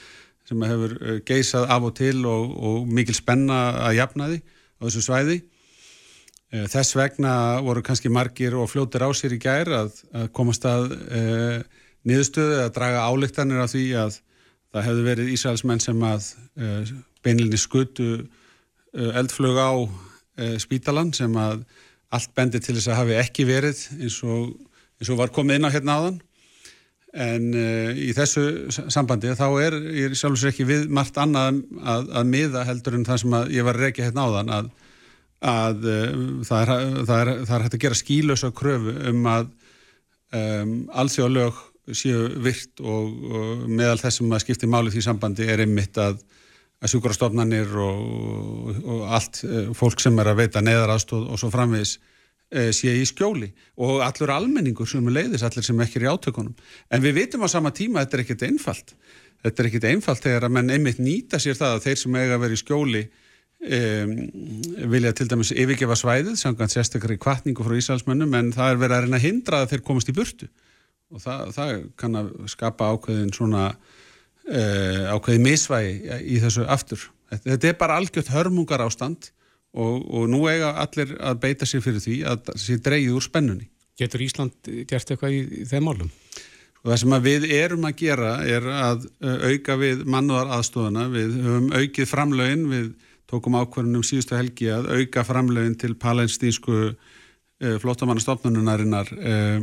sem 0.48 0.64
hefur 0.66 0.96
eh, 0.98 1.20
geysað 1.26 1.68
af 1.70 1.86
og 1.88 1.94
til 1.98 2.24
og, 2.28 2.52
og 2.56 2.90
mikil 2.90 3.16
spenna 3.16 3.62
að 3.88 3.98
jafna 4.00 4.28
því 4.32 4.38
á 4.42 4.82
þessu 4.86 5.04
svæði. 5.06 5.38
Eh, 6.52 6.66
þess 6.72 6.96
vegna 6.98 7.34
voru 7.64 7.84
kannski 7.84 8.12
margir 8.12 8.56
og 8.58 8.70
fljótir 8.72 9.06
á 9.06 9.10
sér 9.16 9.36
í 9.36 9.40
gær 9.42 9.70
að, 9.82 10.02
að 10.12 10.28
komast 10.36 10.66
að 10.68 10.90
e, 11.08 11.22
niðurstöðu 12.08 12.58
að 12.64 12.74
draga 12.76 13.06
álíktanir 13.08 13.62
af 13.62 13.72
því 13.72 13.86
að 14.02 14.18
það 14.72 14.86
hefði 14.88 15.06
verið 15.06 15.30
Ísraelsmenn 15.36 15.84
sem 15.84 16.04
að 16.04 16.26
e, 16.56 16.72
beinlinni 17.24 17.60
skutu 17.60 18.10
e, 18.18 18.24
eldflög 19.22 19.60
á 19.60 19.72
spítalan 20.58 21.10
sem 21.12 21.34
að 21.36 21.60
allt 22.12 22.30
bendi 22.34 22.60
til 22.60 22.74
þess 22.78 22.88
að 22.88 22.98
hafi 23.02 23.16
ekki 23.20 23.44
verið 23.44 23.82
eins 23.98 24.16
og, 24.24 24.54
eins 24.96 25.10
og 25.12 25.18
var 25.20 25.32
komið 25.36 25.58
inn 25.58 25.68
á 25.68 25.74
hérna 25.74 25.96
áðan 26.00 26.16
en 27.12 27.48
uh, 27.52 27.90
í 27.92 28.12
þessu 28.16 28.44
sambandi 28.72 29.34
þá 29.36 29.46
er 29.60 29.74
ég 29.92 30.14
sjálfsveits 30.16 30.54
ekki 30.54 30.68
við 30.68 30.86
margt 30.92 31.18
annað 31.20 31.60
að, 31.84 32.06
að 32.08 32.30
miða 32.32 32.64
heldur 32.68 32.96
en 32.96 33.04
það 33.08 33.20
sem 33.22 33.36
ég 33.52 33.66
var 33.66 33.80
reykja 33.80 34.06
hérna 34.08 34.24
áðan 34.28 34.52
að, 34.56 34.70
að 35.52 35.84
uh, 35.84 36.14
það, 36.48 36.62
er, 36.62 36.70
það, 37.04 37.18
er, 37.18 37.32
það 37.44 37.56
er 37.56 37.66
hægt 37.66 37.76
að 37.76 37.84
gera 37.84 38.00
skílösa 38.00 38.52
kröfu 38.56 38.94
um 39.12 39.28
að 39.28 39.50
um, 40.40 40.76
alþjóðlög 41.02 41.60
séu 41.98 42.28
virt 42.40 42.80
og, 42.80 43.10
og 43.28 43.66
meðal 43.68 43.98
þessum 44.00 44.32
að 44.32 44.46
skipti 44.46 44.70
máli 44.70 44.94
því 44.94 45.04
sambandi 45.04 45.50
er 45.52 45.64
einmitt 45.66 45.98
að, 46.00 46.22
að 46.80 46.94
sjúkrastofnanir 46.94 47.76
og, 47.76 48.80
og 48.86 49.04
allt 49.18 49.42
uh, 49.44 49.68
fólk 49.76 50.00
sem 50.00 50.16
er 50.22 50.32
að 50.32 50.46
veita 50.46 50.64
neðarastóð 50.64 51.28
og 51.28 51.42
svo 51.42 51.52
framvegis 51.52 51.98
Eh, 51.98 52.11
sé 52.52 52.92
í 52.98 53.04
skjóli. 53.08 53.48
Og 53.80 54.02
allur 54.04 54.34
almenningur 54.34 54.88
sem 54.88 55.06
er 55.08 55.16
leiðis, 55.16 55.44
allir 55.46 55.64
sem 55.64 55.80
ekki 55.80 56.00
er 56.00 56.06
í 56.06 56.12
átökunum. 56.12 56.54
En 56.92 57.04
við 57.04 57.22
vitum 57.22 57.44
á 57.44 57.48
sama 57.48 57.72
tíma 57.74 58.00
að 58.00 58.06
þetta 58.06 58.18
er 58.18 58.24
ekkit 58.26 58.46
einfalt. 58.50 58.94
Þetta 59.42 59.62
er 59.62 59.68
ekkit 59.70 59.88
einfalt 59.90 60.22
þegar 60.22 60.46
að 60.46 60.54
menn 60.58 60.70
einmitt 60.70 61.00
nýta 61.02 61.40
sér 61.42 61.58
það 61.58 61.76
að 61.76 61.84
þeir 61.86 62.00
sem 62.02 62.18
eiga 62.20 62.36
að 62.36 62.42
vera 62.44 62.56
í 62.56 62.60
skjóli 62.60 63.02
um, 63.62 64.12
vilja 64.92 65.14
til 65.18 65.28
dæmis 65.32 65.50
yfirgefa 65.54 65.96
svæðið, 65.98 66.36
samkvæmt 66.38 66.74
sérstaklega 66.76 67.18
í 67.18 67.22
kvartningu 67.22 67.66
frá 67.66 67.74
Ísælsmönnum 67.78 68.36
en 68.38 68.52
það 68.54 68.74
er 68.74 68.82
verið 68.84 68.96
að 68.96 69.06
reyna 69.06 69.18
að 69.18 69.26
hindra 69.26 69.62
að 69.62 69.72
þeir 69.72 69.84
komast 69.88 70.12
í 70.12 70.16
burtu. 70.16 70.50
Og 71.12 71.24
það, 71.24 71.42
það 71.56 71.74
kann 72.00 72.20
að 72.22 72.30
skapa 72.52 72.92
ákveðin 72.94 73.34
svona 73.34 73.66
uh, 73.72 75.02
ákveðin 75.16 75.46
misvægi 75.48 76.20
í 76.22 76.38
þessu 76.44 76.68
aftur. 76.70 77.08
Þetta 77.32 77.72
er 77.72 77.78
bara 77.80 77.98
algjört 77.98 78.30
hörmungar 78.32 78.84
ástand 78.84 79.32
og, 79.72 80.02
og 80.04 80.30
nú 80.30 80.44
eiga 80.50 80.74
allir 80.82 81.14
að 81.20 81.42
beita 81.42 81.68
sér 81.68 81.84
fyrir 81.84 82.02
því 82.04 82.16
að 82.28 82.42
það 82.48 82.62
sé 82.64 82.78
dreyið 82.84 83.18
úr 83.18 83.26
spennunni. 83.26 83.68
Getur 84.00 84.24
Ísland 84.24 84.72
gert 84.88 85.12
eitthvað 85.12 85.36
í, 85.36 85.42
í 85.62 85.68
þeim 85.68 85.88
málum? 85.88 86.10
Og 86.82 86.90
það 86.90 87.00
sem 87.02 87.16
við 87.22 87.44
erum 87.54 87.86
að 87.86 87.98
gera 88.00 88.32
er 88.42 88.66
að 88.66 89.04
auka 89.22 89.76
við 89.78 90.02
mannúðar 90.10 90.50
aðstofana, 90.56 91.06
við 91.12 91.36
höfum 91.44 91.68
aukið 91.76 92.08
framlögin, 92.10 92.64
við 92.72 92.88
tókum 93.30 93.56
ákvarðunum 93.60 94.04
síðustu 94.04 94.36
helgi 94.36 94.72
að 94.74 94.90
auka 94.96 95.22
framlögin 95.24 95.76
til 95.78 95.94
palestinsku 96.00 96.80
eh, 96.90 97.76
flottamannastofnunarinnar 97.80 99.12
eh, 99.20 99.62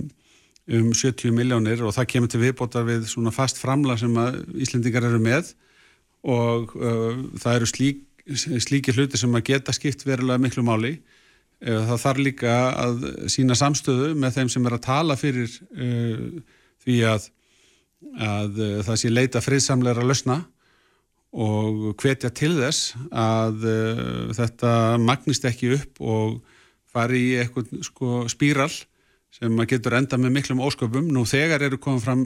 um 0.69 0.93
70 0.93 1.33
miljónir 1.33 1.81
og 1.83 1.93
það 1.95 2.09
kemur 2.13 2.31
til 2.31 2.41
viðbótar 2.43 2.85
við 2.87 3.07
svona 3.09 3.33
fast 3.33 3.59
framla 3.61 3.97
sem 3.99 4.13
að 4.21 4.39
Íslendingar 4.61 5.07
eru 5.09 5.21
með 5.21 5.53
og 6.29 6.75
uh, 6.75 7.15
það 7.39 7.55
eru 7.55 7.69
slík 7.69 8.01
slíki 8.37 8.93
hluti 8.95 9.19
sem 9.19 9.33
að 9.35 9.47
geta 9.51 9.75
skipt 9.75 10.05
verulega 10.07 10.41
miklu 10.41 10.63
máli 10.65 10.93
eh, 10.95 11.81
það 11.89 12.03
þarf 12.03 12.23
líka 12.25 12.55
að 12.75 13.03
sína 13.31 13.57
samstöðu 13.57 14.13
með 14.19 14.39
þeim 14.39 14.53
sem 14.53 14.69
er 14.69 14.77
að 14.77 14.85
tala 14.85 15.17
fyrir 15.19 15.49
uh, 15.71 16.39
því 16.85 17.01
að, 17.09 17.27
að 18.19 18.61
uh, 18.61 18.77
það 18.87 19.01
sé 19.01 19.11
leita 19.11 19.43
friðsamleira 19.43 20.05
lausna 20.05 20.41
og 21.29 21.91
hvetja 22.01 22.31
til 22.33 22.55
þess 22.57 22.95
að 23.13 23.65
uh, 23.69 24.29
þetta 24.37 24.71
magnist 25.01 25.45
ekki 25.45 25.75
upp 25.77 25.99
og 26.01 26.39
fari 26.89 27.25
í 27.27 27.35
eitthvað 27.41 27.83
sko, 27.85 28.23
spíral 28.31 28.71
sem 29.33 29.61
að 29.61 29.75
getur 29.75 29.97
enda 29.99 30.17
með 30.17 30.39
miklum 30.39 30.63
ósköpum. 30.65 31.11
Nú 31.13 31.25
þegar 31.29 31.63
eru, 31.67 31.77
fram, 32.01 32.25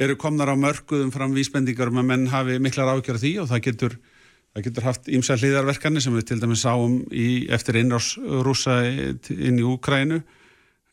eru 0.00 0.16
komnar 0.20 0.52
á 0.52 0.56
mörguðum 0.56 1.12
fram 1.12 1.34
vísbendingar 1.36 1.92
um 1.92 2.00
að 2.00 2.08
menn 2.08 2.30
hafi 2.32 2.58
miklar 2.62 2.94
ágjörð 2.96 3.24
því 3.24 3.34
og 3.42 3.50
það 3.50 3.64
getur 3.68 3.98
Það 4.50 4.64
getur 4.66 4.86
haft 4.88 5.08
ímsa 5.14 5.36
hlýðarverkanir 5.38 6.02
sem 6.02 6.14
við 6.16 6.24
til 6.26 6.40
dæmis 6.42 6.64
sáum 6.64 6.96
í, 7.14 7.46
eftir 7.54 7.78
innrásrúsa 7.78 8.80
inn 8.90 9.60
í 9.60 9.66
Úkrænu. 9.66 10.18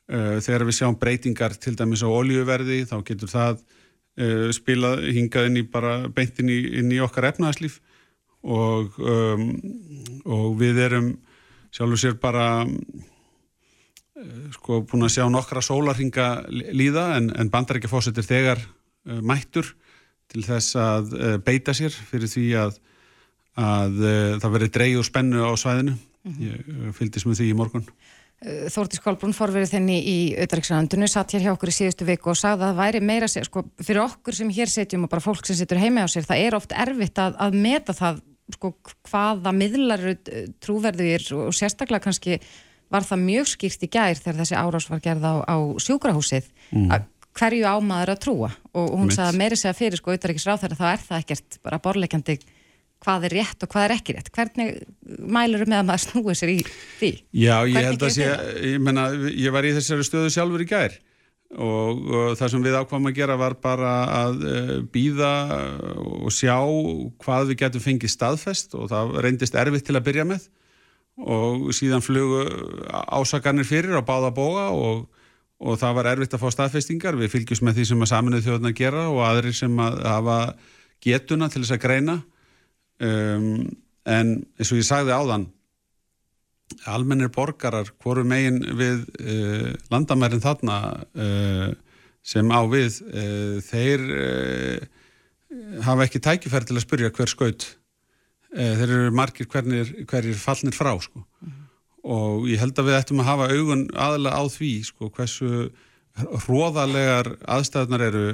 Uh, 0.07 0.37
þegar 0.39 0.63
við 0.67 0.77
sjáum 0.77 0.95
breytingar 0.95 1.57
til 1.59 1.73
dæmis 1.75 1.99
á 1.99 2.07
oljuverði 2.07 2.85
þá 2.87 3.01
getur 3.09 3.27
það 3.27 3.57
uh, 3.59 4.47
spilað 4.55 5.01
hingað 5.17 5.49
inn 5.49 5.59
í 5.59 5.63
bara 5.67 5.97
beintin 6.07 6.47
í, 6.53 6.61
inn 6.79 6.93
í 6.95 7.01
okkar 7.03 7.27
efnaðarslíf 7.33 7.81
og, 8.47 8.95
um, 9.03 9.49
og 10.23 10.55
við 10.61 10.79
erum 10.85 11.09
sjálfur 11.75 11.99
sér 11.99 12.15
bara 12.23 12.45
uh, 12.63 14.47
sko 14.55 14.79
búin 14.87 15.09
að 15.09 15.17
sjá 15.17 15.27
nokkra 15.27 15.65
sólarhinga 15.65 16.29
líða 16.71 17.09
en, 17.17 17.27
en 17.35 17.51
bandarækjafósettir 17.51 18.23
þegar 18.29 18.63
mættur 19.03 19.73
til 20.31 20.47
þess 20.47 20.79
að 20.79 21.11
beita 21.43 21.75
sér 21.75 21.91
fyrir 21.91 22.31
því 22.31 22.47
að 22.63 22.79
að 23.57 23.97
uh, 24.03 24.37
það 24.41 24.53
veri 24.53 24.69
dreig 24.73 24.99
og 24.99 25.07
spennu 25.07 25.41
á 25.41 25.51
svæðinu 25.57 25.95
-hmm. 25.95 26.37
ég 26.43 26.69
uh, 26.69 26.93
fylgdist 26.93 27.27
með 27.27 27.41
því 27.41 27.49
í 27.49 27.57
morgun 27.57 27.85
eh, 28.45 28.67
Þórtís 28.73 29.01
Kolbrún 29.03 29.35
forverið 29.35 29.73
þenni 29.73 29.97
í 29.97 30.17
auðvitaðriksræðandunni 30.37 31.09
satt 31.09 31.33
hér 31.33 31.47
hjá 31.47 31.51
okkur 31.55 31.73
í 31.73 31.77
síðustu 31.79 32.07
viku 32.07 32.33
og 32.33 32.39
sagði 32.39 32.67
að 32.67 32.69
það 32.69 32.81
væri 32.83 33.01
meira 33.01 33.27
sko, 33.31 33.65
fyrir 33.81 34.03
okkur 34.05 34.37
sem 34.37 34.53
hér 34.53 34.69
setjum 34.69 35.07
og 35.07 35.13
bara 35.13 35.25
fólk 35.25 35.45
sem 35.45 35.57
setur 35.57 35.81
heima 35.81 36.05
á 36.05 36.07
sér, 36.07 36.27
það 36.27 36.45
er 36.45 36.59
oft 36.59 36.71
erfitt 36.71 37.17
að, 37.17 37.35
að 37.39 37.59
meta 37.65 37.97
það 37.97 38.21
sko, 38.53 38.73
hvaða 39.09 39.51
miðlar 39.51 40.07
trúverðir 40.63 41.25
og 41.35 41.53
sérstaklega 41.55 42.05
kannski 42.05 42.39
var 42.93 43.03
það 43.03 43.23
mjög 43.25 43.49
skýrt 43.51 43.83
í 43.83 43.89
gær 43.91 44.15
þegar 44.15 44.41
þessi 44.41 44.55
árás 44.55 44.87
var 44.87 45.01
gerð 45.03 45.25
á, 45.27 45.33
á 45.43 45.57
sjúkrahúsið 45.83 46.45
mm. 46.71 46.91
að 46.95 47.07
hverju 47.37 47.67
ámaður 47.67 48.13
að 48.13 48.21
trúa 48.23 48.51
og 48.73 48.93
hún 48.97 49.11
sagði 49.11 49.33
að 49.33 49.39
meiri 49.41 49.57
segja 49.59 49.75
fyrir 49.77 49.99
sko 49.99 50.13
auðvitaðrikis 50.13 50.47
ráþæra 50.47 50.77
þá 50.79 50.85
er 50.93 51.03
það 51.03 51.19
ekkert 51.25 51.59
bara 51.65 51.81
borleikandi 51.83 52.37
hvað 53.03 53.27
er 53.27 53.35
rétt 53.39 53.65
og 53.65 53.71
hvað 53.71 53.87
er 53.87 53.95
ekki 53.97 54.15
rétt? 54.15 54.31
Hvernig 54.35 54.79
mælur 55.37 55.65
með 55.65 55.81
að 55.81 55.89
maður 55.89 56.03
snúi 56.05 56.37
sér 56.37 56.53
í 56.53 56.57
því? 56.65 57.11
Já, 57.31 57.55
ég 57.67 57.77
hvernig 57.77 57.89
held 57.89 58.05
að 58.07 58.15
sé, 58.15 58.29
ég, 58.71 58.79
menna, 58.83 59.09
ég 59.33 59.55
var 59.55 59.67
í 59.67 59.73
þessari 59.77 60.07
stöðu 60.07 60.33
sjálfur 60.33 60.65
í 60.65 60.69
gær 60.69 60.97
og, 61.55 62.01
og 62.11 62.37
það 62.39 62.53
sem 62.53 62.65
við 62.67 62.77
ákvæmum 62.81 63.11
að 63.11 63.19
gera 63.21 63.39
var 63.39 63.57
bara 63.63 63.91
að 64.17 64.39
uh, 64.41 64.55
eh, 64.57 64.71
býða 64.93 65.33
og 66.03 66.31
sjá 66.35 66.57
hvað 67.23 67.51
við 67.51 67.61
getum 67.63 67.85
fengið 67.85 68.13
staðfest 68.15 68.75
og 68.75 68.89
það 68.91 69.19
reyndist 69.23 69.55
erfitt 69.55 69.87
til 69.87 69.95
að 69.95 70.07
byrja 70.09 70.27
með 70.27 70.49
og 71.17 71.71
síðan 71.73 72.03
flugu 72.05 72.43
ásakarnir 72.91 73.65
fyrir 73.65 73.97
á 73.97 74.05
báða 74.05 74.33
bóga 74.35 74.67
og 74.75 75.07
og 75.57 75.77
það 75.81 75.95
var 75.97 76.09
erfitt 76.13 76.35
að 76.37 76.43
fá 76.43 76.49
staðfestingar. 76.53 77.17
Við 77.17 77.33
fylgjum 77.33 77.67
með 77.67 77.79
því 77.79 77.85
sem 77.89 78.03
að 78.03 78.11
saminuð 78.11 78.43
þjóðan 78.45 78.69
að 78.69 78.77
gera 78.77 79.05
og 79.09 79.21
aðrir 79.25 79.55
sem 79.57 79.79
að 79.81 80.01
hafa 80.05 80.37
getuna 81.03 81.49
til 81.51 81.63
þess 81.63 81.75
að 81.77 81.83
greina 81.85 82.17
um, 83.03 83.65
en 84.07 84.33
eins 84.57 84.71
og 84.71 84.81
ég 84.81 84.87
sagði 84.87 85.15
áðan 85.15 85.47
almennir 86.87 87.31
borgarar 87.33 87.89
hvoru 88.03 88.25
megin 88.27 88.59
við 88.77 89.05
uh, 89.23 89.73
landamærin 89.91 90.43
þarna 90.43 90.79
uh, 91.15 91.69
sem 92.27 92.51
á 92.51 92.61
við 92.67 93.01
uh, 93.07 93.59
þeir 93.63 94.07
uh, 94.17 94.79
hafa 95.87 96.07
ekki 96.07 96.23
tækifæri 96.23 96.67
til 96.67 96.75
að 96.75 96.83
spyrja 96.83 97.13
hver 97.15 97.31
skaut. 97.31 97.69
Uh, 98.51 98.73
þeir 98.79 98.89
eru 98.89 99.15
margir 99.15 99.47
hvernig, 99.51 99.93
hverjir 100.09 100.39
fallnir 100.39 100.75
frá 100.75 100.91
sko. 100.99 101.23
Mm 101.23 101.47
-hmm 101.47 101.67
og 102.07 102.47
ég 102.47 102.61
held 102.61 102.77
að 102.79 102.89
við 102.89 102.97
ættum 103.01 103.21
að 103.21 103.29
hafa 103.31 103.49
augun 103.51 103.83
aðalega 103.91 104.39
á 104.39 104.43
því 104.51 104.71
sko 104.87 105.09
hversu 105.11 105.49
hróðalegar 106.17 107.33
aðstæðnar 107.45 108.03
eru 108.09 108.25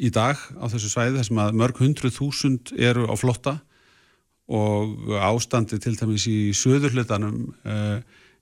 í 0.00 0.10
dag 0.14 0.38
á 0.58 0.64
þessu 0.72 0.90
svæði 0.90 1.18
þessum 1.20 1.42
að 1.42 1.58
mörg 1.60 1.80
hundruð 1.82 2.16
þúsund 2.16 2.72
eru 2.78 3.06
á 3.06 3.14
flotta 3.20 3.58
og 4.50 5.12
ástandi 5.22 5.78
til 5.78 5.94
dæmis 5.98 6.26
í 6.30 6.50
söðurhlutanum 6.56 7.52
uh, 7.62 8.00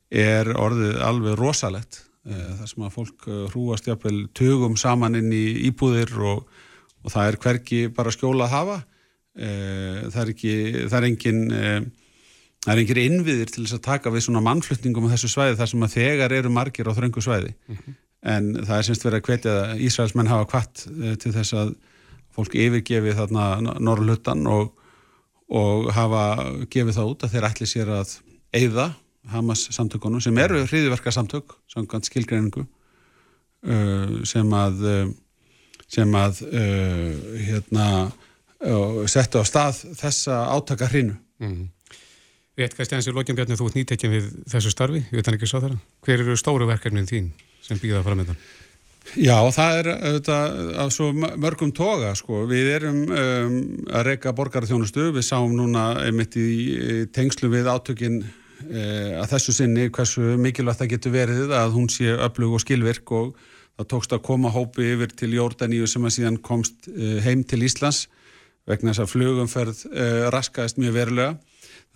er 0.09 0.49
orðið 0.57 1.01
alveg 1.05 1.37
rosalett 1.37 2.01
uh, 2.01 2.55
þar 2.61 2.71
sem 2.71 2.87
að 2.87 2.95
fólk 2.95 3.29
uh, 3.29 3.43
hrúast 3.53 3.91
jáfnvel 3.91 4.23
tögum 4.39 4.79
saman 4.81 5.19
inn 5.19 5.33
í 5.35 5.45
íbúðir 5.69 6.15
og, 6.23 6.47
og 7.05 7.13
það 7.13 7.33
er 7.33 7.41
hverki 7.45 7.83
bara 7.93 8.15
skjóla 8.15 8.49
að 8.49 8.57
hafa 8.57 8.79
það 9.39 10.17
er 10.19 10.31
ekki, 10.33 10.53
það 10.91 10.97
er 10.97 11.05
engin 11.07 11.43
það 12.65 12.71
er 12.73 12.81
einhverjir 12.81 13.07
innviðir 13.07 13.53
til 13.55 13.63
þess 13.63 13.77
að 13.77 13.85
taka 13.85 14.11
við 14.11 14.25
svona 14.25 14.41
mannflutningum 14.43 15.07
á 15.07 15.13
þessu 15.13 15.31
svæði 15.31 15.59
þar 15.61 15.71
sem 15.71 15.85
að 15.87 15.93
þegar 15.93 16.35
eru 16.35 16.51
margir 16.51 16.91
á 16.91 16.97
þröngu 16.97 17.23
svæði 17.23 17.53
mm 17.55 17.77
-hmm. 17.77 17.95
En 18.27 18.51
það 18.65 18.75
er 18.77 18.87
semst 18.87 19.05
verið 19.07 19.21
að 19.21 19.29
hvetja 19.29 19.55
að 19.55 19.83
Ísraelsmenn 19.87 20.31
hafa 20.31 20.49
kvart 20.51 20.85
eh, 20.91 21.15
til 21.21 21.33
þess 21.35 21.55
að 21.59 21.75
fólk 22.35 22.57
yfirgefi 22.59 23.15
þarna 23.19 23.77
norrluttan 23.83 24.47
og, 24.51 24.73
og 25.51 25.91
hafa 25.95 26.25
gefið 26.71 26.99
það 26.99 27.13
út 27.13 27.25
að 27.27 27.35
þeir 27.35 27.49
ætli 27.51 27.71
sér 27.71 27.95
að 27.99 28.17
eigða 28.57 28.91
Hamas 29.29 29.67
samtökunum 29.75 30.23
sem 30.25 30.37
eru 30.41 30.63
hriðiverka 30.65 31.13
samtök 31.13 31.53
samkvæmt 31.69 32.07
skilgreiningu 32.09 32.63
uh, 32.65 34.13
sem 34.25 34.55
að 34.57 34.87
uh, 34.89 35.11
sem 35.89 36.15
að 36.17 36.41
hérna 37.45 37.85
settu 39.09 39.41
á 39.41 39.45
stað 39.49 39.79
þessa 39.97 40.41
átaka 40.53 40.89
hrinu 40.91 41.15
mm. 41.41 41.69
Rétt 42.59 42.75
Kristján, 42.75 42.99
þessi 42.99 43.15
lókjum 43.15 43.37
bjarni, 43.39 43.57
þú 43.57 43.69
ert 43.71 43.77
nýttekjum 43.79 44.15
við 44.17 44.25
þessu 44.51 44.73
starfi, 44.75 45.05
veit 45.15 45.29
hann 45.29 45.37
ekki 45.37 45.47
sá 45.47 45.61
þeirra. 45.61 45.77
Hver 46.03 46.25
eru 46.25 46.35
stóru 46.41 46.67
verkefnin 46.67 47.07
þín 47.07 47.29
sem 47.65 47.81
býða 47.83 48.05
fram 48.07 48.23
með 48.23 48.33
það? 48.33 48.47
Já, 49.17 49.37
það 49.55 49.79
er 49.79 49.87
auðvitað 49.95 50.59
af 50.83 50.91
svo 50.93 51.07
mörgum 51.17 51.71
toga, 51.73 52.11
sko. 52.19 52.43
Við 52.51 52.67
erum 52.75 52.99
um, 53.09 53.55
að 53.89 54.11
reyka 54.11 54.35
borgarþjónustu, 54.37 55.07
við 55.17 55.25
sáum 55.25 55.55
núna 55.57 55.95
einmitt 56.03 56.37
í 56.37 57.07
tengslu 57.15 57.49
við 57.53 57.71
átökinn 57.73 58.21
e, 58.67 58.83
að 59.17 59.31
þessu 59.33 59.55
sinni 59.57 59.89
hversu 59.95 60.37
mikilvægt 60.41 60.83
það 60.83 60.93
getur 60.93 61.15
verið 61.15 61.55
að 61.57 61.79
hún 61.79 61.89
sé 61.93 62.13
öflug 62.13 62.59
og 62.59 62.65
skilvirk 62.65 63.15
og 63.17 63.33
það 63.79 63.91
tókst 63.95 64.15
að 64.17 64.25
koma 64.29 64.53
hópi 64.53 64.93
yfir 64.93 65.15
til 65.17 65.33
Jórdaníu 65.37 65.89
sem 65.89 66.05
að 66.05 66.17
síðan 66.19 66.41
komst 66.45 66.91
e, 66.93 67.19
heim 67.25 67.45
til 67.49 67.63
Íslands 67.65 68.07
vegna 68.69 68.93
þess 68.93 69.07
að 69.07 69.13
flugumferð 69.15 69.85
e, 69.89 70.09
raskaðist 70.35 70.81
mjög 70.83 70.99
verulega 70.99 71.48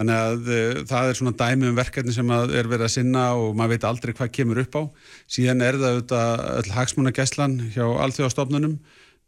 Þannig 0.02 0.18
að 0.18 0.48
uh, 0.50 0.80
það 0.90 1.08
er 1.08 1.18
svona 1.18 1.32
dæmi 1.38 1.68
um 1.70 1.76
verkefni 1.78 2.12
sem 2.14 2.30
er 2.34 2.66
verið 2.66 2.88
að 2.88 2.94
sinna 2.96 3.26
og 3.38 3.52
maður 3.54 3.76
veit 3.76 3.84
aldrei 3.86 4.12
hvað 4.18 4.32
kemur 4.34 4.60
upp 4.64 4.74
á. 4.74 4.82
Síðan 5.30 5.62
er 5.62 5.78
það 5.78 5.92
auðvitað 5.92 6.42
öll 6.56 6.72
hagsmunagesslan 6.74 7.54
hjá 7.70 7.84
alþjóðastofnunum. 7.86 8.74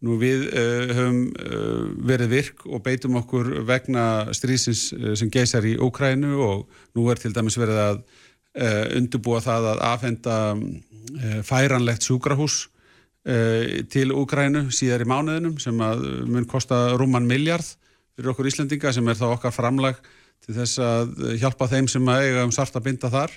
Nú 0.05 0.17
við 0.19 0.49
uh, 0.51 0.95
höfum 0.99 1.21
uh, 1.31 1.85
verið 2.11 2.33
virk 2.33 2.65
og 2.67 2.83
beitum 2.89 3.21
okkur 3.21 3.53
vegna 3.69 4.07
strísins 4.35 4.89
sem 4.91 5.31
geysar 5.31 5.63
í 5.63 5.77
Ókrænu 5.79 6.35
og 6.43 6.67
nú 6.99 7.07
er 7.13 7.23
til 7.23 7.31
dæmis 7.37 7.59
verið 7.61 7.83
að 7.85 8.05
undurbúa 8.95 9.41
það 9.43 9.65
að 9.73 9.81
afhenda 9.83 10.35
færanlegt 11.43 12.05
súkrahús 12.07 12.69
til 13.91 14.05
Úkrænu 14.15 14.69
síðar 14.71 15.03
í 15.03 15.09
mánuðinum 15.11 15.57
sem 15.59 15.75
mun 15.75 16.47
kosta 16.47 16.93
rúman 16.95 17.27
miljard 17.27 17.67
fyrir 18.15 18.31
okkur 18.31 18.47
Íslendinga 18.47 18.93
sem 18.95 19.11
er 19.11 19.19
þá 19.19 19.27
okkar 19.33 19.57
framlag 19.57 19.99
til 20.45 20.55
þess 20.59 20.81
að 20.83 21.35
hjálpa 21.41 21.69
þeim 21.73 21.89
sem 21.91 22.09
að 22.13 22.29
eiga 22.29 22.45
um 22.45 22.55
sart 22.55 22.77
að 22.77 22.87
binda 22.89 23.11
þar. 23.13 23.35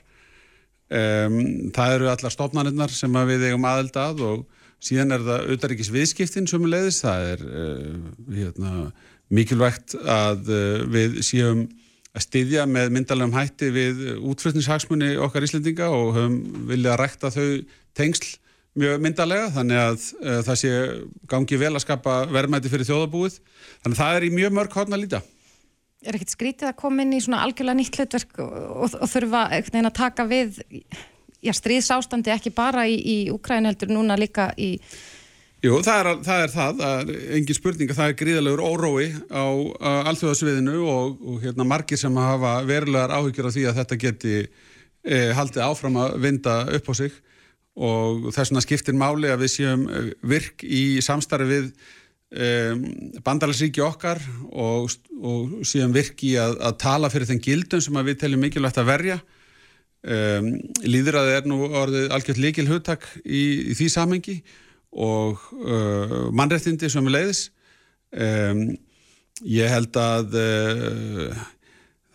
Um, 0.87 1.39
það 1.75 1.97
eru 1.97 2.09
allar 2.11 2.31
stofnanirnar 2.31 2.93
sem 2.95 3.17
við 3.27 3.49
eigum 3.49 3.67
aðeld 3.67 3.97
að 3.99 4.23
og 4.23 4.45
síðan 4.83 5.15
er 5.17 5.25
það 5.25 5.49
auðvaríkis 5.51 5.91
viðskiptin 5.91 6.47
sem 6.47 6.63
er 6.63 6.73
leiðis. 6.73 7.01
Það 7.03 7.27
er 7.33 7.43
uh, 7.47 8.07
hérna, 8.37 8.73
mikilvægt 9.33 9.97
að 9.99 10.51
uh, 10.51 10.87
við 10.91 11.21
séum 11.27 11.65
að 12.17 12.25
styðja 12.25 12.65
með 12.71 12.91
myndalegum 12.95 13.35
hætti 13.35 13.69
við 13.75 14.03
útflutningshagsmunni 14.25 15.15
okkar 15.21 15.45
Íslendinga 15.45 15.91
og 15.93 16.15
höfum 16.15 16.37
viljað 16.69 16.95
að 16.95 17.01
rækta 17.03 17.33
þau 17.35 17.47
tengsl 17.97 18.37
mjög 18.77 19.01
myndalega 19.03 19.51
þannig 19.55 19.81
að 19.83 19.97
uh, 20.23 20.39
það 20.47 20.61
sé 20.63 20.75
gangi 21.29 21.59
vel 21.59 21.73
að 21.73 21.83
skapa 21.83 22.19
verðmæti 22.31 22.71
fyrir 22.71 22.87
þjóðabúið. 22.89 23.41
Þannig 23.83 23.97
að 23.97 24.03
það 24.03 24.19
er 24.19 24.27
í 24.27 24.35
mjög 24.39 24.55
mörg 24.59 24.79
hórn 24.79 24.95
að 24.97 25.03
líta 25.03 25.23
er 26.05 26.17
ekkert 26.17 26.33
skrítið 26.33 26.71
að 26.71 26.79
koma 26.79 27.03
inn 27.03 27.15
í 27.17 27.21
svona 27.23 27.43
algjörlega 27.45 27.79
nýtt 27.79 27.99
hlutverk 27.99 28.41
og, 28.43 28.95
og, 28.95 29.05
þurfa 29.09 29.43
að 29.57 29.93
taka 29.97 30.27
við 30.29 30.59
já, 31.41 31.53
stríðsástandi 31.53 32.33
ekki 32.33 32.53
bara 32.55 32.85
í, 32.89 32.97
í 32.97 33.17
Ukræn 33.33 33.69
heldur 33.69 33.93
núna 33.93 34.17
líka 34.19 34.51
í 34.57 34.75
Jú, 35.65 35.79
það 35.81 35.99
er 35.99 36.07
það, 36.21 36.41
er 36.43 36.51
það, 36.53 36.81
það 36.81 36.99
er 36.99 37.37
engin 37.39 37.57
spurning 37.57 37.89
að 37.89 37.97
það 37.97 38.11
er 38.11 38.17
gríðalegur 38.19 38.61
órói 38.61 39.07
á 39.33 39.45
alþjóðasviðinu 40.11 40.75
og, 40.85 41.15
og 41.17 41.39
hérna, 41.41 41.65
margir 41.65 41.97
sem 41.97 42.19
hafa 42.21 42.59
verulegar 42.67 43.15
áhyggjur 43.17 43.47
af 43.49 43.55
því 43.55 43.63
að 43.65 43.79
þetta 43.79 43.97
geti 44.03 44.35
e, 44.37 45.17
haldið 45.33 45.63
áfram 45.65 45.97
að 46.03 46.19
vinda 46.27 46.59
upp 46.77 46.91
á 46.91 46.93
sig. 47.01 47.15
Og 47.73 48.29
þess 48.29 48.51
vegna 48.51 48.63
skiptir 48.67 48.97
máli 49.01 49.33
að 49.33 49.47
við 49.47 49.53
séum 49.55 49.87
virk 50.29 50.61
í 50.61 51.01
samstarfi 51.05 51.49
við 51.49 51.71
um, 52.35 52.83
bandalarsríki 53.23 53.83
okkar 53.85 54.21
og, 54.51 54.93
og 55.21 55.57
síðan 55.67 55.95
virki 55.95 56.35
að, 56.41 56.57
að 56.69 56.77
tala 56.83 57.11
fyrir 57.13 57.29
þenn 57.31 57.43
gildum 57.43 57.83
sem 57.83 57.99
við 58.07 58.21
teljum 58.23 58.43
mikilvægt 58.45 58.79
að 58.81 58.89
verja. 58.91 59.19
Um, 60.07 60.53
líðræði 60.85 61.35
er 61.39 61.47
nú 61.49 61.61
orðið 61.67 62.11
algjört 62.15 62.41
líkil 62.41 62.67
hugtak 62.69 63.07
í, 63.25 63.73
í 63.73 63.77
því 63.77 63.87
samengi 63.91 64.37
og 64.93 65.41
uh, 65.57 66.27
mannrættindi 66.31 66.89
sem 66.89 67.07
er 67.09 67.15
leiðis 67.15 67.41
um, 68.13 68.61
ég 69.43 69.73
held 69.73 69.97
að 69.99 70.37
uh, 70.37 71.41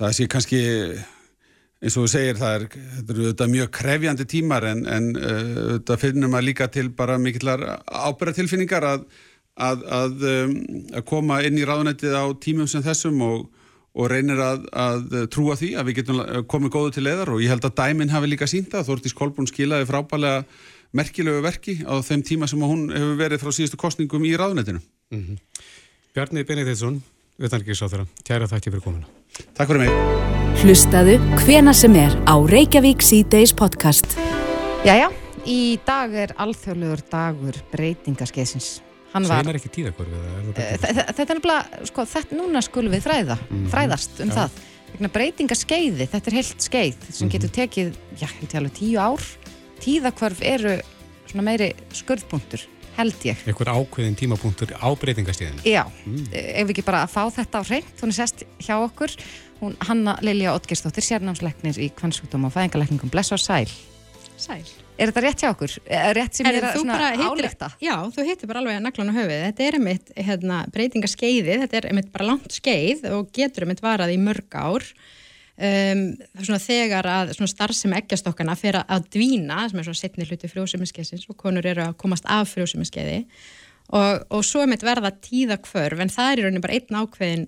það 0.01 0.15
sé 0.17 0.29
kannski 0.31 0.63
eins 1.83 1.99
og 1.99 2.07
þú 2.07 2.13
segir 2.15 2.39
það 2.39 2.57
er, 2.57 3.35
er 3.35 3.53
mjög 3.53 3.75
krefjandi 3.75 4.29
tímar 4.31 4.67
en, 4.71 4.87
en 4.87 5.11
uh, 5.19 5.53
þetta 5.75 5.99
finnum 6.01 6.39
að 6.39 6.49
líka 6.49 6.71
til 6.73 6.89
bara 6.97 7.19
mikillar 7.21 7.67
ábyrgatilfinningar 7.83 8.89
að 8.95 9.07
að, 9.57 9.83
að, 9.87 10.29
um, 10.31 10.55
að 10.97 11.05
koma 11.09 11.41
inn 11.47 11.59
í 11.61 11.67
ráðunættið 11.69 12.17
á 12.17 12.25
tímum 12.41 12.69
sem 12.71 12.85
þessum 12.85 13.21
og, 13.27 13.47
og 13.93 14.11
reynir 14.13 14.41
að, 14.41 14.67
að 14.73 15.17
trúa 15.33 15.57
því 15.61 15.75
að 15.77 15.89
við 15.89 15.99
getum 16.01 16.23
komið 16.49 16.75
góðu 16.77 16.95
til 16.97 17.07
leðar 17.07 17.35
og 17.35 17.43
ég 17.45 17.53
held 17.53 17.67
að 17.69 17.77
dæminn 17.83 18.13
hafi 18.13 18.31
líka 18.33 18.49
sínt 18.49 18.73
það. 18.73 18.89
Þortís 18.89 19.17
Kolbrún 19.17 19.51
skilaði 19.51 19.89
frábælega 19.91 20.45
merkilegu 20.97 21.45
verki 21.45 21.79
á 21.85 22.01
þeim 22.05 22.25
tíma 22.27 22.49
sem 22.49 22.61
hún 22.61 22.91
hefur 22.93 23.17
verið 23.21 23.45
frá 23.45 23.53
síðustu 23.53 23.81
kostningum 23.81 24.25
í 24.29 24.37
ráðunættinu 24.37 24.81
mm 24.81 25.23
-hmm. 25.25 25.39
Bjarni 26.13 26.45
Benediktsson 26.45 27.03
Utanrikiðsáþara, 27.41 28.07
kæra 28.27 28.47
þakki 28.47 28.71
fyrir 28.71 28.85
komuna. 28.85 29.09
Takk 29.57 29.73
fyrir 29.73 29.87
mig. 29.87 29.91
Hlustaðu 30.63 31.17
hvena 31.43 31.73
sem 31.75 31.97
er 31.97 32.15
á 32.29 32.37
Reykjavík 32.37 33.03
C-Days 33.03 33.55
podcast. 33.57 34.19
Jæja, 34.87 35.09
í 35.49 35.79
dag 35.87 36.13
er 36.13 36.37
alþjóðlegur 36.37 37.03
dagur 37.11 37.59
breytingaskesins 37.73 38.83
Svein 39.13 39.49
er 39.53 39.59
ekki 39.61 39.71
tíðakvarfið? 39.77 40.53
Þetta 40.57 41.23
er 41.23 41.35
nefnilega, 41.37 41.87
sko, 41.91 42.05
þetta 42.09 42.39
núna 42.39 42.63
skulum 42.65 42.93
við 42.95 43.03
fræða, 43.07 43.37
mm 43.39 43.57
-hmm. 43.57 43.71
fræðast 43.75 44.21
um 44.25 44.29
Já. 44.31 44.35
það. 44.35 44.51
vegna 44.93 45.09
breytingaskeiði, 45.09 46.07
þetta 46.13 46.29
er 46.29 46.35
heilt 46.37 46.61
skeið 46.61 46.97
sem 47.11 47.29
Mhm. 47.29 47.33
getur 47.33 47.51
tekið, 47.51 47.93
já, 48.21 48.27
held 48.29 48.51
ég 48.53 48.59
alveg 48.61 48.73
tíu 48.77 48.99
ár 49.01 49.23
tíðakvörf 49.81 50.43
eru 50.43 50.81
svona 51.27 51.43
meiri 51.43 51.73
skurðpunktur, 51.93 52.61
held 52.97 53.15
ég 53.25 53.37
einhver 53.47 53.73
ákveðin 53.73 54.15
tímapunktur 54.17 54.69
á 54.77 54.89
breytingastíðinu 54.95 55.63
Já, 55.65 55.87
ef 56.33 56.67
við 56.69 56.71
ekki 56.77 56.85
bara 56.85 57.05
að 57.07 57.11
fá 57.11 57.25
þetta 57.33 57.57
á 57.57 57.63
hreint, 57.65 58.01
hún 58.03 58.09
er 58.09 58.13
sest 58.21 58.45
hjá 58.61 58.77
okkur 58.85 59.11
hún 59.63 59.77
Hanna 59.81 60.19
Lilja 60.21 60.53
Ottgersdóttir 60.55 61.03
sérnámsleiknir 61.03 61.79
í 61.79 61.89
kvannsjúkdóma 61.95 62.47
og 62.47 62.53
fæðingarleikningum 62.53 63.11
Bless 63.11 63.33
og 63.33 63.39
Sæl. 63.39 63.69
Sæl. 64.37 64.65
Er 65.01 65.09
þetta 65.11 65.23
rétt 65.25 65.41
hjá 65.43 65.49
okkur? 65.55 65.73
Er 65.89 66.15
rétt 66.19 66.37
sem 66.37 66.47
er 66.47 66.59
að 66.61 66.75
þú 66.77 66.83
svona 66.85 67.09
álíkta? 67.17 67.69
Já, 67.83 67.95
þú 68.13 68.27
hittir 68.29 68.51
bara 68.51 68.61
alveg 68.61 68.83
naglan 68.85 69.11
á 69.11 69.15
höfuð. 69.17 69.41
Þetta 69.49 69.65
er 69.67 69.79
einmitt 69.79 70.13
hérna, 70.29 70.59
breytingaskeiði, 70.75 71.57
þetta 71.65 71.79
er 71.81 71.89
einmitt 71.91 72.11
bara 72.13 72.29
langt 72.29 72.53
skeið 72.55 73.07
og 73.17 73.31
getur 73.35 73.65
einmitt 73.67 73.83
varað 73.83 74.13
í 74.15 74.21
mörg 74.21 74.53
ár. 74.55 74.85
Um, 75.63 76.05
er 76.37 76.47
svona 76.49 76.61
þegar 76.65 77.07
að 77.13 77.33
svona 77.37 77.51
starfsemi 77.53 77.99
ekkjastokkana 78.01 78.55
fer 78.59 78.79
að- 78.81 78.89
að 78.97 79.09
dvína, 79.17 79.59
sem 79.71 79.79
er 79.79 79.85
svona 79.89 80.01
setni 80.01 80.25
hluti 80.29 80.49
frjósumiskeiðsins 80.49 81.27
og 81.29 81.37
konur 81.37 81.67
eru 81.69 81.83
að 81.85 81.97
komast 82.01 82.25
af 82.27 82.49
frjósumiskeiði 82.55 83.27
og, 83.93 84.25
og 84.33 84.43
svo 84.49 84.63
einmitt 84.65 84.83
verða 84.83 85.11
tíðakvörf 85.13 86.01
en 86.01 86.09
það 86.15 86.31
er 86.33 86.41
í 86.41 86.47
rauninni 86.47 86.63
bara 86.65 86.79
einn 86.79 86.99
ákveðin 87.05 87.45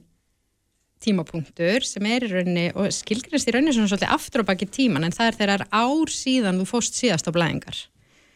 tímapunktur 1.04 1.84
sem 1.86 2.06
er 2.10 2.26
í 2.26 2.30
rauninni 2.30 2.68
og 2.74 2.92
skilgrist 2.94 3.48
í 3.50 3.54
rauninni 3.54 3.74
svona 3.76 3.90
svolítið 3.92 4.14
aftur 4.16 4.44
á 4.44 4.48
baki 4.50 4.68
tíman 4.72 5.06
en 5.06 5.14
það 5.14 5.30
er 5.30 5.38
þegar 5.40 5.66
ár 5.70 6.12
síðan 6.12 6.62
þú 6.62 6.68
fóst 6.70 6.96
síðast 6.98 7.28
á 7.28 7.32
blæðingar. 7.36 7.82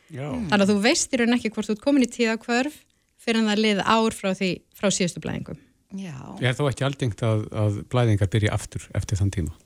Já. 0.08 0.28
Þannig 0.28 0.64
að 0.64 0.72
þú 0.72 0.76
veist 0.84 1.12
í 1.12 1.20
rauninni 1.20 1.38
ekki 1.38 1.52
hvort 1.54 1.68
þú 1.68 1.76
ert 1.76 1.84
komin 1.84 2.06
í 2.06 2.10
tíðakvörf 2.12 2.76
fyrir 3.22 3.42
en 3.42 3.50
það 3.50 3.64
lið 3.64 3.80
ár 3.84 4.16
frá, 4.16 4.30
því, 4.38 4.50
frá 4.76 4.88
síðustu 4.94 5.24
blæðingum. 5.24 5.62
Já. 5.96 6.16
Er 6.44 6.56
þá 6.56 6.62
ekki 6.68 6.84
aldengt 6.84 7.24
að, 7.24 7.46
að 7.56 7.80
blæðingar 7.92 8.30
byrja 8.32 8.52
aftur 8.56 8.84
eftir 8.96 9.20
þann 9.20 9.32
tíma? 9.34 9.56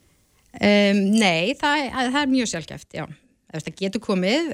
Um, 0.52 0.98
nei, 1.16 1.54
það, 1.58 1.88
það 1.96 2.18
er 2.22 2.32
mjög 2.32 2.50
sjálfgeft, 2.52 2.88
já. 2.94 3.06
Það 3.52 3.70
getur 3.80 4.02
komið 4.04 4.52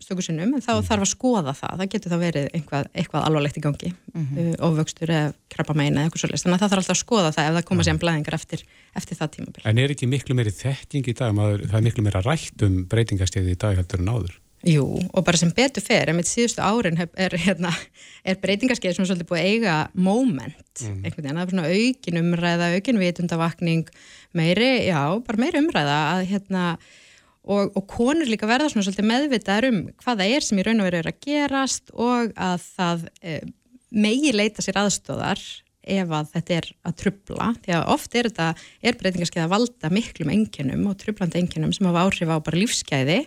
stökusinnum, 0.00 0.54
en 0.56 0.64
þá 0.64 0.72
þarf 0.86 1.04
að 1.04 1.10
skoða 1.10 1.54
það. 1.56 1.74
Það 1.80 1.90
getur 1.94 2.12
þá 2.12 2.18
verið 2.20 2.48
einhvað, 2.56 2.90
eitthvað 2.94 3.26
alvarlegt 3.28 3.60
í 3.60 3.64
gangi, 3.64 3.92
mm 4.14 4.26
-hmm. 4.26 4.52
ofvöxtur 4.68 5.14
eða 5.14 5.32
krabbameina 5.54 6.00
eða 6.00 6.10
eitthvað 6.10 6.24
svolítið. 6.24 6.44
Þannig 6.44 6.56
að 6.56 6.62
það 6.62 6.70
þarf 6.74 6.82
alltaf 6.82 6.96
að 6.96 7.02
skoða 7.04 7.32
það 7.36 7.48
ef 7.48 7.56
það 7.56 7.68
koma 7.70 7.86
sér 7.86 8.02
blæðingar 8.04 8.38
eftir, 8.40 8.60
eftir 8.96 9.20
það 9.20 9.32
tímabil. 9.36 9.64
En 9.64 9.78
er 9.78 9.90
ekki 9.94 10.10
miklu 10.10 10.34
meiri 10.38 10.50
þekking 10.50 11.04
í 11.08 11.16
dag? 11.16 11.34
Maður, 11.34 11.66
það 11.66 11.80
er 11.80 11.86
miklu 11.88 12.06
meira 12.06 12.24
rætt 12.24 12.62
um 12.62 12.86
breytingastíði 12.90 13.50
í 13.56 13.60
dag 13.60 13.76
heldur 13.76 14.00
en 14.00 14.12
áður. 14.14 14.34
Jú, 14.60 14.84
og 15.16 15.24
bara 15.24 15.38
sem 15.40 15.48
betur 15.56 15.80
fer, 15.80 16.10
en 16.10 16.18
mitt 16.18 16.28
síðustu 16.28 16.60
árin 16.60 16.98
hef- 17.00 17.16
er, 17.16 17.32
hérna, 17.32 17.72
er 18.22 18.36
breytingarskeið 18.36 18.92
sem 18.92 19.04
er 19.06 19.08
svolítið 19.08 19.30
búið 19.30 19.40
að 19.40 19.48
eiga 19.48 19.76
moment, 19.94 20.82
einhvern 20.84 21.16
veginn, 21.16 21.38
það 21.38 21.44
er 21.46 21.50
svona 21.54 21.70
aukin 21.72 22.20
umræða, 22.20 22.66
og, 27.48 27.72
og 27.76 27.86
konur 27.88 28.28
líka 28.28 28.48
verða 28.48 28.68
svona 28.70 28.86
svolítið 28.86 29.08
meðvitaðar 29.10 29.68
um 29.70 29.80
hvað 30.02 30.22
það 30.22 30.36
er 30.36 30.46
sem 30.46 30.60
í 30.60 30.66
raun 30.66 30.82
og 30.82 30.88
veru 30.90 31.00
er 31.00 31.10
að 31.10 31.20
gerast 31.24 31.92
og 31.96 32.32
að 32.36 32.68
það 32.76 33.04
e, 33.22 33.36
megi 33.90 34.32
leita 34.36 34.64
sér 34.64 34.80
aðstóðar 34.82 35.44
ef 35.90 36.10
að 36.12 36.32
þetta 36.34 36.56
er 36.58 36.66
að 36.86 36.96
trubla 37.00 37.52
því 37.64 37.76
að 37.78 37.86
oft 37.94 38.16
er 38.18 38.28
þetta, 38.28 38.48
er 38.84 38.98
breytingarskeið 39.00 39.46
að 39.46 39.54
valda 39.54 39.92
miklum 39.94 40.34
enginum 40.34 40.90
og 40.90 40.98
trublandi 41.00 41.40
enginum 41.40 41.72
sem 41.74 41.88
hafa 41.88 42.04
áhrif 42.04 42.30
á 42.30 42.36
bara 42.44 42.60
lífsgæði 42.60 43.22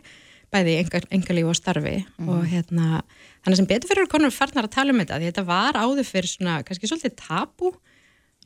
bæði 0.54 0.76
engalíf 1.14 1.50
og 1.50 1.58
starfi. 1.58 1.96
Og 2.28 2.44
hérna, 2.50 3.02
þannig 3.44 3.60
sem 3.60 3.70
betur 3.70 3.90
fyrir 3.90 4.10
konur 4.12 4.34
farnar 4.34 4.68
að 4.68 4.76
tala 4.76 4.94
um 4.94 5.02
þetta, 5.02 5.20
því 5.20 5.32
þetta 5.32 5.46
var 5.48 5.80
áður 5.80 6.06
fyrir 6.08 6.30
svona, 6.30 6.60
kannski 6.68 6.90
svolítið 6.90 7.16
tabu 7.24 7.74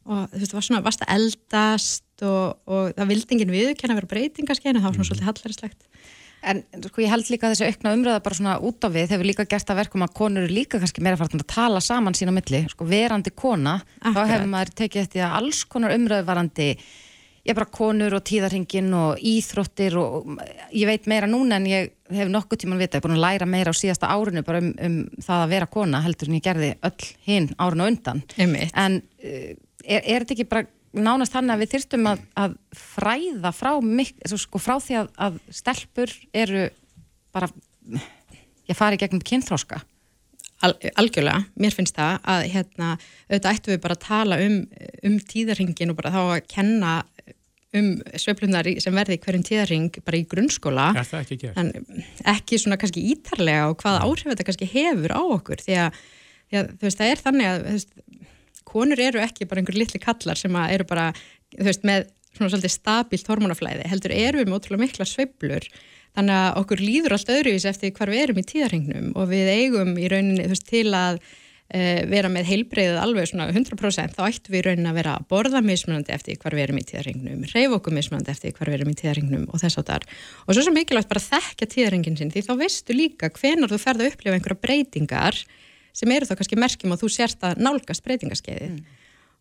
og 0.08 0.30
þú 0.32 0.39
veist, 0.41 0.51
það 0.51 0.60
var 0.60 0.68
svona, 0.68 0.84
varst 0.86 1.03
að 1.05 1.14
eldast 1.18 2.26
og, 2.28 2.58
og 2.66 2.93
það 2.97 3.12
vildi 3.12 3.36
enginn 3.36 3.55
viðurkenna 3.55 3.95
að 3.95 4.01
vera 4.01 4.14
breytingarskeið 4.14 4.72
en 4.72 4.80
það 4.80 4.88
var 4.88 4.97
svona 4.97 5.10
svolítið 5.12 5.30
hallærislegt 5.32 5.84
En 6.47 6.62
sko 6.86 7.01
ég 7.01 7.10
held 7.10 7.30
líka 7.34 7.47
að 7.47 7.55
þessi 7.55 7.68
aukna 7.72 7.91
umræða 7.97 8.22
bara 8.24 8.38
svona 8.38 8.53
út 8.62 8.86
á 8.86 8.89
við 8.93 9.10
hefur 9.16 9.26
líka 9.26 9.45
gert 9.49 9.72
að 9.74 9.80
verkum 9.82 10.05
að 10.05 10.14
konur 10.20 10.45
eru 10.45 10.53
líka 10.53 10.80
kannski 10.80 11.01
meira 11.03 11.18
fartan 11.18 11.41
að 11.41 11.49
tala 11.49 11.82
saman 11.82 12.16
sín 12.16 12.30
á 12.30 12.38
milli, 12.38 12.62
sko 12.70 12.86
verandi 12.88 13.34
kona, 13.34 13.80
þá 13.97 14.12
Akkurat. 14.12 14.32
hefur 14.36 14.51
maður 14.53 14.74
tekið 14.84 15.01
eftir 15.01 15.26
að 15.26 15.36
alls 15.41 15.64
konar 15.66 15.95
umræðu 15.97 16.28
varandi 16.30 16.70
ég 17.47 17.55
bara 17.55 17.70
konur 17.72 18.18
og 18.18 18.24
tíðarhingin 18.28 18.89
og 18.97 19.22
íþróttir 19.24 19.97
og 19.99 20.34
ég 20.76 20.88
veit 20.89 21.08
meira 21.10 21.30
núna 21.32 21.58
en 21.58 21.70
ég 21.70 21.93
hef 22.14 22.32
nokkuð 22.32 22.64
tíman 22.64 22.82
vita, 22.82 22.97
ég 22.97 23.01
er 23.01 23.08
búin 23.08 23.18
að 23.18 23.24
læra 23.24 23.47
meira 23.49 23.72
á 23.72 23.80
síðasta 23.82 24.12
árinu 24.12 24.43
bara 24.45 24.62
um, 24.64 24.74
um 24.84 24.97
það 25.24 25.43
að 25.43 25.53
vera 25.55 25.70
kona 25.72 26.03
heldur 26.03 26.30
en 26.30 26.38
ég 26.38 26.43
gerði 26.43 26.74
öll 26.89 27.08
hinn 27.28 27.49
árinu 27.58 27.88
á 27.88 27.89
undan 27.89 28.22
Einmitt. 28.38 28.76
en 28.76 28.99
uh, 29.01 29.55
er, 29.88 30.04
er 30.04 30.24
þetta 30.26 30.36
ekki 30.36 30.50
bara 30.52 30.68
nánast 30.98 31.36
hann 31.36 31.52
að 31.54 31.64
við 31.64 31.74
þyrstum 31.76 32.08
að, 32.12 32.24
að 32.40 32.56
fræða 32.76 33.52
frá, 33.56 33.72
mik, 33.84 34.16
sko, 34.34 34.62
frá 34.62 34.78
því 34.84 35.02
að, 35.02 35.12
að 35.28 35.42
stelpur 35.60 36.14
eru 36.36 36.68
bara 37.36 37.52
ég 38.68 38.78
fari 38.78 39.00
gegnum 39.00 39.24
kynþróska 39.24 39.84
Al, 40.66 40.72
algjörlega, 40.98 41.44
mér 41.62 41.74
finnst 41.76 41.94
það 42.00 42.16
að 42.34 42.44
hérna, 42.50 42.94
auðvitað 43.28 43.52
ættum 43.52 43.74
við 43.76 43.82
bara 43.84 43.94
að 43.94 44.06
tala 44.08 44.38
um, 44.42 44.56
um 45.06 45.18
tíðarhingin 45.30 45.94
og 45.94 45.98
bara 46.00 46.14
þá 46.16 46.22
að 46.24 46.48
kenna 46.50 46.94
um 47.78 47.90
sveiflunar 48.18 48.70
sem 48.82 48.98
verði 48.98 49.20
hverjum 49.22 49.44
tíðarhing 49.46 50.00
bara 50.02 50.18
í 50.18 50.26
grunnskóla. 50.32 50.88
Er 50.98 51.06
það 51.06 51.34
ekki 51.36 51.52
en 51.62 51.70
ekki 52.34 52.58
svona 52.62 52.80
kannski 52.82 53.04
ítarlega 53.14 53.68
og 53.70 53.78
hvaða 53.84 54.02
áhrif 54.08 54.32
þetta 54.32 54.48
kannski 54.48 54.70
hefur 54.72 55.14
á 55.14 55.22
okkur. 55.22 55.62
Því 55.62 55.78
að, 55.84 56.02
því 56.48 56.60
að 56.62 56.72
þú 56.74 56.88
veist, 56.88 57.04
það 57.04 57.12
er 57.12 57.24
þannig 57.28 57.52
að 57.52 57.60
þú 57.60 57.76
veist, 57.76 57.94
konur 58.68 59.01
eru 59.01 59.24
ekki 59.24 59.47
bara 59.49 59.63
einhver 59.63 59.80
litli 59.80 60.01
kallar 60.03 60.39
sem 60.39 60.55
að 60.59 60.76
eru 60.78 60.88
bara, 60.89 61.09
þú 61.55 61.68
veist, 61.70 61.88
með 61.88 62.07
svona 62.38 62.53
svolítið 62.53 62.74
stabílt 62.76 63.32
hormonaflæði, 63.32 63.88
heldur 63.89 64.13
eru 64.13 64.41
við 64.41 64.51
með 64.51 64.59
ótrúlega 64.59 64.84
mikla 64.84 65.09
sveiflur. 65.09 65.68
Þannig 66.18 66.38
að 66.38 66.61
okkur 66.61 66.82
líður 66.82 67.18
allt 67.18 67.34
öðruvís 67.34 67.65
eftir 67.70 67.93
hvar 67.97 68.11
við 68.13 68.24
erum 68.24 68.39
í 68.41 68.47
tíðarhingnum 68.51 69.11
og 69.18 69.28
við 69.30 69.51
eigum 69.53 69.91
í 70.01 70.07
rauninni, 70.09 70.47
veist, 70.49 70.65
til 70.70 70.88
að 70.97 71.20
uh, 71.20 72.01
vera 72.09 72.32
með 72.32 72.49
heilbreyðið 72.51 72.97
alveg 73.01 73.30
svona 73.30 73.49
100% 73.51 74.15
þá 74.18 74.24
ættum 74.26 74.55
við 74.55 74.61
í 74.61 74.63
rauninni 74.68 74.91
að 74.91 74.99
vera 75.01 75.13
að 75.18 75.28
borða 75.34 75.61
mismunandi 75.65 76.15
eftir 76.15 76.39
hvar 76.41 76.57
við 76.57 76.65
erum 76.65 76.82
í 76.82 76.86
tíðarhingnum, 76.89 77.45
reyf 77.53 77.78
okkur 77.78 77.97
mismunandi 77.97 78.34
eftir 78.34 78.55
hvar 78.57 78.72
við 78.72 78.80
erum 78.80 78.93
í 78.93 78.97
tíðarhingnum 79.01 79.45
og 79.51 79.61
þess 79.61 79.82
áttar 79.84 80.07
og 80.45 80.51
svo 80.57 80.65
sem 80.65 80.78
mikilvægt 80.78 81.11
bara 81.11 81.24
að 81.24 81.30
þekkja 81.36 81.70
tíðarhingin 81.76 82.20
sinn 82.20 82.34
því 82.34 82.45
þá 82.47 82.53
veistu 82.63 82.97
líka 82.97 83.32
hvenar 83.38 83.74
þú 83.74 83.82
ferð 83.84 84.05
að 84.05 84.13
upplifa 84.13 84.39
einhverja 84.39 84.63
breytingar 84.63 85.41
sem 85.98 86.14
eru 86.14 86.30
þá 86.30 86.38
kannski 86.38 86.60
merkjum 86.60 86.93
að 86.93 87.04
þú 87.04 87.12
sérst 87.16 87.43
að 87.48 87.62
nálgast 87.66 88.06
breytingaskeiðið. 88.06 88.80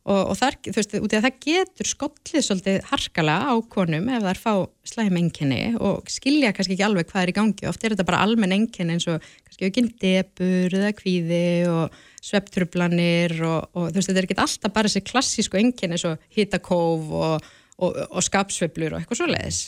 Og, 0.06 0.20
og 0.30 0.36
þar, 0.38 0.54
þú 0.62 0.74
veist, 0.76 0.92
út 1.02 1.14
í 1.14 1.18
að 1.18 1.24
það 1.24 1.38
getur 1.42 1.88
skollið 1.90 2.44
svolítið 2.46 2.76
harkala 2.92 3.34
á 3.50 3.54
konum 3.74 4.04
ef 4.06 4.20
það 4.22 4.28
er 4.30 4.38
fá 4.38 4.52
slæm 4.86 5.16
enginni 5.18 5.62
og 5.82 6.12
skilja 6.14 6.52
kannski 6.54 6.76
ekki 6.76 6.84
alveg 6.86 7.10
hvað 7.10 7.24
er 7.24 7.32
í 7.32 7.34
gangi. 7.34 7.66
Oft 7.66 7.82
er 7.82 7.96
þetta 7.96 8.06
bara 8.06 8.20
almenn 8.22 8.54
enginni 8.54 8.94
eins 8.94 9.08
og 9.10 9.24
kannski 9.42 9.66
aukinn 9.66 9.90
debur 9.98 10.78
eða 10.78 10.92
kvíði 10.94 11.48
og 11.72 11.98
svepptrublanir 12.22 13.34
og, 13.40 13.66
og 13.74 13.90
þú 13.90 13.98
veist, 13.98 14.12
þetta 14.12 14.22
er 14.22 14.28
ekki 14.28 14.38
alltaf 14.46 14.76
bara 14.78 14.92
þessi 14.92 15.04
klassísku 15.10 15.58
enginni 15.58 15.98
eins 15.98 16.06
og 16.06 16.22
hitakóf 16.38 17.10
og, 17.10 17.50
og, 17.82 17.98
og 18.06 18.26
skapsveiflur 18.30 18.94
og 18.94 19.02
eitthvað 19.02 19.24
svoleiðis 19.24 19.60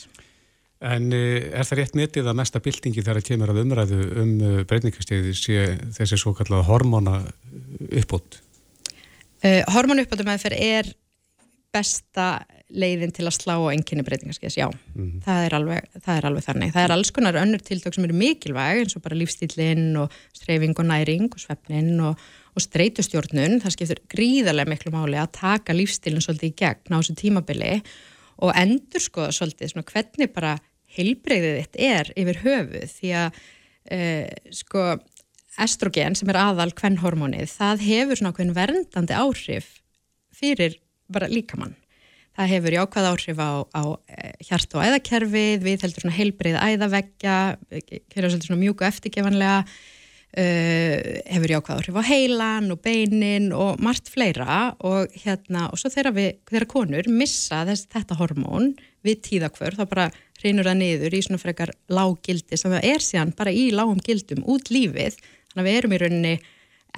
En 0.79 1.09
eh, 1.11 1.49
er 1.51 1.67
það 1.67 1.81
rétt 1.81 1.97
metið 1.99 2.29
að 2.31 2.37
mesta 2.39 2.61
byltingi 2.63 3.01
þegar 3.01 3.19
það 3.19 3.29
kemur 3.31 3.51
að 3.51 3.63
umræðu 3.65 4.03
um 4.21 4.35
breytingastíði 4.69 5.33
sé 5.35 5.65
þessi 5.97 6.19
svo 6.21 6.31
kallað 6.37 6.69
hormona 6.69 7.17
uppbót? 7.89 8.39
Uh, 9.39 9.61
Hormonuppbætumæðferð 9.71 10.59
er 10.59 10.89
besta 11.71 12.41
leiðin 12.69 13.13
til 13.13 13.25
að 13.25 13.35
slá 13.37 13.55
á 13.57 13.71
enginni 13.71 14.03
breytingarskeiðs, 14.05 14.57
já, 14.59 14.67
það, 15.25 15.39
er 15.45 15.55
alveg, 15.57 15.87
það 16.03 16.19
er 16.19 16.27
alveg 16.29 16.45
þannig. 16.45 16.73
Það 16.75 16.85
er 16.85 16.93
alls 16.93 17.11
konar 17.13 17.39
önnur 17.41 17.63
tiltök 17.65 17.95
sem 17.95 18.05
eru 18.05 18.17
mikilvæg 18.17 18.83
eins 18.83 18.97
og 18.97 19.03
bara 19.05 19.17
lífstílinn 19.17 19.87
og 20.01 20.13
streyfing 20.37 20.77
og 20.77 20.89
næring 20.89 21.29
og 21.31 21.41
svefnin 21.41 22.03
og, 22.05 22.21
og 22.53 22.65
streytustjórnun. 22.65 23.57
Það 23.63 23.75
skiptur 23.75 24.03
gríðarlega 24.13 24.73
miklu 24.73 24.93
máli 24.93 25.17
að 25.21 25.33
taka 25.39 25.77
lífstílinn 25.77 26.25
svolítið 26.25 26.51
í 26.51 26.57
gegn 26.61 26.93
á 26.93 26.97
þessu 26.99 27.17
tímabili 27.23 27.73
og 28.45 28.53
endur 28.57 29.03
skoða 29.03 29.33
svolítið 29.35 29.73
svona 29.73 29.89
hvernig 29.89 30.33
bara 30.35 30.53
heilbreyðið 30.97 31.57
þitt 31.61 31.79
er 31.89 32.11
yfir 32.17 32.41
höfuð 32.43 32.93
því 32.97 33.15
að 33.21 33.39
uh, 33.39 34.53
sko 34.55 34.85
estrogen 35.59 36.15
sem 36.17 36.29
er 36.31 36.39
aðal 36.39 36.71
kvennhormónið, 36.77 37.51
það 37.51 37.85
hefur 37.87 38.19
svona 38.19 38.33
ákveðin 38.33 38.55
verndandi 38.55 39.17
áhrif 39.17 39.69
fyrir 40.39 40.79
bara 41.11 41.29
líkamann. 41.31 41.75
Það 42.37 42.51
hefur 42.53 42.75
jákvæð 42.77 43.07
áhrif 43.09 43.39
á, 43.41 43.51
á 43.75 43.83
eh, 44.07 44.33
hjart- 44.47 44.75
og 44.77 44.83
æðakerfið, 44.85 45.63
við 45.65 45.81
heldur 45.83 46.05
svona 46.05 46.15
heilbreið 46.15 46.59
æðaveggja, 46.61 47.37
kemur 48.13 48.29
svolítið 48.29 48.45
svona 48.47 48.61
mjúku 48.61 48.85
eftirgefanlega, 48.87 49.57
uh, 50.39 51.09
hefur 51.33 51.53
jákvæð 51.55 51.81
áhrif 51.81 51.99
á 51.99 52.03
heilan 52.05 52.71
og 52.71 52.79
beinin 52.85 53.49
og 53.51 53.81
margt 53.83 54.11
fleira 54.13 54.75
og 54.79 55.11
hérna, 55.25 55.67
og 55.73 55.81
svo 55.81 55.91
þegar 55.91 56.15
við, 56.15 56.31
þegar 56.47 56.69
konur 56.71 57.11
missa 57.11 57.65
þess, 57.67 57.89
þetta 57.91 58.19
hormón 58.21 58.71
við 59.03 59.23
tíðakvör, 59.25 59.75
þá 59.75 59.85
bara 59.89 60.09
reynur 60.43 60.69
það 60.69 60.79
niður 60.81 61.17
í 61.17 61.23
svona 61.25 61.41
frekar 61.41 61.73
lággildi 61.91 62.59
sem 62.59 62.75
það 62.75 62.87
er 62.91 63.05
síðan 63.05 63.33
bara 63.37 63.55
í 63.55 63.69
lágum 63.75 63.99
gildum 64.03 64.45
út 64.49 64.71
lífið, 64.73 65.17
þannig 65.51 65.63
að 65.63 65.69
við 65.69 65.79
erum 65.79 65.95
í 65.95 66.01
rauninni 66.03 66.35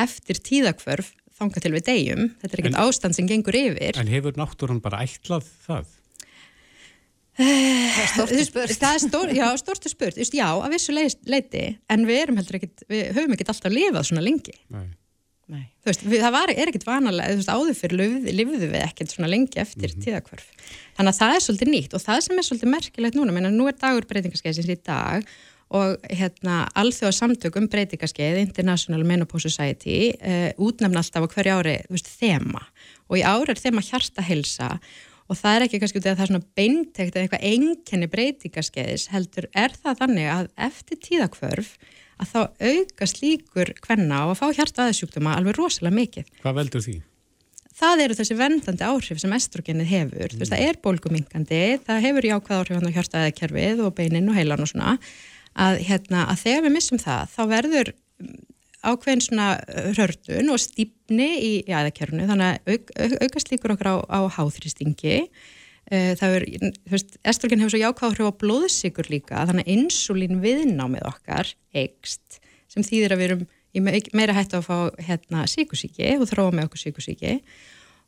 eftir 0.02 0.44
tíðakvörf 0.50 1.16
þanga 1.42 1.64
til 1.64 1.74
við 1.74 1.88
deyjum, 1.88 2.28
þetta 2.42 2.56
er 2.56 2.64
ekkert 2.64 2.80
ástand 2.84 3.18
sem 3.18 3.30
gengur 3.30 3.58
yfir 3.58 3.98
En 3.98 4.12
hefur 4.12 4.38
náttúrun 4.38 4.84
bara 4.84 5.02
ætlað 5.06 5.48
það? 5.66 5.98
Það 7.42 8.02
er 8.04 8.10
stórtu 8.12 8.46
spurt. 8.46 8.74
Það 8.78 8.96
er 8.96 9.02
stór, 9.02 9.30
já, 9.34 9.46
stórtu 9.58 9.90
spurt. 9.90 10.18
Já, 10.36 10.48
að 10.52 10.74
vissu 10.76 10.94
leiti, 10.94 11.64
en 11.90 12.04
við 12.06 12.20
erum 12.26 12.40
heldur 12.42 12.60
ekkit, 12.60 12.84
við 12.92 13.14
höfum 13.16 13.36
ekkit 13.38 13.54
alltaf 13.54 13.74
lifað 13.74 14.08
svona 14.10 14.24
lengi. 14.26 14.54
Nei. 14.74 14.90
Veist, 15.84 16.04
við, 16.06 16.22
það 16.22 16.34
var, 16.36 16.52
er 16.54 16.70
ekkit 16.70 16.86
vanalega, 16.88 17.34
þú 17.34 17.40
veist, 17.42 17.52
áður 17.52 17.78
fyrir 17.80 18.34
lifðu 18.38 18.68
við 18.72 18.84
ekkert 18.86 19.12
svona 19.12 19.32
lengi 19.32 19.60
eftir 19.60 19.90
mm 19.90 19.96
-hmm. 19.96 20.04
tíðakvörf. 20.06 20.48
Þannig 20.98 21.12
að 21.12 21.20
það 21.20 21.36
er 21.36 21.44
svolítið 21.46 21.72
nýtt 21.72 21.94
og 21.94 22.02
það 22.02 22.20
sem 22.22 22.38
er 22.38 22.48
svolítið 22.48 22.74
merkilegt 22.76 23.16
núna, 23.16 23.32
menna 23.32 23.50
nú 23.50 23.68
er 23.68 23.76
dagur 23.76 24.06
breytingarskeiðsins 24.06 24.70
í 24.70 24.78
dag 24.86 25.26
og 25.72 25.98
hérna 26.12 26.68
alþjóða 26.76 27.16
samtök 27.16 27.56
um 27.56 27.68
breytingarskeið, 27.68 28.38
International 28.38 29.04
Menopause 29.04 29.50
Society, 29.50 30.12
uh, 30.20 30.52
útnefna 30.60 31.00
alltaf 31.00 31.24
á 31.24 31.34
hverju 31.34 31.54
ári, 31.60 31.78
þú 31.88 31.96
veist, 31.96 32.12
þema 32.20 32.64
og 33.08 33.18
í 33.18 33.24
ári 33.24 33.52
er 33.52 33.60
þema 33.60 33.82
hjarta 33.82 34.22
helsa 34.22 34.80
og 35.32 35.40
það 35.40 35.56
er 35.56 35.66
ekki 35.66 35.80
kannski 35.80 36.02
út 36.02 36.10
af 36.12 36.20
það 36.20 36.30
svona 36.32 36.50
beintegt 36.60 37.16
eða 37.16 37.24
eitthvað 37.24 37.48
enkenni 37.54 38.10
breytingarskeiðis 38.12 39.08
heldur 39.14 39.48
er 39.56 39.72
það 39.72 40.02
þannig 40.04 40.28
að 40.28 40.50
eftir 40.68 41.00
tíðakvörf 41.08 41.76
að 42.22 42.34
þá 42.34 42.42
aukast 42.72 43.22
líkur 43.22 43.74
hvenna 43.86 44.22
á 44.22 44.26
að 44.30 44.38
fá 44.40 44.46
hjarta 44.56 44.86
aðeins 44.86 45.18
alveg 45.32 45.58
rosalega 45.58 45.98
mikið. 45.98 46.30
Hvað 46.44 46.60
veldur 46.60 46.86
því? 46.86 46.98
Það 47.82 48.04
eru 48.06 48.18
þessi 48.20 48.38
vendandi 48.38 48.86
áhrif 48.86 49.22
sem 49.22 49.34
estrogenið 49.34 49.90
hefur. 49.90 50.28
Mm. 50.28 50.34
Þú 50.36 50.42
veist, 50.44 50.54
það 50.54 50.66
er 50.68 50.80
bólgumingandi, 50.86 51.62
það 51.88 52.04
hefur 52.06 52.28
jákvæð 52.30 52.60
áhrif 52.60 52.82
á 52.86 52.96
hjarta 52.98 53.24
aðeins 53.24 53.84
og 53.86 53.96
beinin 53.98 54.30
og 54.30 54.38
heilan 54.38 54.66
og 54.66 54.70
svona 54.70 54.98
að, 55.52 55.82
hérna, 55.88 56.28
að 56.30 56.44
þegar 56.46 56.66
við 56.68 56.76
missum 56.78 57.02
það 57.02 57.34
þá 57.34 57.42
verður 57.56 57.94
ákveðin 58.82 59.26
svona 59.26 59.48
rördun 59.98 60.54
og 60.54 60.62
stýpni 60.62 61.32
í 61.42 61.52
aðeins 61.70 62.30
þannig 62.30 62.46
að 62.46 62.76
auk, 62.76 62.94
aukast 63.26 63.52
líkur 63.52 63.76
okkur 63.76 63.92
á, 63.94 63.96
á 64.10 64.20
háþrýstingi 64.38 65.18
Eh, 65.22 65.61
það 65.92 66.36
er, 66.38 66.46
þú 66.88 66.94
veist, 66.96 67.18
estrogen 67.28 67.64
hefur 67.64 67.74
svo 67.76 67.82
jákvæð 67.82 68.16
hrjóða 68.16 68.38
blóðsikur 68.44 69.10
líka, 69.12 69.44
þannig 69.50 69.68
að 69.68 69.74
insulín 69.76 70.40
viðnámið 70.44 71.08
okkar 71.10 71.52
eikst, 71.76 72.40
sem 72.72 72.86
þýðir 72.88 73.16
að 73.16 73.22
við 73.22 73.34
erum 73.34 73.50
meira 74.16 74.36
hættu 74.36 74.60
að 74.60 74.68
fá 74.68 74.78
hérna 75.00 75.46
síkusíki 75.48 76.18
og 76.18 76.28
þróa 76.30 76.56
með 76.56 76.70
okkur 76.70 76.84
síkusíki 76.86 77.38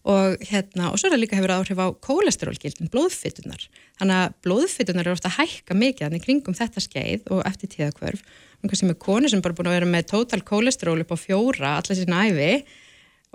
og 0.04 0.42
hérna, 0.44 0.90
og 0.92 1.00
svo 1.00 1.08
er 1.08 1.14
það 1.14 1.22
líka 1.22 1.38
hefur 1.40 1.54
áhrif 1.56 1.80
á 1.80 1.88
kólesterólgildin, 2.04 2.90
blóðfittunar 2.92 3.68
þannig 4.00 4.18
að 4.18 4.34
blóðfittunar 4.44 5.08
eru 5.08 5.16
ofta 5.16 5.32
að 5.32 5.38
hækka 5.38 5.78
mikið 5.80 6.08
þannig 6.10 6.26
kringum 6.26 6.58
þetta 6.58 6.84
skeið 6.84 7.30
og 7.32 7.40
eftir 7.48 7.72
tíðakvörf, 7.72 8.24
einhvers 8.60 8.84
sem 8.84 8.92
er 8.92 9.00
konu 9.00 9.32
sem 9.32 9.44
bara 9.44 9.56
búin 9.56 9.72
að 9.72 9.78
vera 9.78 9.92
með 9.94 10.10
total 10.12 10.42
kólesteról 10.44 10.98
upp 11.06 11.16
á 11.16 11.18
fjóra 11.24 11.78
allar 11.78 12.00
sína 12.00 12.26
æfi 12.28 12.50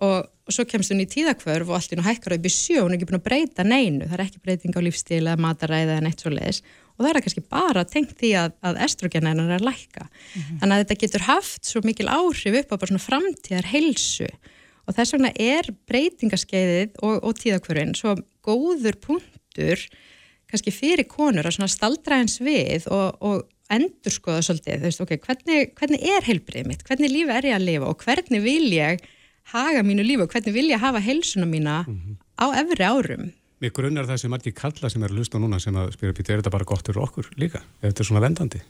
og, 0.04 0.28
og 0.48 0.56
svo 0.56 0.64
kemst 0.68 0.92
hún 0.94 1.04
í 1.04 1.08
tíðakvörf 1.10 1.68
og 1.68 1.76
allt 1.76 1.92
í 1.92 1.98
nú 1.98 2.04
hækkar 2.06 2.38
upp 2.38 2.46
í 2.48 2.52
sjó, 2.52 2.82
hún 2.82 2.94
er 2.94 2.98
ekki 2.98 3.08
búin 3.10 3.20
að 3.20 3.26
breyta 3.26 3.66
neinu, 3.66 4.06
það 4.08 4.14
er 4.16 4.22
ekki 4.24 4.42
breyting 4.44 4.78
á 4.78 4.80
lífstíl 4.86 5.20
eða 5.20 5.42
mataræði 5.44 5.92
eða 5.92 6.04
neitt 6.06 6.24
svo 6.24 6.32
leiðis 6.32 6.62
og 6.98 7.04
það 7.04 7.10
er 7.10 7.20
kannski 7.26 7.44
bara 7.52 7.84
tengt 7.86 8.14
því 8.18 8.30
að, 8.40 8.54
að 8.66 8.80
estrogenin 8.88 9.42
er 9.44 9.52
að 9.58 9.66
lækka. 9.68 10.06
Mm 10.08 10.40
-hmm. 10.40 10.60
Þannig 10.60 10.74
að 10.74 10.80
þetta 10.82 11.00
getur 11.02 11.26
haft 11.28 11.68
svo 11.68 11.82
mikil 11.84 12.08
áhrif 12.08 12.56
upp 12.62 12.72
á 12.74 12.76
bara 12.80 12.90
svona 12.90 13.06
framtíðar 13.06 13.68
helsu 13.70 14.28
og 14.88 14.96
þess 14.96 15.14
vegna 15.14 15.30
er 15.36 15.68
breytingaskeiðið 15.86 16.96
og, 17.04 17.20
og 17.22 17.38
tíðakvörfin 17.38 17.94
svo 17.94 18.16
góður 18.42 18.96
punktur 19.04 19.84
kannski 20.48 20.72
fyrir 20.72 21.04
konur 21.04 21.46
að 21.46 21.58
svona 21.58 21.70
staldra 21.70 22.18
eins 22.22 22.40
við 22.40 22.88
og, 22.88 23.20
og 23.20 23.46
endur 23.68 24.14
skoða 24.14 24.42
svolítið, 24.46 24.80
þú 24.80 24.88
veist, 24.88 25.02
ok, 25.04 25.14
hvernig, 25.26 25.72
hvernig 25.76 26.04
er 26.08 26.24
heilbrið 26.24 26.68
mitt, 26.70 26.84
hvernig 26.88 27.12
lífi 27.12 27.34
er 27.36 27.48
ég 27.50 27.58
að 27.58 27.66
lifa 27.68 27.90
og 27.90 28.04
hvernig 28.06 28.42
vil 28.42 28.72
ég 28.72 29.04
haga 29.52 29.84
mínu 29.86 30.04
lífu 30.06 30.26
og 30.26 30.32
hvernig 30.32 30.54
vil 30.54 30.70
ég 30.72 30.82
hafa 30.82 31.00
helsuna 31.02 31.46
mína 31.46 31.84
mm 31.86 31.94
-hmm. 31.94 32.16
á 32.38 32.46
efri 32.62 32.84
árum. 32.84 33.32
Mér 33.60 33.72
grunnar 33.72 34.06
það 34.06 34.16
sem 34.16 34.30
margir 34.30 34.54
kalla 34.54 34.90
sem 34.90 35.02
er 35.02 35.10
að 35.10 35.16
hlusta 35.18 35.38
núna 35.38 35.58
sem 35.58 35.74
að 35.74 35.92
spyrja 35.92 36.14
býta, 36.14 36.32
er 36.32 36.38
þetta 36.40 36.50
bara 36.50 36.64
gott 36.64 36.86
fyrir 36.86 37.02
okkur 37.02 37.30
líka? 37.36 37.62
Er 37.82 37.90
þetta 37.90 38.04
svona 38.04 38.20
vendandi? 38.20 38.60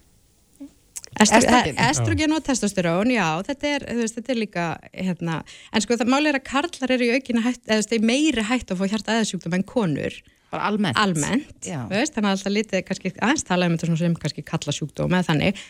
Estrogen, 1.20 1.74
estrogen 1.78 2.32
og 2.32 2.44
testosterón, 2.44 3.10
já, 3.10 3.42
þetta 3.42 3.66
er, 3.66 3.84
veist, 3.96 4.14
þetta 4.14 4.32
er 4.32 4.38
líka, 4.38 4.78
hérna, 4.92 5.42
en 5.72 5.80
sko 5.80 5.96
það 5.96 6.12
máli 6.12 6.28
er 6.28 6.38
að 6.38 6.44
karlar 6.46 6.90
eru 6.94 7.04
í 7.04 7.14
aukina 7.16 7.40
hætt, 7.40 7.62
eða 7.66 8.00
meiri 8.00 8.42
hætt 8.42 8.70
að 8.70 8.78
fá 8.78 8.86
hjarta 8.86 9.12
aðeinsjúktum 9.12 9.54
en 9.54 9.64
konur 9.64 10.14
bara 10.52 10.68
almennt, 10.70 10.98
almennt. 10.98 11.66
Veist, 11.90 12.14
þannig 12.14 12.30
að 12.30 12.34
alltaf 12.36 12.54
lítið 12.54 12.84
kannski 12.88 13.12
aðeins 13.16 13.44
tala 13.48 13.68
um 13.68 13.76
þetta 13.76 13.98
sem 14.00 14.16
kannski 14.22 14.44
kalla 14.46 14.74
sjúkdóm 14.74 15.16
eða 15.16 15.28
þannig 15.28 15.60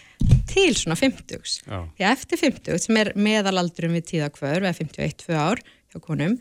til 0.51 0.71
svona 0.79 0.97
50 0.99 1.59
því 1.67 2.07
að 2.07 2.13
eftir 2.13 2.43
50 2.45 2.85
sem 2.85 3.01
er 3.01 3.13
meðalaldurum 3.19 3.97
við 3.99 4.07
tíðakvör 4.13 4.63
eða 4.63 4.77
51-2 4.79 5.39
ár 5.39 5.63
hjá 5.65 5.99
konum 6.05 6.37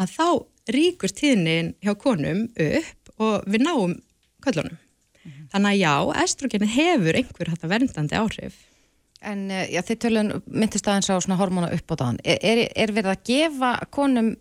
að 0.00 0.14
þá 0.14 0.28
ríkur 0.74 1.12
tíðnin 1.12 1.74
hjá 1.84 1.92
konum 2.00 2.46
upp 2.48 3.12
og 3.20 3.44
við 3.50 3.66
náum 3.66 3.98
köllunum 4.44 4.78
mm 4.78 5.30
-hmm. 5.30 5.48
þannig 5.52 5.70
að 5.70 5.82
já, 5.82 6.22
estrogeni 6.24 6.66
hefur 6.66 7.20
einhver 7.20 7.50
hægt 7.50 7.64
að 7.64 7.74
verndandi 7.74 8.16
áhrif. 8.16 8.54
En 9.20 9.50
eh, 9.50 9.68
já, 9.72 9.80
þið 9.80 9.98
tölun 9.98 10.42
myndist 10.46 10.88
aðeins 10.88 11.08
á 11.08 11.16
svona 11.20 11.40
hormónu 11.40 11.72
upp 11.72 11.92
á 11.92 11.94
dagann 11.96 12.18
er, 12.24 12.38
er, 12.42 12.68
er 12.76 12.92
verið 12.92 13.10
að 13.12 13.24
gefa 13.24 13.78
konum 13.90 14.36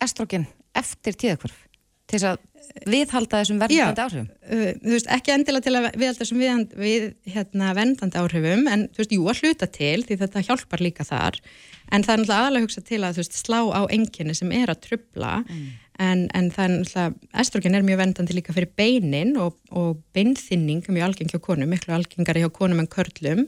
estrogen 0.00 0.46
eftir 0.74 1.14
tíðakvörf 1.14 1.67
til 2.08 2.18
þess 2.18 2.30
að 2.32 2.44
viðhalda 2.88 3.40
þessum 3.42 3.60
verndandi 3.62 4.02
áhrifum? 4.04 4.28
Uh, 4.44 4.70
þú 4.82 4.94
veist, 4.94 5.10
ekki 5.14 5.34
endilega 5.34 5.66
til 5.66 5.74
að 5.78 5.88
viðhalda 5.94 6.20
þessum 6.22 6.42
við, 6.42 6.62
við 6.78 7.06
hérna, 7.34 7.72
verndandi 7.76 8.20
áhrifum 8.20 8.70
en 8.70 8.86
þú 8.92 9.02
veist, 9.02 9.14
jú 9.16 9.26
að 9.30 9.42
hluta 9.42 9.68
til 9.78 9.98
því 10.06 10.18
þetta 10.22 10.44
hjálpar 10.48 10.84
líka 10.84 11.06
þar 11.08 11.40
en 11.88 12.04
það 12.04 12.14
er 12.14 12.22
náttúrulega 12.22 12.40
aðalega 12.42 12.60
að 12.60 12.66
hugsa 12.66 12.84
til 12.88 13.00
að 13.02 13.20
veist, 13.22 13.38
slá 13.38 13.58
á 13.72 13.82
enginni 13.94 14.36
sem 14.36 14.52
er 14.56 14.72
að 14.72 14.82
trubla 14.84 15.32
mm. 15.44 15.64
en, 16.08 16.26
en 16.36 16.52
það 16.54 16.64
er 16.66 16.74
náttúrulega, 16.74 17.32
estrogen 17.44 17.78
er 17.78 17.88
mjög 17.88 18.02
verndandi 18.02 18.38
líka 18.38 18.56
fyrir 18.56 18.72
beinin 18.78 19.34
og, 19.40 19.58
og 19.72 19.98
beinþinning 20.16 20.84
er 20.84 20.98
mjög 20.98 21.10
algeng 21.10 21.34
hjá 21.34 21.42
konum, 21.42 21.72
miklu 21.72 21.96
algengari 21.96 22.44
hjá 22.44 22.52
konum 22.54 22.84
en 22.84 22.90
körlum 22.92 23.46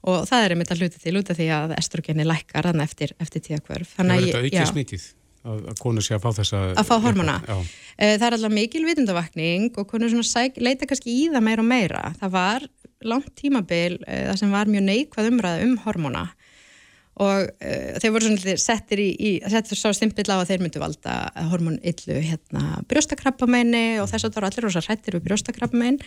og 0.00 0.22
það 0.30 0.44
er 0.44 0.54
einmitt 0.54 0.70
að 0.72 0.84
hluta 0.84 1.00
til 1.02 1.18
út 1.20 1.30
af 1.32 1.36
því 1.36 1.48
að 1.52 1.74
estrogeni 1.76 2.24
lækkar 2.24 2.70
eftir, 2.80 3.12
eftir 3.20 3.42
tíakvörf. 3.44 3.98
Þannig 3.98 4.16
að 4.16 4.28
þetta 4.30 4.44
aukið 4.46 4.70
smítið? 4.70 5.08
Að, 5.46 5.62
að 5.72 5.78
konur 5.80 6.04
sé 6.04 6.16
að 6.16 6.24
fá 6.24 6.30
þessa 6.40 6.62
að 6.80 6.88
fá 6.88 6.96
hormona. 7.04 7.36
eh, 7.96 8.16
það 8.16 8.26
er 8.26 8.36
alltaf 8.36 8.54
mikil 8.54 8.84
vitundavakning 8.88 9.70
og 9.80 9.88
konur 9.90 10.26
sæk, 10.26 10.60
leita 10.60 10.88
kannski 10.88 11.14
í 11.14 11.28
það 11.32 11.46
meira 11.46 11.64
og 11.64 11.70
meira. 11.70 12.02
Það 12.20 12.34
var 12.36 12.66
langt 13.10 13.32
tímabil 13.38 13.96
uh, 14.02 14.26
það 14.30 14.36
sem 14.42 14.52
var 14.52 14.70
mjög 14.70 14.86
neikvað 14.88 15.30
umræða 15.30 15.66
um 15.66 15.78
hormona. 15.86 16.26
Og 17.20 17.46
uh, 17.48 17.94
þeir 18.00 18.12
voru 18.14 18.28
svona 18.28 18.56
settir 18.60 19.02
í, 19.02 19.08
í 19.16 19.30
settir 19.52 19.80
svo 19.80 19.92
stimpill 19.96 20.28
á 20.28 20.36
að 20.40 20.52
þeir 20.52 20.66
myndu 20.66 20.82
valda 20.82 21.16
hormonillu 21.52 22.20
hérna 22.26 22.82
brjóstakrabbameini 22.90 23.86
og 24.02 24.10
þess 24.12 24.26
að 24.26 24.28
það 24.28 24.38
voru 24.40 24.50
allir 24.50 24.68
rosa 24.68 24.84
hrættir 24.84 25.16
við 25.16 25.26
brjóstakrabbamein 25.28 26.00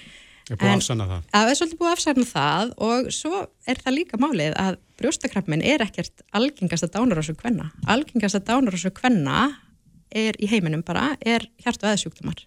Það 0.43 0.53
er 0.53 0.59
búið 0.59 0.69
að 0.69 0.77
afsanna 0.77 1.05
það. 1.09 1.27
Það 1.33 1.49
er 1.49 1.57
svolítið 1.59 1.79
búið 1.79 1.89
að 1.89 1.97
afsanna 1.97 2.25
það 2.29 2.71
og 2.87 3.11
svo 3.15 3.43
er 3.71 3.79
það 3.83 3.95
líka 3.95 4.19
málið 4.19 4.55
að 4.59 4.79
brjóstakrappminn 4.99 5.63
er 5.73 5.83
ekkert 5.85 6.23
algengast 6.35 6.87
að 6.87 6.95
dánarásu 6.97 7.35
kvenna. 7.39 7.69
Algengast 7.87 8.39
að 8.39 8.49
dánarásu 8.49 8.91
kvenna 8.95 9.43
er 10.13 10.37
í 10.37 10.49
heiminum 10.51 10.83
bara, 10.85 11.13
er 11.23 11.47
hjart- 11.63 11.83
og 11.83 11.93
eðsjúktumar. 11.93 12.43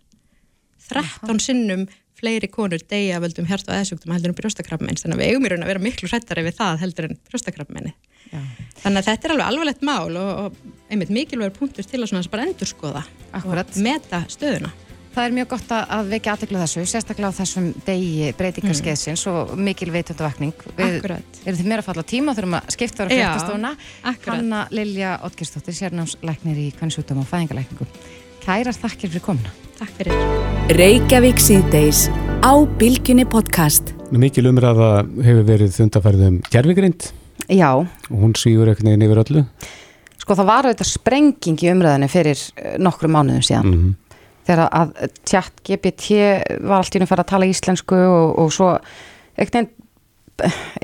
13 0.86 1.40
sinnum 1.42 1.86
fleiri 2.16 2.48
konur 2.48 2.80
degja 2.88 3.18
völdum 3.20 3.48
hjart- 3.48 3.68
og 3.68 3.76
eðsjúktumar 3.76 4.16
heldur 4.16 4.32
en 4.32 4.38
brjóstakrappminn, 4.38 5.00
þannig 5.00 5.16
að 5.16 5.22
við 5.22 5.32
eigum 5.32 5.46
í 5.46 5.50
raun 5.52 5.64
að 5.64 5.72
vera 5.72 5.84
miklu 5.84 6.08
hrættari 6.08 6.44
við 6.46 6.56
það 6.60 6.80
heldur 6.84 7.08
en 7.08 7.18
brjóstakrappminni. 7.28 7.92
Þannig 8.82 9.02
að 9.02 9.08
þetta 9.10 9.28
er 9.28 9.34
alveg 9.34 9.50
alvarlegt 9.50 9.84
mál 9.86 10.16
og, 10.16 10.30
og 10.46 10.90
einmitt 10.90 11.12
mikilvægur 11.14 11.58
punktur 11.58 11.86
til 11.86 12.00
að 12.00 12.10
svona 12.12 12.32
bara 12.32 12.46
endur 12.48 12.70
skoða 12.70 13.04
Akkurat. 13.36 13.68
og 13.68 13.82
meta 13.84 14.24
stöðuna. 14.32 14.72
Það 15.16 15.30
er 15.30 15.32
mjög 15.32 15.46
gott 15.48 15.70
að 15.72 16.08
vekja 16.12 16.32
aðteglu 16.34 16.58
þessu, 16.60 16.82
sérstaklega 16.90 17.28
á 17.32 17.38
þessum 17.38 17.68
degi 17.86 18.26
breytingarskeiðsins 18.36 19.22
mm. 19.24 19.30
og 19.32 19.62
mikil 19.64 19.88
veitundavakning. 19.94 20.52
Við 20.76 21.08
erum 21.08 21.56
þið 21.56 21.70
meira 21.70 21.80
að 21.80 21.86
falla 21.86 22.04
tíma, 22.10 22.34
þurfum 22.36 22.56
að 22.58 22.68
skipta 22.74 23.06
ára 23.06 23.14
fjöldastóna. 23.14 23.70
Hanna 24.26 24.60
Lilja 24.76 25.14
Otgerstóttir, 25.24 25.78
sérnámsleiknir 25.78 26.60
í 26.60 26.68
kvennsjútum 26.76 27.24
og 27.24 27.30
fæðingalækningu. 27.32 27.88
Kærar 28.44 28.76
þakkir 28.76 29.14
fyrir 29.14 29.24
komuna. 29.24 29.56
Takk 29.80 29.96
fyrir. 30.02 30.28
Reykjavík 30.76 31.40
síðdeis 31.40 32.04
á 32.44 32.52
Bilginni 32.76 33.24
podcast. 33.24 33.96
Mikil 34.12 34.50
umræða 34.52 34.94
hefur 35.24 35.44
verið 35.48 35.76
þundafærðum 35.80 36.40
gerfigrind. 36.52 37.08
Já. 37.48 37.70
Og 37.72 38.16
hún 38.20 38.36
svígur 38.36 38.68
ekkert 38.68 38.90
neginn 38.90 39.08
yfir 39.08 39.24
öllu. 39.24 39.48
Sko 40.20 40.36
það 40.36 40.52
var 40.52 40.66
auðvitað 40.68 40.92
sprenging 40.92 41.62
í 41.64 41.72
umræðinni 41.72 42.12
fyrir 42.12 42.50
eh, 42.58 42.74
nokkru 42.82 43.08
mánuðum 43.08 43.46
síðan. 43.46 43.64
Mm 43.64 43.78
-hmm 43.80 44.02
þegar 44.46 44.68
að 44.70 44.94
tjatt 45.26 45.62
GPT 45.66 46.20
var 46.62 46.80
allt 46.80 46.96
í 46.96 47.02
nú 47.02 47.08
að 47.08 47.12
fara 47.14 47.26
að 47.26 47.32
tala 47.34 47.50
íslensku 47.50 47.98
og, 47.98 48.38
og 48.42 48.52
svo 48.54 48.72
ekkert 49.36 49.72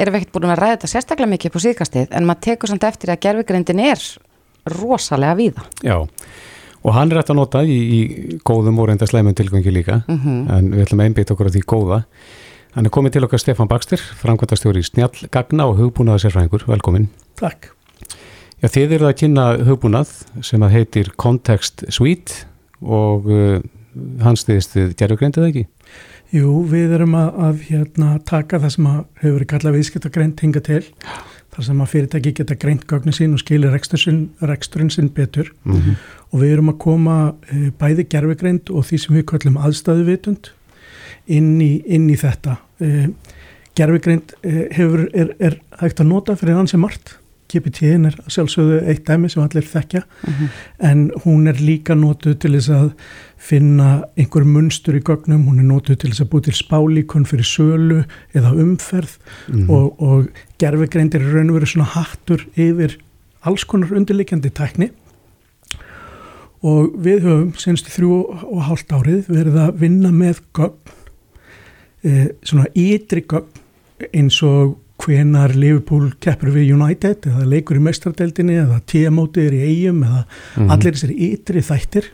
erum 0.00 0.14
við 0.14 0.22
ekkert 0.22 0.32
búin 0.34 0.52
að 0.52 0.62
ræða 0.62 0.76
þetta 0.76 0.92
sérstaklega 0.94 1.32
mikið 1.34 1.52
på 1.52 1.62
síðkastið 1.66 2.14
en 2.16 2.28
maður 2.28 2.46
tekur 2.48 2.72
samt 2.72 2.86
eftir 2.88 3.12
að 3.12 3.20
gerfugrindin 3.26 3.84
er 3.84 4.06
rosalega 4.72 5.36
víða. 5.36 5.66
Já 5.84 5.98
og 6.82 6.96
hann 6.96 7.12
er 7.12 7.20
hægt 7.20 7.30
að 7.30 7.38
nota 7.38 7.62
í, 7.62 7.76
í 7.78 8.38
góðum 8.46 8.80
og 8.82 8.88
reynda 8.90 9.06
sleimun 9.06 9.36
tilgöngi 9.38 9.70
líka 9.70 10.02
mm 10.06 10.18
-hmm. 10.18 10.38
en 10.56 10.70
við 10.72 10.86
ætlum 10.86 11.00
að 11.00 11.10
einbytta 11.10 11.34
okkur 11.34 11.50
á 11.50 11.54
því 11.54 11.62
góða. 11.62 12.02
Hann 12.72 12.86
er 12.86 12.90
komið 12.90 13.12
til 13.12 13.24
okkar 13.24 13.38
Stefan 13.38 13.68
Bakstir, 13.68 14.00
framkvæmtastjóri 14.00 14.80
í 14.80 14.82
Snjall 14.82 15.28
Gagna 15.30 15.66
og 15.66 15.76
hugbúnaða 15.76 16.18
sérfræðingur. 16.18 16.66
Velkomin. 16.66 17.08
Takk. 17.36 17.68
Já, 18.62 18.68
þið 18.68 18.92
eru 18.92 19.06
að 19.06 19.18
kynna 19.20 19.44
hugbúnað 19.66 20.08
sem 20.40 20.62
að 20.62 20.70
heitir 20.70 21.12
Context 21.16 21.84
Suite 21.88 22.46
og 22.82 23.28
uh, 23.30 23.60
hans 24.24 24.44
stiðist 24.44 24.76
við 24.76 24.96
gerðugreindið 25.00 25.48
ekki? 25.48 25.66
Jú, 26.32 26.62
við 26.70 26.94
erum 26.96 27.14
að, 27.18 27.28
að 27.44 27.60
hérna, 27.68 28.14
taka 28.24 28.60
það 28.62 28.74
sem 28.76 28.88
hefur 28.88 29.34
verið 29.36 29.50
kallað 29.50 29.76
viðskiptagreint 29.76 30.40
hinga 30.40 30.62
til, 30.64 30.80
þar 31.52 31.66
sem 31.66 31.82
að 31.84 31.90
fyrirtæki 31.92 32.32
geta 32.38 32.56
greint 32.56 32.86
gögnin 32.88 33.16
sín 33.16 33.36
og 33.36 33.42
skilir 33.42 33.74
reksturinn 33.74 34.90
sinn 34.94 35.10
betur 35.12 35.52
mm 35.64 35.74
-hmm. 35.74 35.98
og 36.30 36.40
við 36.40 36.54
erum 36.54 36.72
að 36.72 36.78
koma 36.86 37.16
e, 37.52 37.70
bæði 37.76 38.08
gerfigreint 38.08 38.70
og 38.70 38.86
því 38.88 38.98
sem 38.98 39.16
við 39.16 39.26
kallum 39.28 39.60
aðstæðuvitund 39.60 40.52
inn 41.26 41.60
í, 41.60 41.82
inn 41.84 42.08
í 42.10 42.16
þetta. 42.16 42.56
Gerfigreint 43.76 44.32
e, 44.42 44.68
hefur, 44.72 45.10
er, 45.12 45.36
er 45.38 45.60
hægt 45.80 46.00
að 46.00 46.08
nota 46.08 46.36
fyrir 46.36 46.56
hans 46.56 46.72
sem 46.72 46.80
margt 46.80 47.18
GPT-in 47.52 48.08
er 48.08 48.16
sjálfsögðu 48.26 48.80
eitt 48.90 49.04
dæmi 49.08 49.30
sem 49.32 49.42
allir 49.42 49.66
þekkja 49.68 50.02
mhm. 50.02 50.32
-huh. 50.32 50.48
en 50.90 51.10
hún 51.24 51.48
er 51.48 51.60
líka 51.60 51.94
nótuð 51.94 52.38
til 52.38 52.52
þess 52.56 52.70
að 52.70 52.90
finna 53.36 54.04
einhver 54.16 54.44
munstur 54.44 54.94
í 54.94 55.02
gögnum, 55.02 55.46
hún 55.46 55.58
er 55.58 55.66
nótuð 55.66 55.98
til 55.98 56.10
þess 56.10 56.24
að 56.24 56.30
búið 56.30 56.44
til 56.44 56.58
spálíkun 56.58 57.26
fyrir 57.26 57.44
sölu 57.44 58.04
eða 58.34 58.54
umferð 58.54 59.18
mhm. 59.48 59.62
-huh. 59.62 59.70
og, 59.70 60.02
og 60.02 60.28
gerfegreindir 60.58 61.20
er 61.20 61.34
raun 61.34 61.50
og 61.50 61.56
verið 61.60 61.72
svona 61.74 61.92
hattur 61.94 62.46
yfir 62.56 62.98
alls 63.42 63.64
konar 63.64 63.92
undirlikjandi 63.92 64.50
tækni 64.50 64.90
og 66.62 66.94
við 67.02 67.24
höfum 67.26 67.50
senstu 67.58 67.90
þrjú 67.90 68.18
og 68.46 68.60
hálft 68.68 68.94
árið 68.94 69.26
verið 69.32 69.58
að 69.64 69.80
vinna 69.82 70.12
með 70.14 70.42
gögn, 70.54 70.94
e, 72.06 72.28
svona 72.46 72.68
ytri 72.78 73.24
gögn 73.26 73.60
eins 74.12 74.38
og 74.46 74.78
hvenar 75.02 75.54
Liverpool 75.56 76.12
keppur 76.22 76.52
við 76.54 76.72
United 76.76 77.26
eða 77.30 77.46
leikur 77.48 77.78
í 77.78 77.82
mestradeldinni 77.82 78.58
eða 78.62 78.80
tíamótið 78.90 79.48
er 79.48 79.56
í 79.56 79.62
eigum 79.66 80.02
eða 80.06 80.22
mm 80.22 80.28
-hmm. 80.56 80.70
allir 80.74 80.96
þessari 80.96 81.16
ytri 81.32 81.62
þættir 81.68 82.08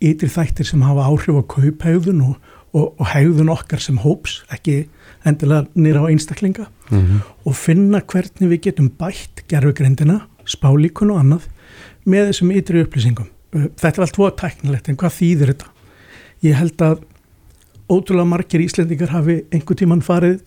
ytri 0.00 0.28
þættir 0.28 0.66
sem 0.66 0.82
hafa 0.82 1.08
áhrif 1.10 1.36
á 1.36 1.44
kauphægðun 1.54 2.22
og, 2.24 2.36
og, 2.72 2.94
og 3.00 3.06
hægðun 3.12 3.52
okkar 3.52 3.80
sem 3.80 3.98
hóps, 3.98 4.42
ekki 4.48 4.88
endilega 5.24 5.66
nýra 5.74 6.06
á 6.06 6.10
einstaklinga 6.10 6.66
mm 6.90 6.98
-hmm. 6.98 7.20
og 7.44 7.56
finna 7.56 8.00
hvernig 8.00 8.48
við 8.48 8.60
getum 8.60 8.88
bætt 8.88 9.44
gerfugrindina, 9.48 10.26
spálíkun 10.46 11.10
og 11.10 11.20
annað 11.20 11.48
með 12.06 12.30
þessum 12.30 12.50
ytri 12.50 12.82
upplýsingum 12.84 13.28
þetta 13.52 13.96
er 13.96 14.04
allt 14.04 14.14
tvoða 14.16 14.36
tæknilegt 14.36 14.88
en 14.88 14.96
hvað 14.96 15.16
þýðir 15.18 15.52
þetta? 15.52 15.66
Ég 16.42 16.54
held 16.56 16.82
að 16.82 17.02
ótrúlega 17.90 18.30
margir 18.30 18.62
íslendingar 18.64 19.10
hafi 19.10 19.42
einhver 19.50 19.76
tíman 19.76 20.04
farið 20.04 20.40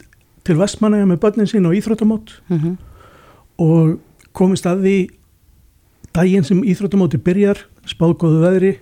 til 0.43 0.57
Vestmanæja 0.59 1.07
með 1.07 1.21
börnin 1.23 1.49
sín 1.49 1.67
og 1.67 1.75
íþróttamót 1.77 2.33
mm 2.49 2.57
-hmm. 2.57 2.75
og 3.57 3.99
komist 4.33 4.65
að 4.65 4.83
því 4.83 4.97
daginn 6.13 6.43
sem 6.43 6.63
íþróttamóti 6.63 7.17
byrjar 7.17 7.57
spáðgóðu 7.87 8.39
veðri 8.43 8.77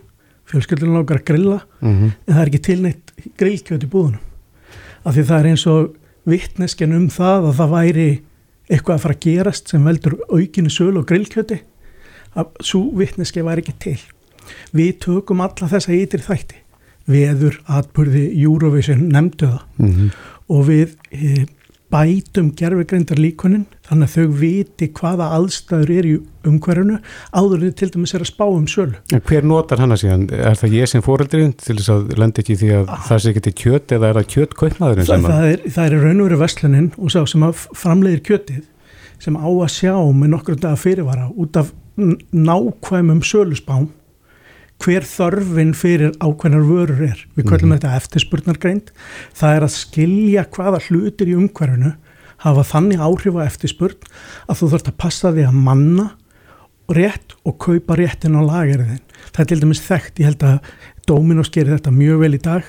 fjölskyldunum 0.45 0.95
langar 0.95 1.21
að 1.21 1.25
grilla 1.25 1.59
mm 1.81 1.93
-hmm. 1.93 2.11
en 2.27 2.33
það 2.33 2.41
er 2.41 2.47
ekki 2.47 2.65
tilneitt 2.67 3.11
grillkjöt 3.37 3.83
í 3.83 3.91
búðunum. 3.93 4.19
Af 5.05 5.15
því 5.15 5.23
það 5.23 5.39
er 5.39 5.49
eins 5.49 5.67
og 5.67 5.95
vittnesken 6.25 6.93
um 6.93 7.09
það 7.09 7.47
að 7.49 7.55
það 7.55 7.69
væri 7.69 8.21
eitthvað 8.69 8.95
að 8.95 9.01
fara 9.01 9.13
að 9.13 9.19
gerast 9.19 9.69
sem 9.69 9.85
veldur 9.85 10.17
aukinu 10.29 10.69
sölu 10.69 10.99
og 10.99 11.07
grillkjöti 11.07 11.59
að 12.35 12.45
svo 12.59 12.91
vittneski 12.95 13.41
væri 13.41 13.61
ekki 13.61 13.73
til. 13.79 13.99
Við 14.73 14.99
tökum 14.99 15.41
alla 15.41 15.67
þessa 15.67 15.93
ytri 15.93 16.21
þætti. 16.21 16.55
Veður, 17.07 17.61
atbyrði, 17.67 18.43
Eurovision 18.43 19.09
nefndu 19.09 19.45
það. 19.45 19.61
Mm 19.77 19.91
-hmm 19.91 20.11
og 20.51 20.67
við 20.67 20.95
e, 21.11 21.45
bætum 21.91 22.51
gerfegreindar 22.55 23.19
líkunin 23.19 23.65
þannig 23.87 24.07
að 24.07 24.13
þau 24.15 24.35
viti 24.39 24.87
hvaða 24.95 25.27
aðstæður 25.35 25.91
er 25.97 26.07
í 26.07 26.13
umhverjunu 26.47 26.99
áður 27.35 27.65
en 27.67 27.75
til 27.77 27.89
dæmis 27.91 28.15
er 28.15 28.23
að 28.23 28.31
spá 28.31 28.45
um 28.47 28.67
sölu. 28.71 28.99
En 29.11 29.23
hver 29.27 29.47
notar 29.47 29.81
hana 29.83 29.97
síðan? 29.99 30.27
Er 30.31 30.55
það 30.59 30.77
ég 30.79 30.91
sem 30.91 31.03
fóreldriðin 31.05 31.55
til 31.59 31.77
þess 31.79 31.93
að 31.95 32.13
lendi 32.21 32.43
ekki 32.43 32.57
því 32.61 32.71
að 32.79 32.93
ah. 32.95 33.05
það 33.09 33.23
sé 33.23 33.33
ekki 33.33 33.45
til 33.47 33.55
kjött 33.63 33.95
eða 33.97 34.11
er 34.11 34.19
það 34.21 34.29
kjött 34.35 34.57
kaupmaðurinn 34.61 35.09
sem 35.09 35.27
að? 35.27 35.35
Það 35.35 35.49
er, 35.51 35.65
það 35.75 35.87
er 35.87 36.05
raun 36.05 36.21
og 36.21 36.29
veru 36.29 36.41
vestlunin 36.45 36.91
og 36.95 37.13
sá 37.13 37.19
sem 37.27 37.47
að 37.47 37.65
framleiðir 37.83 38.25
kjöttið 38.29 38.67
sem 39.21 39.37
á 39.37 39.49
að 39.51 39.71
sjá 39.75 39.95
með 40.17 40.35
nokkur 40.35 40.61
dag 40.61 40.79
fyrirvara 40.79 41.27
út 41.35 41.59
af 41.59 41.75
nákvæmum 42.31 43.19
sölusbám 43.27 43.91
hver 44.81 45.05
þörfin 45.05 45.73
fyrir 45.77 46.15
ákveðnar 46.17 46.65
vörur 46.65 47.03
er. 47.05 47.19
Við 47.35 47.45
kallum 47.45 47.69
mm 47.69 47.77
-hmm. 47.77 47.81
þetta 47.81 47.97
eftirspurnargreind. 47.99 48.91
Það 49.33 49.55
er 49.55 49.65
að 49.67 49.75
skilja 49.75 50.45
hvaða 50.49 50.79
hlutir 50.87 51.29
í 51.29 51.37
umhverfinu 51.37 51.93
hafa 52.41 52.63
þannig 52.65 52.99
áhrif 53.01 53.37
á 53.37 53.45
eftirspurn 53.45 54.09
að 54.49 54.57
þú 54.57 54.69
þurft 54.71 54.89
að 54.89 54.97
passa 54.97 55.31
því 55.31 55.45
að 55.47 55.59
manna 55.67 56.07
rétt 56.91 57.35
og 57.45 57.57
kaupa 57.61 57.95
réttin 57.95 58.37
á 58.37 58.41
lagerðin. 58.41 59.01
Það 59.31 59.43
er 59.43 59.49
til 59.51 59.61
dæmis 59.61 59.83
þekkt, 59.85 60.19
ég 60.19 60.31
held 60.31 60.43
að 60.43 60.57
Dominos 61.07 61.51
gerir 61.53 61.77
þetta 61.77 61.93
mjög 61.95 62.23
vel 62.25 62.35
í 62.35 62.41
dag. 62.41 62.63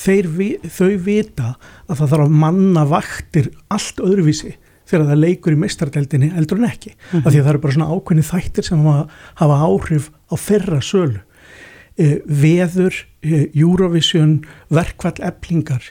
Þeir, 0.00 0.28
þau 0.70 0.92
vita 1.04 1.54
að 1.90 1.98
það 1.98 2.10
þarf 2.12 2.24
að 2.24 2.36
manna 2.44 2.84
vaktir 2.88 3.50
allt 3.68 4.00
öðruvísi 4.00 4.54
þegar 4.90 5.10
það 5.10 5.22
leikur 5.22 5.54
í 5.54 5.60
meistardeldinni 5.60 6.30
eldur 6.38 6.58
en 6.58 6.70
ekki. 6.70 6.94
Mm 6.94 7.20
-hmm. 7.20 7.30
Því 7.30 7.38
að 7.38 7.44
það 7.44 7.52
eru 7.52 7.62
bara 7.64 7.74
svona 7.76 7.90
ákveðni 7.94 8.24
þættir 8.30 8.64
sem 8.66 8.86
hafa 9.42 9.58
áhrif 9.66 10.10
á 10.30 10.34
þeirra 10.40 10.80
sölu. 10.80 11.20
Eh, 12.00 12.20
veður, 12.24 12.94
eh, 13.20 13.50
Eurovision, 13.52 14.38
verkvall 14.72 15.18
eblingar 15.20 15.82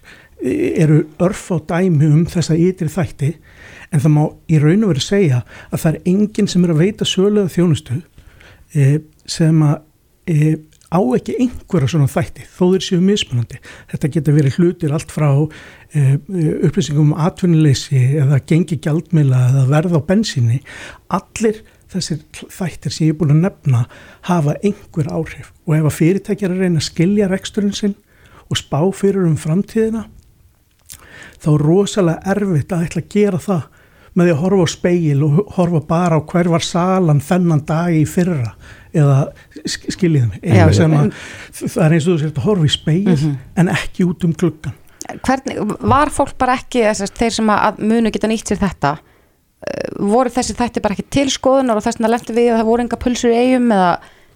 eh, 0.41 0.81
eru 0.81 1.03
örf 1.21 1.51
á 1.53 1.61
dæmi 1.61 2.07
um 2.07 2.23
þessa 2.25 2.57
ytri 2.57 2.89
þætti 2.89 3.29
en 3.93 4.01
það 4.01 4.13
má 4.15 4.23
í 4.49 4.57
raun 4.57 4.87
og 4.87 4.95
veru 4.95 5.03
segja 5.05 5.43
að 5.69 5.83
það 5.83 5.91
er 5.91 6.09
enginn 6.09 6.49
sem 6.49 6.65
er 6.65 6.73
að 6.73 6.81
veita 6.81 7.05
söluða 7.05 7.53
þjónustu 7.53 7.99
sem 9.29 9.61
að 9.65 9.77
á 10.89 10.99
ekki 11.17 11.37
einhverja 11.41 11.91
svona 11.93 12.09
þætti 12.09 12.45
þó 12.45 12.63
þeir 12.71 12.85
séu 12.85 12.99
mismunandi. 13.01 13.61
Þetta 13.89 14.11
getur 14.13 14.37
verið 14.37 14.57
hlutir 14.57 14.93
allt 14.93 15.13
frá 15.13 15.29
upplýsingum 15.89 17.13
um 17.13 17.17
atvinnuleysi 17.17 18.01
eða 18.21 18.41
gengi 18.49 18.77
gjaldmila 18.81 19.41
eða 19.49 19.65
verð 19.73 19.97
á 19.97 20.01
bensinni. 20.05 20.61
Allir 21.17 21.61
þessir 21.89 22.21
þættir 22.53 22.93
sem 22.93 23.07
ég 23.07 23.15
er 23.15 23.19
búin 23.19 23.33
að 23.33 23.43
nefna 23.47 23.85
hafa 24.29 24.55
einhver 24.63 25.09
áhrif. 25.09 25.51
Og 25.65 25.75
ef 25.79 25.89
að 25.89 25.97
fyrirtækjar 25.97 26.53
er 26.53 26.63
reyna 26.65 26.81
að 26.81 26.89
skilja 26.91 27.29
reksturinn 27.31 27.75
sinn 27.75 27.97
og 28.49 28.57
spá 28.57 28.81
fyrir 28.95 29.27
um 29.29 29.37
framtíðina 29.39 30.07
þá 31.39 31.51
er 31.53 31.65
rosalega 31.65 32.33
erfitt 32.33 32.73
að 32.73 32.87
ætla 32.87 33.03
að 33.03 33.13
gera 33.13 33.41
það 33.43 33.67
með 34.17 34.25
því 34.25 34.33
að 34.33 34.41
horfa 34.43 34.65
á 34.65 34.69
speil 34.73 35.23
og 35.25 35.39
horfa 35.55 35.81
bara 35.87 36.17
á 36.17 36.21
hver 36.31 36.49
var 36.51 36.65
salan 36.65 37.21
þennan 37.23 37.63
dag 37.69 37.95
í 37.95 38.03
fyrra 38.09 38.53
eða 38.89 39.17
skiljiðum 39.69 40.33
það 40.41 41.83
er 41.85 41.95
eins 41.95 42.07
og 42.07 42.15
þú 42.15 42.17
sér 42.23 42.31
að 42.33 42.45
horfa 42.47 42.65
í 42.65 42.73
speil 42.73 43.05
mm 43.05 43.15
-hmm. 43.15 43.35
en 43.55 43.73
ekki 43.75 44.07
út 44.07 44.25
um 44.25 44.33
klukkan 44.33 44.77
Hvernig, 45.25 45.57
Var 45.81 46.09
fólk 46.09 46.37
bara 46.37 46.53
ekki 46.53 46.83
þess, 46.83 47.11
þeir 47.17 47.31
sem 47.33 47.49
að 47.49 47.79
munu 47.81 48.11
geta 48.11 48.27
nýtt 48.27 48.47
sér 48.47 48.59
þetta 48.61 48.97
voru 49.99 50.31
þessi 50.33 50.55
þætti 50.57 50.83
bara 50.83 50.97
ekki 50.97 51.09
til 51.13 51.27
skoðunar 51.33 51.79
og 51.79 51.85
þess 51.85 51.99
vegna 51.99 52.13
lefndi 52.13 52.35
við 52.37 52.51
að 52.53 52.59
það 52.61 52.69
voru 52.71 52.85
enga 52.85 53.01
pulsur 53.03 53.33
í 53.33 53.39
eigum 53.39 53.71
eða, 53.75 53.91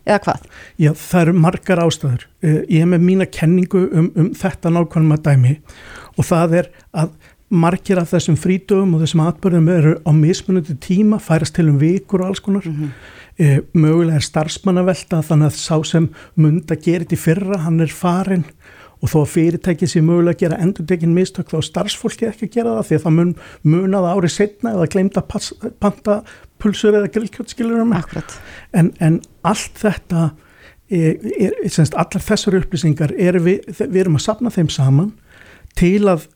eða 0.06 0.22
hvað? 0.28 0.48
Já, 0.84 0.92
það 1.00 1.22
eru 1.22 1.36
margar 1.46 1.84
ástæður. 1.84 2.26
Eh, 2.44 2.60
ég 2.68 2.84
hef 2.84 2.92
með 2.94 3.06
mína 3.10 3.30
kenningu 3.40 3.84
um, 3.90 4.10
um 4.16 4.32
þetta 4.38 4.74
nákvæmum 4.74 5.18
að 5.18 5.26
dæmi 5.30 5.56
og 6.14 6.28
það 6.30 6.58
er 6.62 6.72
að 7.04 7.14
margir 7.54 8.00
af 8.02 8.14
þessum 8.14 8.38
frítögum 8.40 8.96
og 8.96 9.04
þessum 9.04 9.26
atbörðum 9.28 9.68
eru 9.70 9.98
á 10.02 10.12
mismunandi 10.18 10.76
tíma, 10.82 11.20
færast 11.22 11.54
til 11.58 11.68
um 11.70 11.78
vikur 11.82 12.24
og 12.24 12.32
alls 12.32 12.42
konar. 12.42 12.66
Mm 12.66 12.74
-hmm. 12.74 12.90
e, 13.38 13.62
mögulega 13.74 14.16
er 14.16 14.26
starfsmannavelta 14.26 15.22
þannig 15.22 15.52
að 15.52 15.60
sá 15.62 15.86
sem 15.86 16.10
mund 16.36 16.72
að 16.72 16.82
gera 16.82 17.06
þetta 17.06 17.16
í 17.16 17.26
fyrra, 17.26 17.58
hann 17.58 17.80
er 17.82 17.94
farin 17.94 18.46
og 19.04 19.12
þó 19.12 19.18
að 19.20 19.32
fyrirtækið 19.34 19.92
sé 19.92 20.02
mögulega 20.04 20.38
að 20.38 20.42
gera 20.46 20.60
endur 20.64 20.88
tekinn 20.88 21.16
mistök 21.16 21.52
þá 21.52 21.60
starfsfólki 21.68 22.30
ekki 22.30 22.48
að 22.48 22.54
gera 22.56 22.76
það 22.78 22.88
því 22.88 22.98
að 22.98 23.04
það 23.04 23.18
mun 23.18 23.34
munað 23.74 24.08
árið 24.10 24.36
setna 24.38 24.76
eða 24.78 24.92
glemta 24.94 25.24
panta 25.84 26.22
pulsur 26.64 26.96
eða 26.96 27.12
grillkjöldskilurum 27.12 27.92
en, 27.94 28.94
en 29.04 29.20
allt 29.44 29.82
þetta 29.82 30.30
er, 30.88 31.20
er, 31.36 31.58
semst, 31.68 31.98
allar 32.00 32.24
þessar 32.24 32.62
upplýsingar 32.62 33.16
er 33.18 33.42
við, 33.44 33.68
við 33.82 34.00
erum 34.06 34.20
að 34.20 34.26
sapna 34.30 34.54
þeim 34.54 34.72
saman 34.72 35.12
til 35.80 36.08
að 36.08 36.30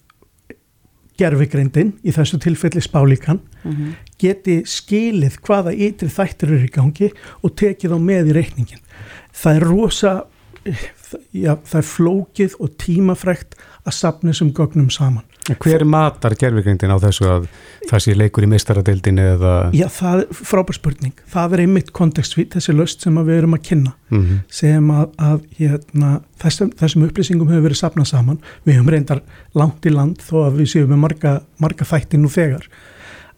gerfigreindin 1.17 1.95
í 2.05 2.13
þessu 2.13 2.37
tilfelli 2.41 2.81
spálíkan 2.83 3.39
mm 3.63 3.71
-hmm. 3.71 3.93
geti 4.21 4.57
skilið 4.69 5.39
hvaða 5.45 5.73
ytri 5.73 6.09
þættir 6.13 6.51
eru 6.51 6.65
í 6.67 6.73
gangi 6.73 7.11
og 7.41 7.55
tekið 7.57 7.95
á 7.95 7.99
með 7.99 8.33
í 8.33 8.37
reikningin 8.37 8.83
það 9.31 9.55
er 9.55 9.65
rosa 9.71 10.13
já, 11.35 11.55
það 11.67 11.79
er 11.79 11.87
flókið 11.87 12.55
og 12.63 12.75
tímafrekt 12.81 13.57
að 13.87 13.95
sapna 13.95 14.33
þessum 14.33 14.53
gögnum 14.55 14.89
saman. 14.91 15.25
Hver 15.47 15.85
matar 15.87 16.35
gerfingreindin 16.35 16.91
á 16.91 16.99
þessu 16.99 17.27
að 17.31 17.45
það 17.87 18.01
sé 18.03 18.15
leikur 18.17 18.43
í 18.43 18.49
meistaradeildin 18.51 19.21
eða? 19.23 19.53
Já, 19.75 19.85
það 19.93 20.23
er 20.23 20.41
frábær 20.49 20.75
spurning. 20.75 21.21
Það 21.31 21.55
er 21.55 21.63
einmitt 21.63 21.93
kontekstvít, 21.95 22.57
þessi 22.57 22.75
löst 22.75 23.05
sem 23.05 23.19
við 23.21 23.37
erum 23.37 23.55
að 23.55 23.63
kynna, 23.69 23.93
mm 24.09 24.25
-hmm. 24.25 24.41
sem 24.59 24.91
að, 24.91 25.05
að 25.29 25.45
hérna, 25.61 26.11
þessum, 26.43 26.73
þessum 26.81 27.07
upplýsingum 27.07 27.53
hefur 27.53 27.67
verið 27.69 27.81
sapnað 27.81 28.11
saman. 28.11 28.41
Við 28.65 28.79
hefum 28.79 28.91
reyndar 28.91 29.23
langt 29.55 29.85
í 29.87 29.95
land 29.95 30.19
þó 30.19 30.35
að 30.49 30.59
við 30.59 30.71
séum 30.73 30.91
með 30.91 31.03
marga, 31.05 31.33
marga 31.57 31.87
þætti 31.87 32.19
nú 32.19 32.27
þegar. 32.33 32.67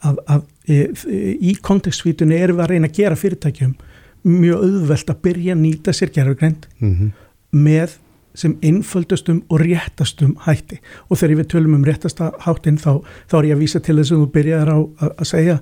Að, 0.01 0.19
að 0.27 0.43
e, 0.65 0.75
e, 0.89 1.37
í 1.51 1.55
kontekstvítunni 1.61 2.35
erum 2.39 2.57
við 2.57 2.63
að 2.63 2.69
reyna 2.73 2.87
að 2.87 2.97
gera 2.97 3.15
fyrirtækjum 3.19 3.75
mjög 4.23 4.61
auðvelt 4.63 5.09
að 5.09 5.21
byrja 5.21 5.53
að 5.53 5.59
nýta 5.59 5.93
sér 5.93 6.09
gerfingreind 6.15 6.65
mm 6.79 6.95
-hmm 6.95 7.11
með 7.55 7.97
sem 8.37 8.55
innföldustum 8.61 9.41
og 9.49 9.63
réttastum 9.63 10.35
hætti 10.45 10.77
og 11.09 11.17
þegar 11.19 11.39
við 11.41 11.49
tölum 11.53 11.79
um 11.79 11.85
réttasta 11.87 12.31
háttin 12.45 12.77
þá, 12.79 13.01
þá 13.27 13.35
er 13.39 13.47
ég 13.49 13.57
að 13.57 13.63
vísa 13.63 13.81
til 13.83 13.97
þess 13.97 14.13
að 14.13 14.21
þú 14.21 14.27
byrjaðar 14.35 14.71
á 14.71 14.77
að, 14.79 15.09
að 15.09 15.29
segja 15.31 15.55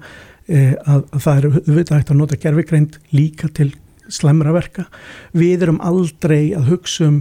e, 0.48 0.60
að, 0.84 1.06
að 1.16 1.24
það 1.24 1.38
er 1.38 1.48
auðvitað 1.48 1.96
hægt 1.98 2.12
að 2.12 2.20
nota 2.20 2.40
gerfigreind 2.44 3.00
líka 3.16 3.50
til 3.56 3.72
slemra 4.08 4.54
verka. 4.56 4.86
Við 5.36 5.66
erum 5.66 5.82
aldrei 5.84 6.54
að 6.56 6.72
hugsa 6.74 7.08
um 7.08 7.18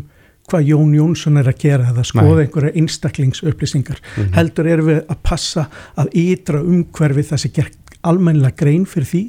hvað 0.46 0.68
Jón 0.70 0.92
Jónsson 0.94 1.40
er 1.40 1.48
að 1.50 1.62
gera 1.64 1.88
eða 1.90 2.04
skoða 2.06 2.44
einhverja 2.44 2.76
einstaklingsupplýsingar. 2.78 3.98
Mm 3.98 4.22
-hmm. 4.22 4.34
Heldur 4.36 4.66
erum 4.70 4.86
við 4.86 5.00
að 5.08 5.22
passa 5.22 5.66
að 5.96 6.12
ytra 6.14 6.62
umhverfi 6.62 7.22
þessi 7.22 7.50
almennilega 8.02 8.54
grein 8.56 8.86
fyrir 8.86 9.08
því 9.10 9.22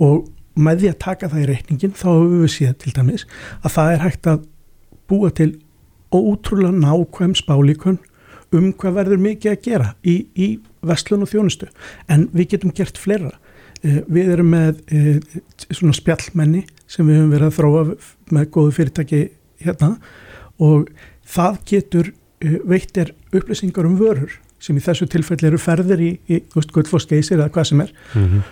og 0.00 0.30
með 0.54 0.82
því 0.82 0.92
að 0.92 1.00
taka 1.06 1.28
það 1.30 1.42
í 1.42 1.48
reikningin 1.50 1.96
þá 1.96 2.06
hefur 2.10 2.38
við 2.42 2.52
séð 2.54 2.76
til 2.82 2.94
dæmis 2.96 3.26
að 3.62 3.74
það 3.76 3.92
er 3.92 4.04
hægt 4.04 4.30
að 4.30 4.46
búa 5.10 5.30
til 5.30 5.50
ótrúlega 6.10 6.74
nákvæm 6.74 7.36
spálíkun 7.38 8.00
um 8.56 8.72
hvað 8.74 8.96
verður 8.96 9.22
mikið 9.22 9.52
að 9.52 9.62
gera 9.62 9.92
í, 10.02 10.16
í 10.34 10.48
vestlun 10.86 11.24
og 11.24 11.30
þjónustu. 11.30 11.68
En 12.10 12.26
við 12.34 12.56
getum 12.56 12.74
gert 12.74 12.98
fleira. 12.98 13.30
Eh, 13.80 14.00
við 14.10 14.32
erum 14.34 14.50
með 14.52 14.80
eh, 14.92 15.20
svona 15.70 15.94
spjallmenni 15.96 16.64
sem 16.90 17.06
við 17.06 17.20
höfum 17.20 17.34
verið 17.34 17.46
að 17.46 17.56
þróa 17.58 17.84
með 18.36 18.48
góðu 18.56 18.76
fyrirtæki 18.76 19.22
hérna. 19.62 19.92
Og 20.60 20.90
það 21.30 21.60
getur 21.70 22.10
eh, 22.10 22.58
veittir 22.68 23.14
upplýsingar 23.30 23.88
um 23.88 23.98
vörur 24.00 24.34
sem 24.60 24.76
í 24.76 24.82
þessu 24.84 25.06
tilfelli 25.08 25.48
eru 25.48 25.60
ferðir 25.60 26.02
í, 26.04 26.10
í 26.28 26.42
gullfossgeisir 26.50 27.38
eða 27.38 27.52
hvað 27.54 27.70
sem 27.70 27.86
er. 27.86 27.94
Mm 28.12 28.26
-hmm. 28.26 28.42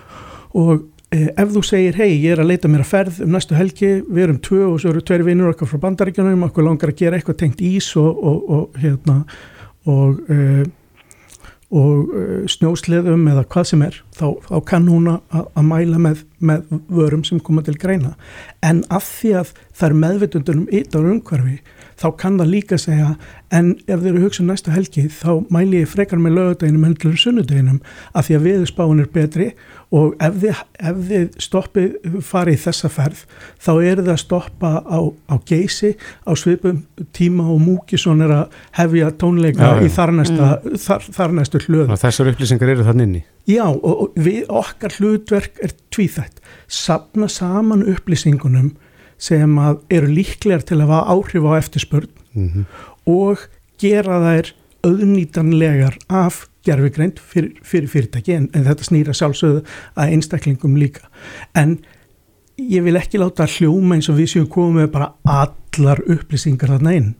og 0.57 0.87
ef 1.09 1.53
þú 1.55 1.61
segir 1.65 1.95
hei 1.97 2.11
ég 2.21 2.35
er 2.35 2.43
að 2.43 2.51
leita 2.51 2.69
mér 2.69 2.83
að 2.83 2.91
ferð 2.91 3.21
um 3.25 3.31
næstu 3.33 3.55
helgi 3.57 3.87
við 4.05 4.25
erum 4.27 4.41
tvö 4.45 4.65
og 4.67 4.81
svo 4.81 4.91
eru 4.93 5.01
tveir 5.01 5.23
vinnur 5.25 5.53
okkar 5.53 5.69
frá 5.71 5.81
bandaríkjunum 5.87 6.43
okkur 6.49 6.67
langar 6.67 6.91
að 6.91 6.99
gera 7.01 7.17
eitthvað 7.17 7.39
tengt 7.39 7.63
ís 7.65 7.87
og, 7.97 8.11
og, 8.13 8.43
og 8.53 8.77
hérna 8.77 9.23
og, 9.89 10.19
uh, 10.29 10.61
og 11.73 12.13
uh, 12.13 12.45
snjósleðum 12.53 13.25
eða 13.31 13.47
hvað 13.49 13.71
sem 13.71 13.85
er 13.87 13.97
þá, 14.19 14.27
þá 14.45 14.55
kann 14.69 14.85
hún 14.91 15.09
að, 15.15 15.49
að 15.49 15.67
mæla 15.71 16.03
með, 16.05 16.23
með 16.45 16.77
vörum 16.99 17.25
sem 17.25 17.41
koma 17.41 17.65
til 17.65 17.77
greina. 17.81 18.13
En 18.61 18.83
af 18.93 19.09
því 19.09 19.33
að 19.41 19.53
það 19.73 19.89
er 19.89 19.99
meðvitundur 20.05 20.61
um 20.61 20.69
ytar 20.69 21.09
umhverfi 21.09 21.57
þá 21.99 22.07
kann 22.19 22.39
það 22.39 22.51
líka 22.53 22.79
segja 22.79 23.09
en 23.55 23.73
ef 23.87 24.03
þeir 24.03 24.11
eru 24.13 24.23
hugsað 24.23 24.47
næsta 24.49 24.73
helgi 24.73 25.07
þá 25.11 25.31
mæli 25.51 25.81
ég 25.81 25.89
frekar 25.89 26.21
með 26.21 26.37
lögadeginum 26.37 26.85
en 26.87 26.95
til 27.01 27.15
sunnudeginum 27.17 27.79
af 28.13 28.27
því 28.27 28.37
að 28.37 28.47
viðspáin 28.47 29.03
er 29.03 29.09
betri 29.13 29.47
og 29.95 30.13
ef 30.21 30.35
þið, 30.43 30.59
ef 30.91 30.99
þið 31.09 31.39
stoppið 31.41 32.19
farið 32.25 32.59
þessa 32.67 32.91
ferð 32.93 33.23
þá 33.57 33.71
eru 33.73 34.03
það 34.03 34.11
að 34.13 34.21
stoppa 34.21 34.73
á, 34.85 34.99
á 35.09 35.35
geysi 35.49 35.95
á 36.29 36.31
svipum 36.37 36.83
tíma 37.17 37.47
og 37.49 37.63
Múkisson 37.63 38.21
er 38.25 38.35
að 38.35 38.59
hefja 38.77 39.09
tónleika 39.21 39.71
já, 39.73 39.81
í 39.81 39.89
þarnæsta 39.93 40.51
mm. 40.51 40.77
þar, 40.85 41.07
þarnæstu 41.17 41.63
hlöðu. 41.65 41.97
Þessar 42.03 42.31
upplýsingar 42.33 42.73
eru 42.75 42.85
þann 42.85 43.05
inni? 43.07 43.23
Já 43.49 43.65
og, 43.65 43.89
og 43.89 44.19
við 44.19 44.45
okkar 44.61 44.93
hlutverk 44.99 45.57
er 45.65 45.73
tvíþætt. 45.89 46.37
Sapna 46.69 47.29
saman 47.31 47.87
upplýsingunum 47.89 48.75
sem 49.19 49.57
eru 49.91 50.09
líklegar 50.09 50.63
til 50.65 50.79
að 50.79 50.87
hafa 50.87 51.13
áhrif 51.15 51.47
á 51.47 51.51
eftirspörn 51.59 52.09
mm 52.33 52.49
-hmm. 52.49 52.65
og 53.05 53.45
gera 53.79 54.19
þær 54.23 54.53
auðnýtanlegar 54.83 55.97
af 56.09 56.47
gerfigreind 56.65 57.19
fyrir, 57.19 57.55
fyrir 57.63 57.87
fyrirtæki 57.87 58.35
en, 58.35 58.49
en 58.53 58.65
þetta 58.67 58.87
snýra 58.87 59.15
sjálfsögðu 59.15 59.63
að 59.95 60.11
einstaklingum 60.15 60.77
líka 60.79 61.07
en 61.55 61.79
ég 62.59 62.83
vil 62.83 62.99
ekki 62.99 63.19
láta 63.19 63.47
hljóma 63.47 63.95
eins 63.95 64.09
og 64.11 64.19
við 64.19 64.33
séum 64.33 64.47
komið 64.51 64.91
bara 64.91 65.13
allar 65.23 66.01
upplýsingar 66.07 66.75
þarna 66.75 66.95
inn 66.95 67.15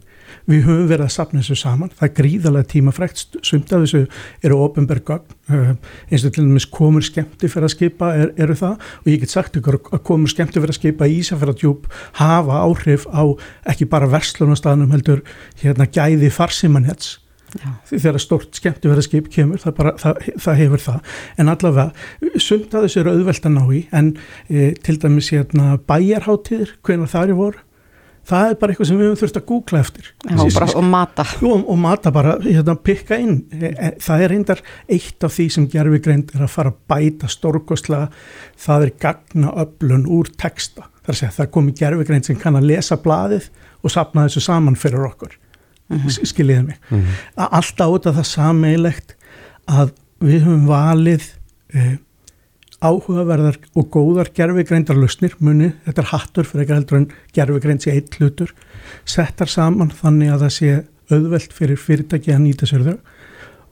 við 0.50 0.66
höfum 0.68 0.88
verið 0.90 1.06
að 1.06 1.14
sapna 1.16 1.44
þessu 1.44 1.58
saman. 1.60 1.94
Það 2.00 2.08
er 2.08 2.16
gríðarlega 2.20 2.70
tímafrækt 2.74 3.38
sumt 3.46 3.74
af 3.74 3.86
þessu 3.86 4.04
eru 4.46 4.60
ofinbergagn 4.66 5.38
uh, 5.52 5.72
eins 6.10 6.26
og 6.26 6.36
til 6.36 6.46
dæmis 6.46 6.68
komur 6.72 7.06
skemmti 7.06 7.52
fyrir 7.52 7.70
að 7.70 7.76
skipa 7.76 8.12
er, 8.18 8.34
eru 8.40 8.58
það. 8.60 8.90
Og 9.04 9.14
ég 9.14 9.24
get 9.24 9.36
sagt 9.36 9.60
ykkur 9.60 9.80
að 9.82 10.04
komur 10.10 10.32
skemmti 10.32 10.60
fyrir 10.60 10.76
að 10.76 10.82
skipa 10.82 11.10
í 11.10 11.20
Ísafjörðardjúb 11.20 11.90
hafa 12.22 12.62
áhrif 12.66 13.08
á 13.12 13.24
ekki 13.70 13.90
bara 13.90 14.12
verslunarstaðnum 14.12 14.94
heldur 14.96 15.26
hérna 15.64 15.90
gæði 15.90 16.32
farsimanhets 16.34 17.18
því 17.90 18.00
þegar 18.04 18.22
stort 18.22 18.58
skemmti 18.60 18.90
verða 18.92 19.06
skip 19.06 19.30
kemur 19.34 19.62
það, 19.62 19.76
bara, 19.80 19.94
það, 20.00 20.28
það 20.44 20.60
hefur 20.64 20.84
það. 20.84 21.16
En 21.42 21.54
allavega 21.54 22.42
sumt 22.46 22.76
að 22.76 22.86
þessu 22.86 23.02
eru 23.02 23.16
auðvelt 23.16 23.48
að 23.50 23.56
ná 23.56 23.64
í. 23.74 23.82
En 23.96 24.12
e, 24.48 24.68
til 24.86 25.00
dæmis 25.02 25.32
hérna, 25.34 25.80
bæjarháttíðir, 25.90 26.76
hvernig 26.86 27.12
það 27.14 27.28
eru 27.30 27.40
voru 27.40 27.66
það 28.30 28.51
er 28.51 28.57
bara 28.61 28.73
eitthvað 28.73 28.89
sem 28.89 28.99
við 28.99 29.07
höfum 29.07 29.19
þurft 29.19 29.39
að 29.39 29.45
googla 29.49 29.82
eftir. 29.84 30.09
Já, 30.23 30.38
bara, 30.38 30.67
og 30.80 30.86
mata. 30.86 31.25
Jú, 31.41 31.51
og 31.57 31.80
mata 31.82 32.11
bara, 32.13 32.36
hérna, 32.43 32.75
pikka 32.89 33.19
inn. 33.21 33.36
E, 33.51 33.71
e, 33.71 33.91
það 34.05 34.23
er 34.25 34.34
reyndar 34.34 34.63
eitt 34.88 35.25
af 35.25 35.36
því 35.36 35.47
sem 35.55 35.67
gerfi 35.71 36.01
greint 36.05 36.34
er 36.36 36.45
að 36.45 36.53
fara 36.53 36.73
að 36.73 36.80
bæta 36.91 37.30
stórkostlega. 37.32 38.09
Það 38.65 38.88
er 38.88 38.95
gagna 39.05 39.53
öflun 39.65 40.07
úr 40.19 40.32
texta, 40.39 40.88
þar 41.03 41.15
að 41.15 41.21
segja 41.21 41.36
það 41.39 41.53
komi 41.57 41.75
gerfi 41.80 42.09
greint 42.09 42.30
sem 42.30 42.39
kann 42.39 42.59
að 42.59 42.69
lesa 42.71 42.99
blaðið 43.01 43.49
og 43.84 43.95
sapna 43.95 44.27
þessu 44.27 44.45
saman 44.45 44.77
fyrir 44.80 45.07
okkur. 45.09 45.38
Mm 45.89 45.97
-hmm. 45.97 46.25
skiljiðið 46.25 46.65
mig? 46.67 46.77
Mm 46.89 47.01
-hmm. 47.01 47.47
alltaf 47.51 47.89
út 47.89 48.05
af 48.05 48.15
það 48.15 48.25
sameilegt 48.25 49.15
að 49.67 49.91
við 50.19 50.43
höfum 50.43 50.67
valið 50.67 51.23
eh, 51.73 51.97
áhugaverðar 52.80 53.57
og 53.75 53.89
góðar 53.91 54.30
gerfigreindarlusnir 54.36 55.36
muni, 55.43 55.73
þetta 55.86 56.03
er 56.03 56.11
hattur 56.13 56.47
fyrir 56.47 56.65
ekki 56.65 56.75
heldur 56.77 56.99
en 56.99 57.07
gerfigreind 57.36 57.84
sé 57.84 57.95
eitt 57.95 58.15
hlutur 58.19 58.53
settar 59.09 59.51
saman 59.51 59.91
þannig 59.91 60.34
að 60.34 60.45
það 60.45 60.53
sé 60.55 60.75
auðvelt 61.09 61.55
fyrir 61.55 61.82
fyrirtæki 61.82 62.36
að 62.36 62.45
nýta 62.45 62.69
sér 62.69 62.86
þau 62.86 62.95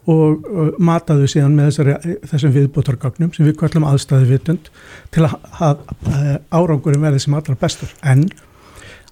og 0.07 0.43
uh, 0.47 0.73
mataðu 0.79 1.27
síðan 1.27 1.55
með 1.57 1.69
þessari, 1.69 2.17
þessum 2.31 2.53
viðbótargagnum 2.55 3.31
sem 3.35 3.47
við 3.47 3.57
kvöllum 3.59 3.87
aðstæði 3.87 4.29
vitund 4.31 4.69
til 5.15 5.25
að, 5.27 5.37
að, 5.59 5.81
að 6.11 6.29
árangurinn 6.55 7.03
verði 7.03 7.23
sem 7.23 7.35
allra 7.35 7.57
bestur 7.59 7.91
en 8.07 8.27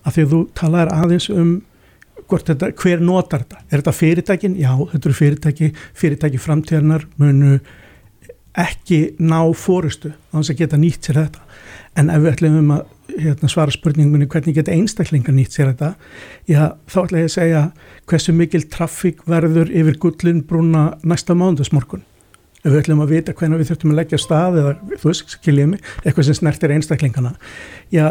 að 0.05 0.15
því 0.15 0.25
að 0.25 0.35
þú 0.35 0.41
talaður 0.59 0.93
aðeins 0.95 1.29
um 1.33 1.55
þetta, 2.31 2.71
hver 2.79 3.03
notar 3.03 3.43
þetta? 3.43 3.63
Er 3.69 3.81
þetta 3.81 3.95
fyrirtækin? 3.95 4.55
Já, 4.59 4.71
þetta 4.91 5.09
eru 5.09 5.17
fyrirtæki, 5.19 5.71
fyrirtæki 5.99 6.39
framtíðarnar 6.41 7.05
munu 7.21 7.59
ekki 8.55 8.99
ná 9.19 9.39
fórustu 9.57 10.13
á 10.31 10.35
þess 10.39 10.53
að 10.53 10.61
geta 10.63 10.79
nýtt 10.79 11.07
sér 11.07 11.21
þetta. 11.25 11.41
En 11.95 12.11
ef 12.11 12.23
við 12.23 12.31
ætlum 12.33 12.71
að 12.75 12.83
hérna, 13.15 13.49
svara 13.51 13.73
spurningunni 13.73 14.27
hvernig 14.31 14.57
geta 14.57 14.73
einstaklingar 14.75 15.35
nýtt 15.35 15.55
sér 15.55 15.71
þetta, 15.71 15.93
já, 16.49 16.61
þá 16.91 16.97
ætlum 17.03 17.21
ég 17.21 17.29
að 17.29 17.35
segja 17.35 17.61
hversu 18.09 18.35
mikil 18.35 18.63
trafík 18.71 19.23
verður 19.29 19.71
yfir 19.71 19.99
gullinbrúna 20.01 20.85
næsta 21.07 21.37
mándagsmorgun. 21.37 22.03
Ef 22.65 22.71
við 22.71 22.81
ætlum 22.81 23.03
að 23.05 23.13
vita 23.13 23.35
hvernig 23.37 23.61
við 23.61 23.71
þurftum 23.71 23.93
að 23.93 23.99
leggja 24.01 24.19
stað 24.21 24.59
eða, 24.61 24.75
þú 24.97 25.11
veist, 25.11 25.35
skiljið 25.37 25.71
mig, 25.71 25.89
eitthvað 26.01 26.27
sem 26.29 26.39
snertir 26.39 26.73
einstaklingana. 26.73 27.35
Já, 27.93 28.07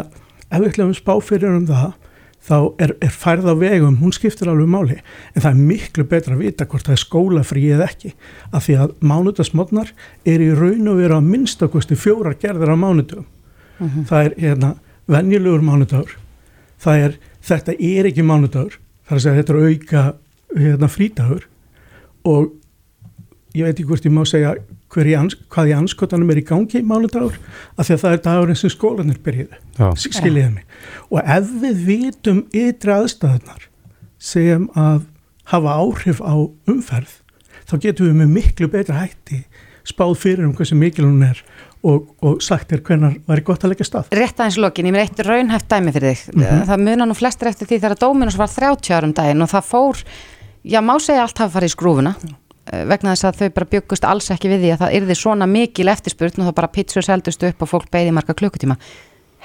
ef 0.47 0.61
við 0.61 0.69
ætlum 0.71 0.93
að 0.93 1.01
spá 1.01 1.13
fyrir 1.27 1.57
um 1.57 1.67
það, 1.67 1.97
þá 2.45 2.57
er, 2.81 2.93
er 3.01 3.13
færð 3.13 3.47
á 3.49 3.55
vegum, 3.57 3.97
hún 4.01 4.13
skiptir 4.13 4.49
alveg 4.51 4.69
máli 4.69 4.97
en 4.99 5.41
það 5.41 5.51
er 5.51 5.61
miklu 5.71 6.05
betra 6.09 6.35
að 6.35 6.43
vita 6.43 6.67
hvort 6.69 6.85
það 6.85 6.95
er 6.95 7.01
skólafrí 7.01 7.63
eða 7.73 7.87
ekki 7.89 8.11
af 8.51 8.67
því 8.67 8.75
að 8.83 8.93
mánudagsmotnar 9.01 9.93
er 10.29 10.43
í 10.45 10.51
raun 10.53 10.91
og 10.91 10.99
vera 11.01 11.17
að 11.19 11.31
minnstakosti 11.31 11.97
fjóra 11.97 12.35
gerðar 12.37 12.75
á 12.75 12.77
mánudagum 12.77 13.25
uh 13.25 13.85
mhm. 13.85 13.89
-huh. 13.89 14.05
það 14.09 14.25
er 14.25 14.37
hérna 14.43 14.75
venjulegur 15.07 15.61
mánudagur 15.61 16.17
það 16.79 17.05
er, 17.07 17.17
þetta 17.41 17.73
er 17.79 18.11
ekki 18.11 18.23
mánudagur 18.23 18.79
það 19.05 19.11
er 19.11 19.17
að 19.17 19.25
segja 19.25 19.41
þetta 19.41 19.53
er 19.53 19.65
auka 19.65 20.03
hérna 20.55 20.87
frítagur 20.87 21.47
og 22.25 22.53
ég 23.55 23.65
veit 23.65 23.79
ekki 23.79 23.87
hvort 23.89 24.05
ég 24.05 24.13
má 24.13 24.25
segja 24.25 24.55
ans, 25.17 25.35
hvað 25.51 25.71
í 25.71 25.75
anskotanum 25.75 26.31
er 26.31 26.39
í 26.39 26.45
gangi 26.45 26.79
í 26.79 26.85
mánudagur 26.87 27.35
af 27.75 27.87
því 27.87 27.95
að 27.95 28.01
það 28.03 28.15
er 28.15 28.23
dagurinn 28.27 28.59
sem 28.59 28.73
skólanir 28.73 29.19
byrjiði, 29.25 29.59
skiljiði 29.99 30.53
mig 30.53 30.65
og 31.09 31.19
ef 31.21 31.51
við 31.61 31.83
vitum 31.89 32.41
ytri 32.55 32.95
aðstæðunar 32.95 33.67
sem 34.17 34.69
að 34.79 35.05
hafa 35.51 35.77
áhrif 35.81 36.23
á 36.23 36.35
umferð 36.71 37.21
þá 37.69 37.75
getum 37.81 38.09
við 38.09 38.19
með 38.21 38.35
miklu 38.39 38.71
betra 38.71 39.03
hætti 39.03 39.43
spáð 39.85 40.15
fyrir 40.17 40.47
um 40.47 40.53
hversu 40.57 40.77
mikil 40.77 41.05
hún 41.05 41.25
er 41.27 41.41
og, 41.85 42.07
og 42.25 42.39
sagt 42.41 42.73
er 42.73 42.81
hvernar 42.85 43.19
væri 43.27 43.43
gott 43.45 43.65
að 43.65 43.75
leggja 43.75 43.85
stað. 43.85 44.07
Rétt 44.17 44.39
aðeins 44.39 44.57
lokin, 44.57 44.87
ég 44.89 44.95
mér 44.95 45.03
eitt 45.05 45.21
raunhæft 45.21 45.67
dæmi 45.69 45.93
fyrir 45.93 46.15
þig. 46.15 46.23
Mm 46.33 46.43
-hmm. 46.43 46.63
Það 46.71 46.85
munar 46.87 47.09
nú 47.09 47.17
flestir 47.17 47.47
eftir 47.51 47.67
því 47.69 47.79
þegar 47.83 47.99
Dominus 48.01 48.37
var 48.37 48.49
30 48.49 48.95
árum 48.95 49.13
daginn 49.13 49.41
og 49.45 49.49
það 49.49 49.69
fór, 49.69 50.01
já 50.65 50.81
má 50.81 50.97
segja 50.99 51.21
allt 51.21 51.37
hafa 51.37 51.53
farið 51.53 51.69
í 51.69 51.75
skrúfuna. 51.75 52.15
Já 52.23 52.44
vegna 52.65 53.13
þess 53.13 53.27
að 53.29 53.41
þau 53.41 53.49
bara 53.59 53.69
byggust 53.75 54.07
alls 54.09 54.31
ekki 54.33 54.49
við 54.49 54.63
því 54.63 54.71
að 54.73 54.79
það 54.83 54.95
yrði 54.99 55.17
svona 55.19 55.47
mikil 55.49 55.89
eftirspurn 55.91 56.41
og 56.41 56.47
það 56.49 56.55
bara 56.59 56.71
pitsur 56.73 57.05
seldust 57.05 57.43
upp 57.45 57.61
og 57.61 57.69
fólk 57.69 57.91
beði 57.93 58.13
marga 58.15 58.35
klukkutíma 58.37 58.77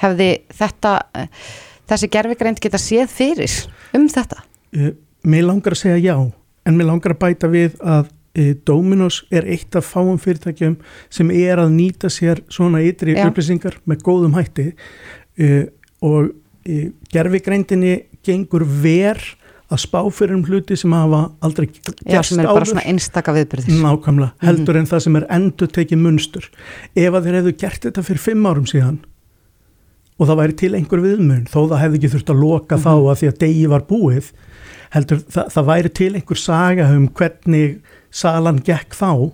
hefði 0.01 0.31
þetta 0.57 0.95
eh, 1.19 1.51
þessi 1.91 2.11
gerfigreind 2.15 2.63
geta 2.63 2.81
séð 2.81 3.11
fyrir 3.13 3.57
um 3.97 4.07
þetta? 4.09 4.41
Uh, 4.77 4.95
mér 5.29 5.51
langar 5.51 5.77
að 5.77 5.83
segja 5.83 6.01
já 6.01 6.17
en 6.17 6.79
mér 6.79 6.89
langar 6.93 7.17
að 7.17 7.23
bæta 7.27 7.53
við 7.53 7.77
að 7.81 8.09
Dominos 8.65 9.25
er 9.35 9.43
eitt 9.51 9.75
af 9.75 9.89
fáum 9.91 10.15
fyrirtækjum 10.23 10.77
sem 11.11 11.33
er 11.35 11.59
að 11.59 11.73
nýta 11.75 12.07
sér 12.15 12.39
svona 12.47 12.79
ytri 12.87 13.17
já. 13.17 13.25
upplýsingar 13.27 13.81
með 13.91 14.05
góðum 14.07 14.37
hætti 14.39 14.69
og 16.07 16.31
gerfigreindinni 17.11 17.97
gengur 18.23 18.63
ver 18.63 19.19
að 19.71 19.81
spá 19.85 20.01
fyrir 20.11 20.35
um 20.35 20.43
hluti 20.49 20.77
sem 20.79 20.93
hafa 20.93 21.21
aldrei 21.47 21.67
gerst 21.71 21.93
áður. 22.03 22.11
Já, 22.15 22.23
sem 22.27 22.41
er 22.43 22.49
bara 22.51 22.67
svona 22.67 22.83
einstaka 22.91 23.35
viðbyrðis. 23.37 23.77
Nákvæmlega, 23.81 24.33
Mhm. 24.33 24.47
heldur 24.49 24.77
en 24.81 24.87
það 24.91 25.03
sem 25.05 25.17
er 25.17 25.27
endur 25.31 25.69
tekið 25.69 25.99
munstur. 26.03 26.49
Ef 26.97 27.13
að 27.15 27.25
þeir 27.25 27.39
hefðu 27.41 27.57
gert 27.59 27.81
þetta 27.87 28.03
fyrir 28.05 28.19
fimm 28.25 28.47
árum 28.51 28.67
síðan 28.67 28.99
og 30.21 30.29
það 30.29 30.37
væri 30.43 30.57
til 30.57 30.73
einhver 30.77 31.01
viðmun, 31.01 31.47
þó 31.49 31.69
það 31.71 31.81
hefði 31.81 31.99
ekki 32.01 32.11
þurft 32.15 32.33
að 32.35 32.41
loka 32.43 32.77
þá 32.77 32.91
að 32.93 33.19
því 33.21 33.29
að 33.31 33.39
degi 33.39 33.67
var 33.69 33.81
búið, 33.89 34.33
heldur 34.93 35.19
það, 35.31 35.47
það 35.55 35.69
væri 35.71 35.93
til 35.95 36.13
einhver 36.19 36.37
saga 36.37 36.89
um 36.97 37.09
hvernig 37.09 37.79
salan 38.11 38.59
gekk 38.61 38.91
þá 38.99 39.33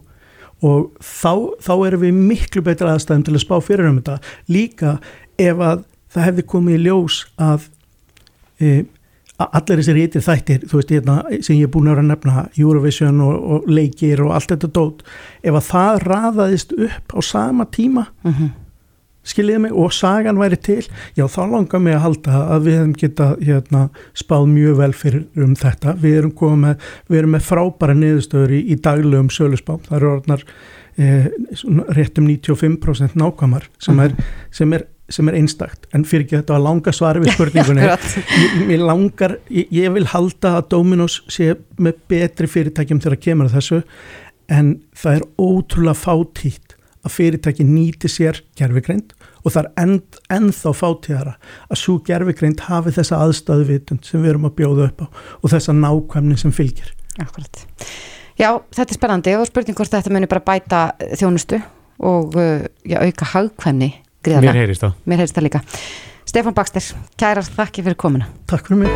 og 0.62 0.92
þá, 1.00 1.32
þá 1.60 1.72
erum 1.86 2.00
við 2.00 2.14
miklu 2.14 2.62
betra 2.62 2.94
aðstæðum 2.94 3.24
til 3.24 3.34
að 3.34 3.42
spá 3.44 3.56
fyrir 3.64 3.88
um 3.90 3.98
þetta. 4.00 4.20
Líka 4.48 5.00
ef 5.38 5.56
að 5.56 5.84
það 6.14 6.24
hefði 6.30 6.44
komið 6.52 6.76
í 6.78 6.84
ljós 6.86 7.18
að 7.38 7.66
e, 8.60 8.84
allir 9.38 9.80
þessir 9.82 9.98
ytir 10.00 10.22
þættir 10.24 10.62
þú 10.68 10.78
veist, 10.80 10.92
hérna, 10.94 11.16
sem 11.44 11.58
ég 11.58 11.66
er 11.68 11.72
búin 11.74 11.88
að 11.90 11.96
vera 11.96 12.04
að 12.04 12.12
nefna 12.12 12.44
Eurovision 12.56 13.18
og, 13.20 13.34
og 13.56 13.66
leikir 13.68 14.22
og 14.24 14.30
allt 14.36 14.54
þetta 14.54 14.70
dót, 14.78 15.02
ef 15.44 15.58
að 15.58 15.66
það 15.70 15.98
raðaðist 16.06 16.72
upp 16.78 17.16
á 17.16 17.20
sama 17.20 17.66
tíma 17.68 18.06
Mhm. 18.24 18.54
skiljiði 19.26 19.58
mig 19.60 19.72
og 19.74 19.92
sagan 19.92 20.38
væri 20.38 20.56
til, 20.62 20.86
já 21.18 21.24
þá 21.26 21.40
langar 21.50 21.80
mig 21.82 21.94
að 21.96 22.00
halda 22.04 22.42
að 22.54 22.62
við 22.68 22.76
hefum 22.78 22.92
geta 22.94 23.26
hérna, 23.42 23.80
spáð 24.14 24.46
mjög 24.52 24.76
vel 24.78 24.92
fyrir 24.92 25.24
um 25.42 25.54
þetta. 25.58 25.96
Við 25.98 26.18
erum 26.20 26.30
komið 26.38 26.60
með, 26.62 26.76
við 27.10 27.18
erum 27.18 27.34
með 27.34 27.46
frábæra 27.48 27.96
niðurstöður 27.98 28.54
í, 28.54 28.60
í 28.70 28.76
daglegum 28.80 29.28
sölusbám 29.34 29.82
það 29.88 29.96
eru 29.98 30.12
orðnar 30.14 30.44
eh, 30.96 31.26
rétt 31.98 32.18
um 32.22 32.28
95% 32.30 33.18
nákvæmar 33.18 33.66
sem 33.82 33.98
er, 34.00 34.14
sem 34.54 34.72
er 34.72 34.86
sem 35.12 35.28
er 35.30 35.38
einstakt, 35.38 35.86
en 35.94 36.04
fyrir 36.08 36.24
ekki 36.24 36.38
þetta 36.40 36.56
að 36.56 36.64
langa 36.66 36.94
svari 36.94 37.22
við 37.22 37.34
spurningunni, 37.36 37.88
ég, 38.72 38.80
langar 38.82 39.38
ég, 39.52 39.68
ég 39.74 39.92
vil 39.94 40.06
halda 40.10 40.56
að 40.58 40.70
Dominos 40.74 41.20
sé 41.32 41.52
með 41.78 42.00
betri 42.10 42.50
fyrirtækjum 42.50 43.02
þegar 43.04 43.22
kemur 43.28 43.50
að 43.50 43.58
þessu, 43.60 43.82
en 44.52 44.72
það 44.96 45.20
er 45.20 45.28
ótrúlega 45.42 45.98
fátítt 45.98 46.76
að 47.06 47.14
fyrirtæki 47.14 47.66
nýti 47.66 48.10
sér 48.10 48.40
gerfigreind 48.58 49.14
og 49.44 49.54
það 49.54 49.60
er 49.62 49.68
end, 49.84 50.18
ennþá 50.32 50.72
fátíðara 50.74 51.34
að 51.70 51.80
svo 51.80 52.00
gerfigreind 52.06 52.64
hafi 52.66 52.94
þessa 52.96 53.20
aðstöðu 53.22 53.68
vitund 53.70 54.06
sem 54.06 54.22
við 54.22 54.34
erum 54.34 54.48
að 54.48 54.56
bjóða 54.58 54.88
upp 54.90 55.04
á 55.04 55.06
og 55.38 55.52
þessa 55.52 55.74
nákvæmni 55.76 56.38
sem 56.40 56.54
fylgir. 56.54 56.90
Akkurat. 57.22 57.62
Já, 58.36 58.50
þetta 58.74 58.90
er 58.90 58.98
spennandi 58.98 59.36
og 59.38 59.46
spurning 59.48 59.78
hvort 59.78 59.94
þetta 59.94 60.12
muni 60.12 60.28
bara 60.30 60.44
bæta 60.44 60.80
eh, 60.98 61.14
þjónustu 61.16 61.60
og 62.04 62.34
uh, 62.36 62.66
já, 62.84 62.98
auka 63.00 63.30
hagkvæmni 63.32 63.92
gríðarlega. 64.26 64.52
Mér 64.52 64.60
heyrist 64.64 64.82
það. 64.84 64.92
Mér 65.06 65.18
heyrist 65.22 65.36
það 65.38 65.46
líka. 65.48 65.60
Stefán 66.26 66.54
Bakster, 66.58 66.84
kærar 67.16 67.46
þakki 67.46 67.80
fyrir 67.86 67.98
komuna. 68.02 68.26
Takk 68.50 68.62
fyrir 68.66 68.78
mig. 68.82 68.90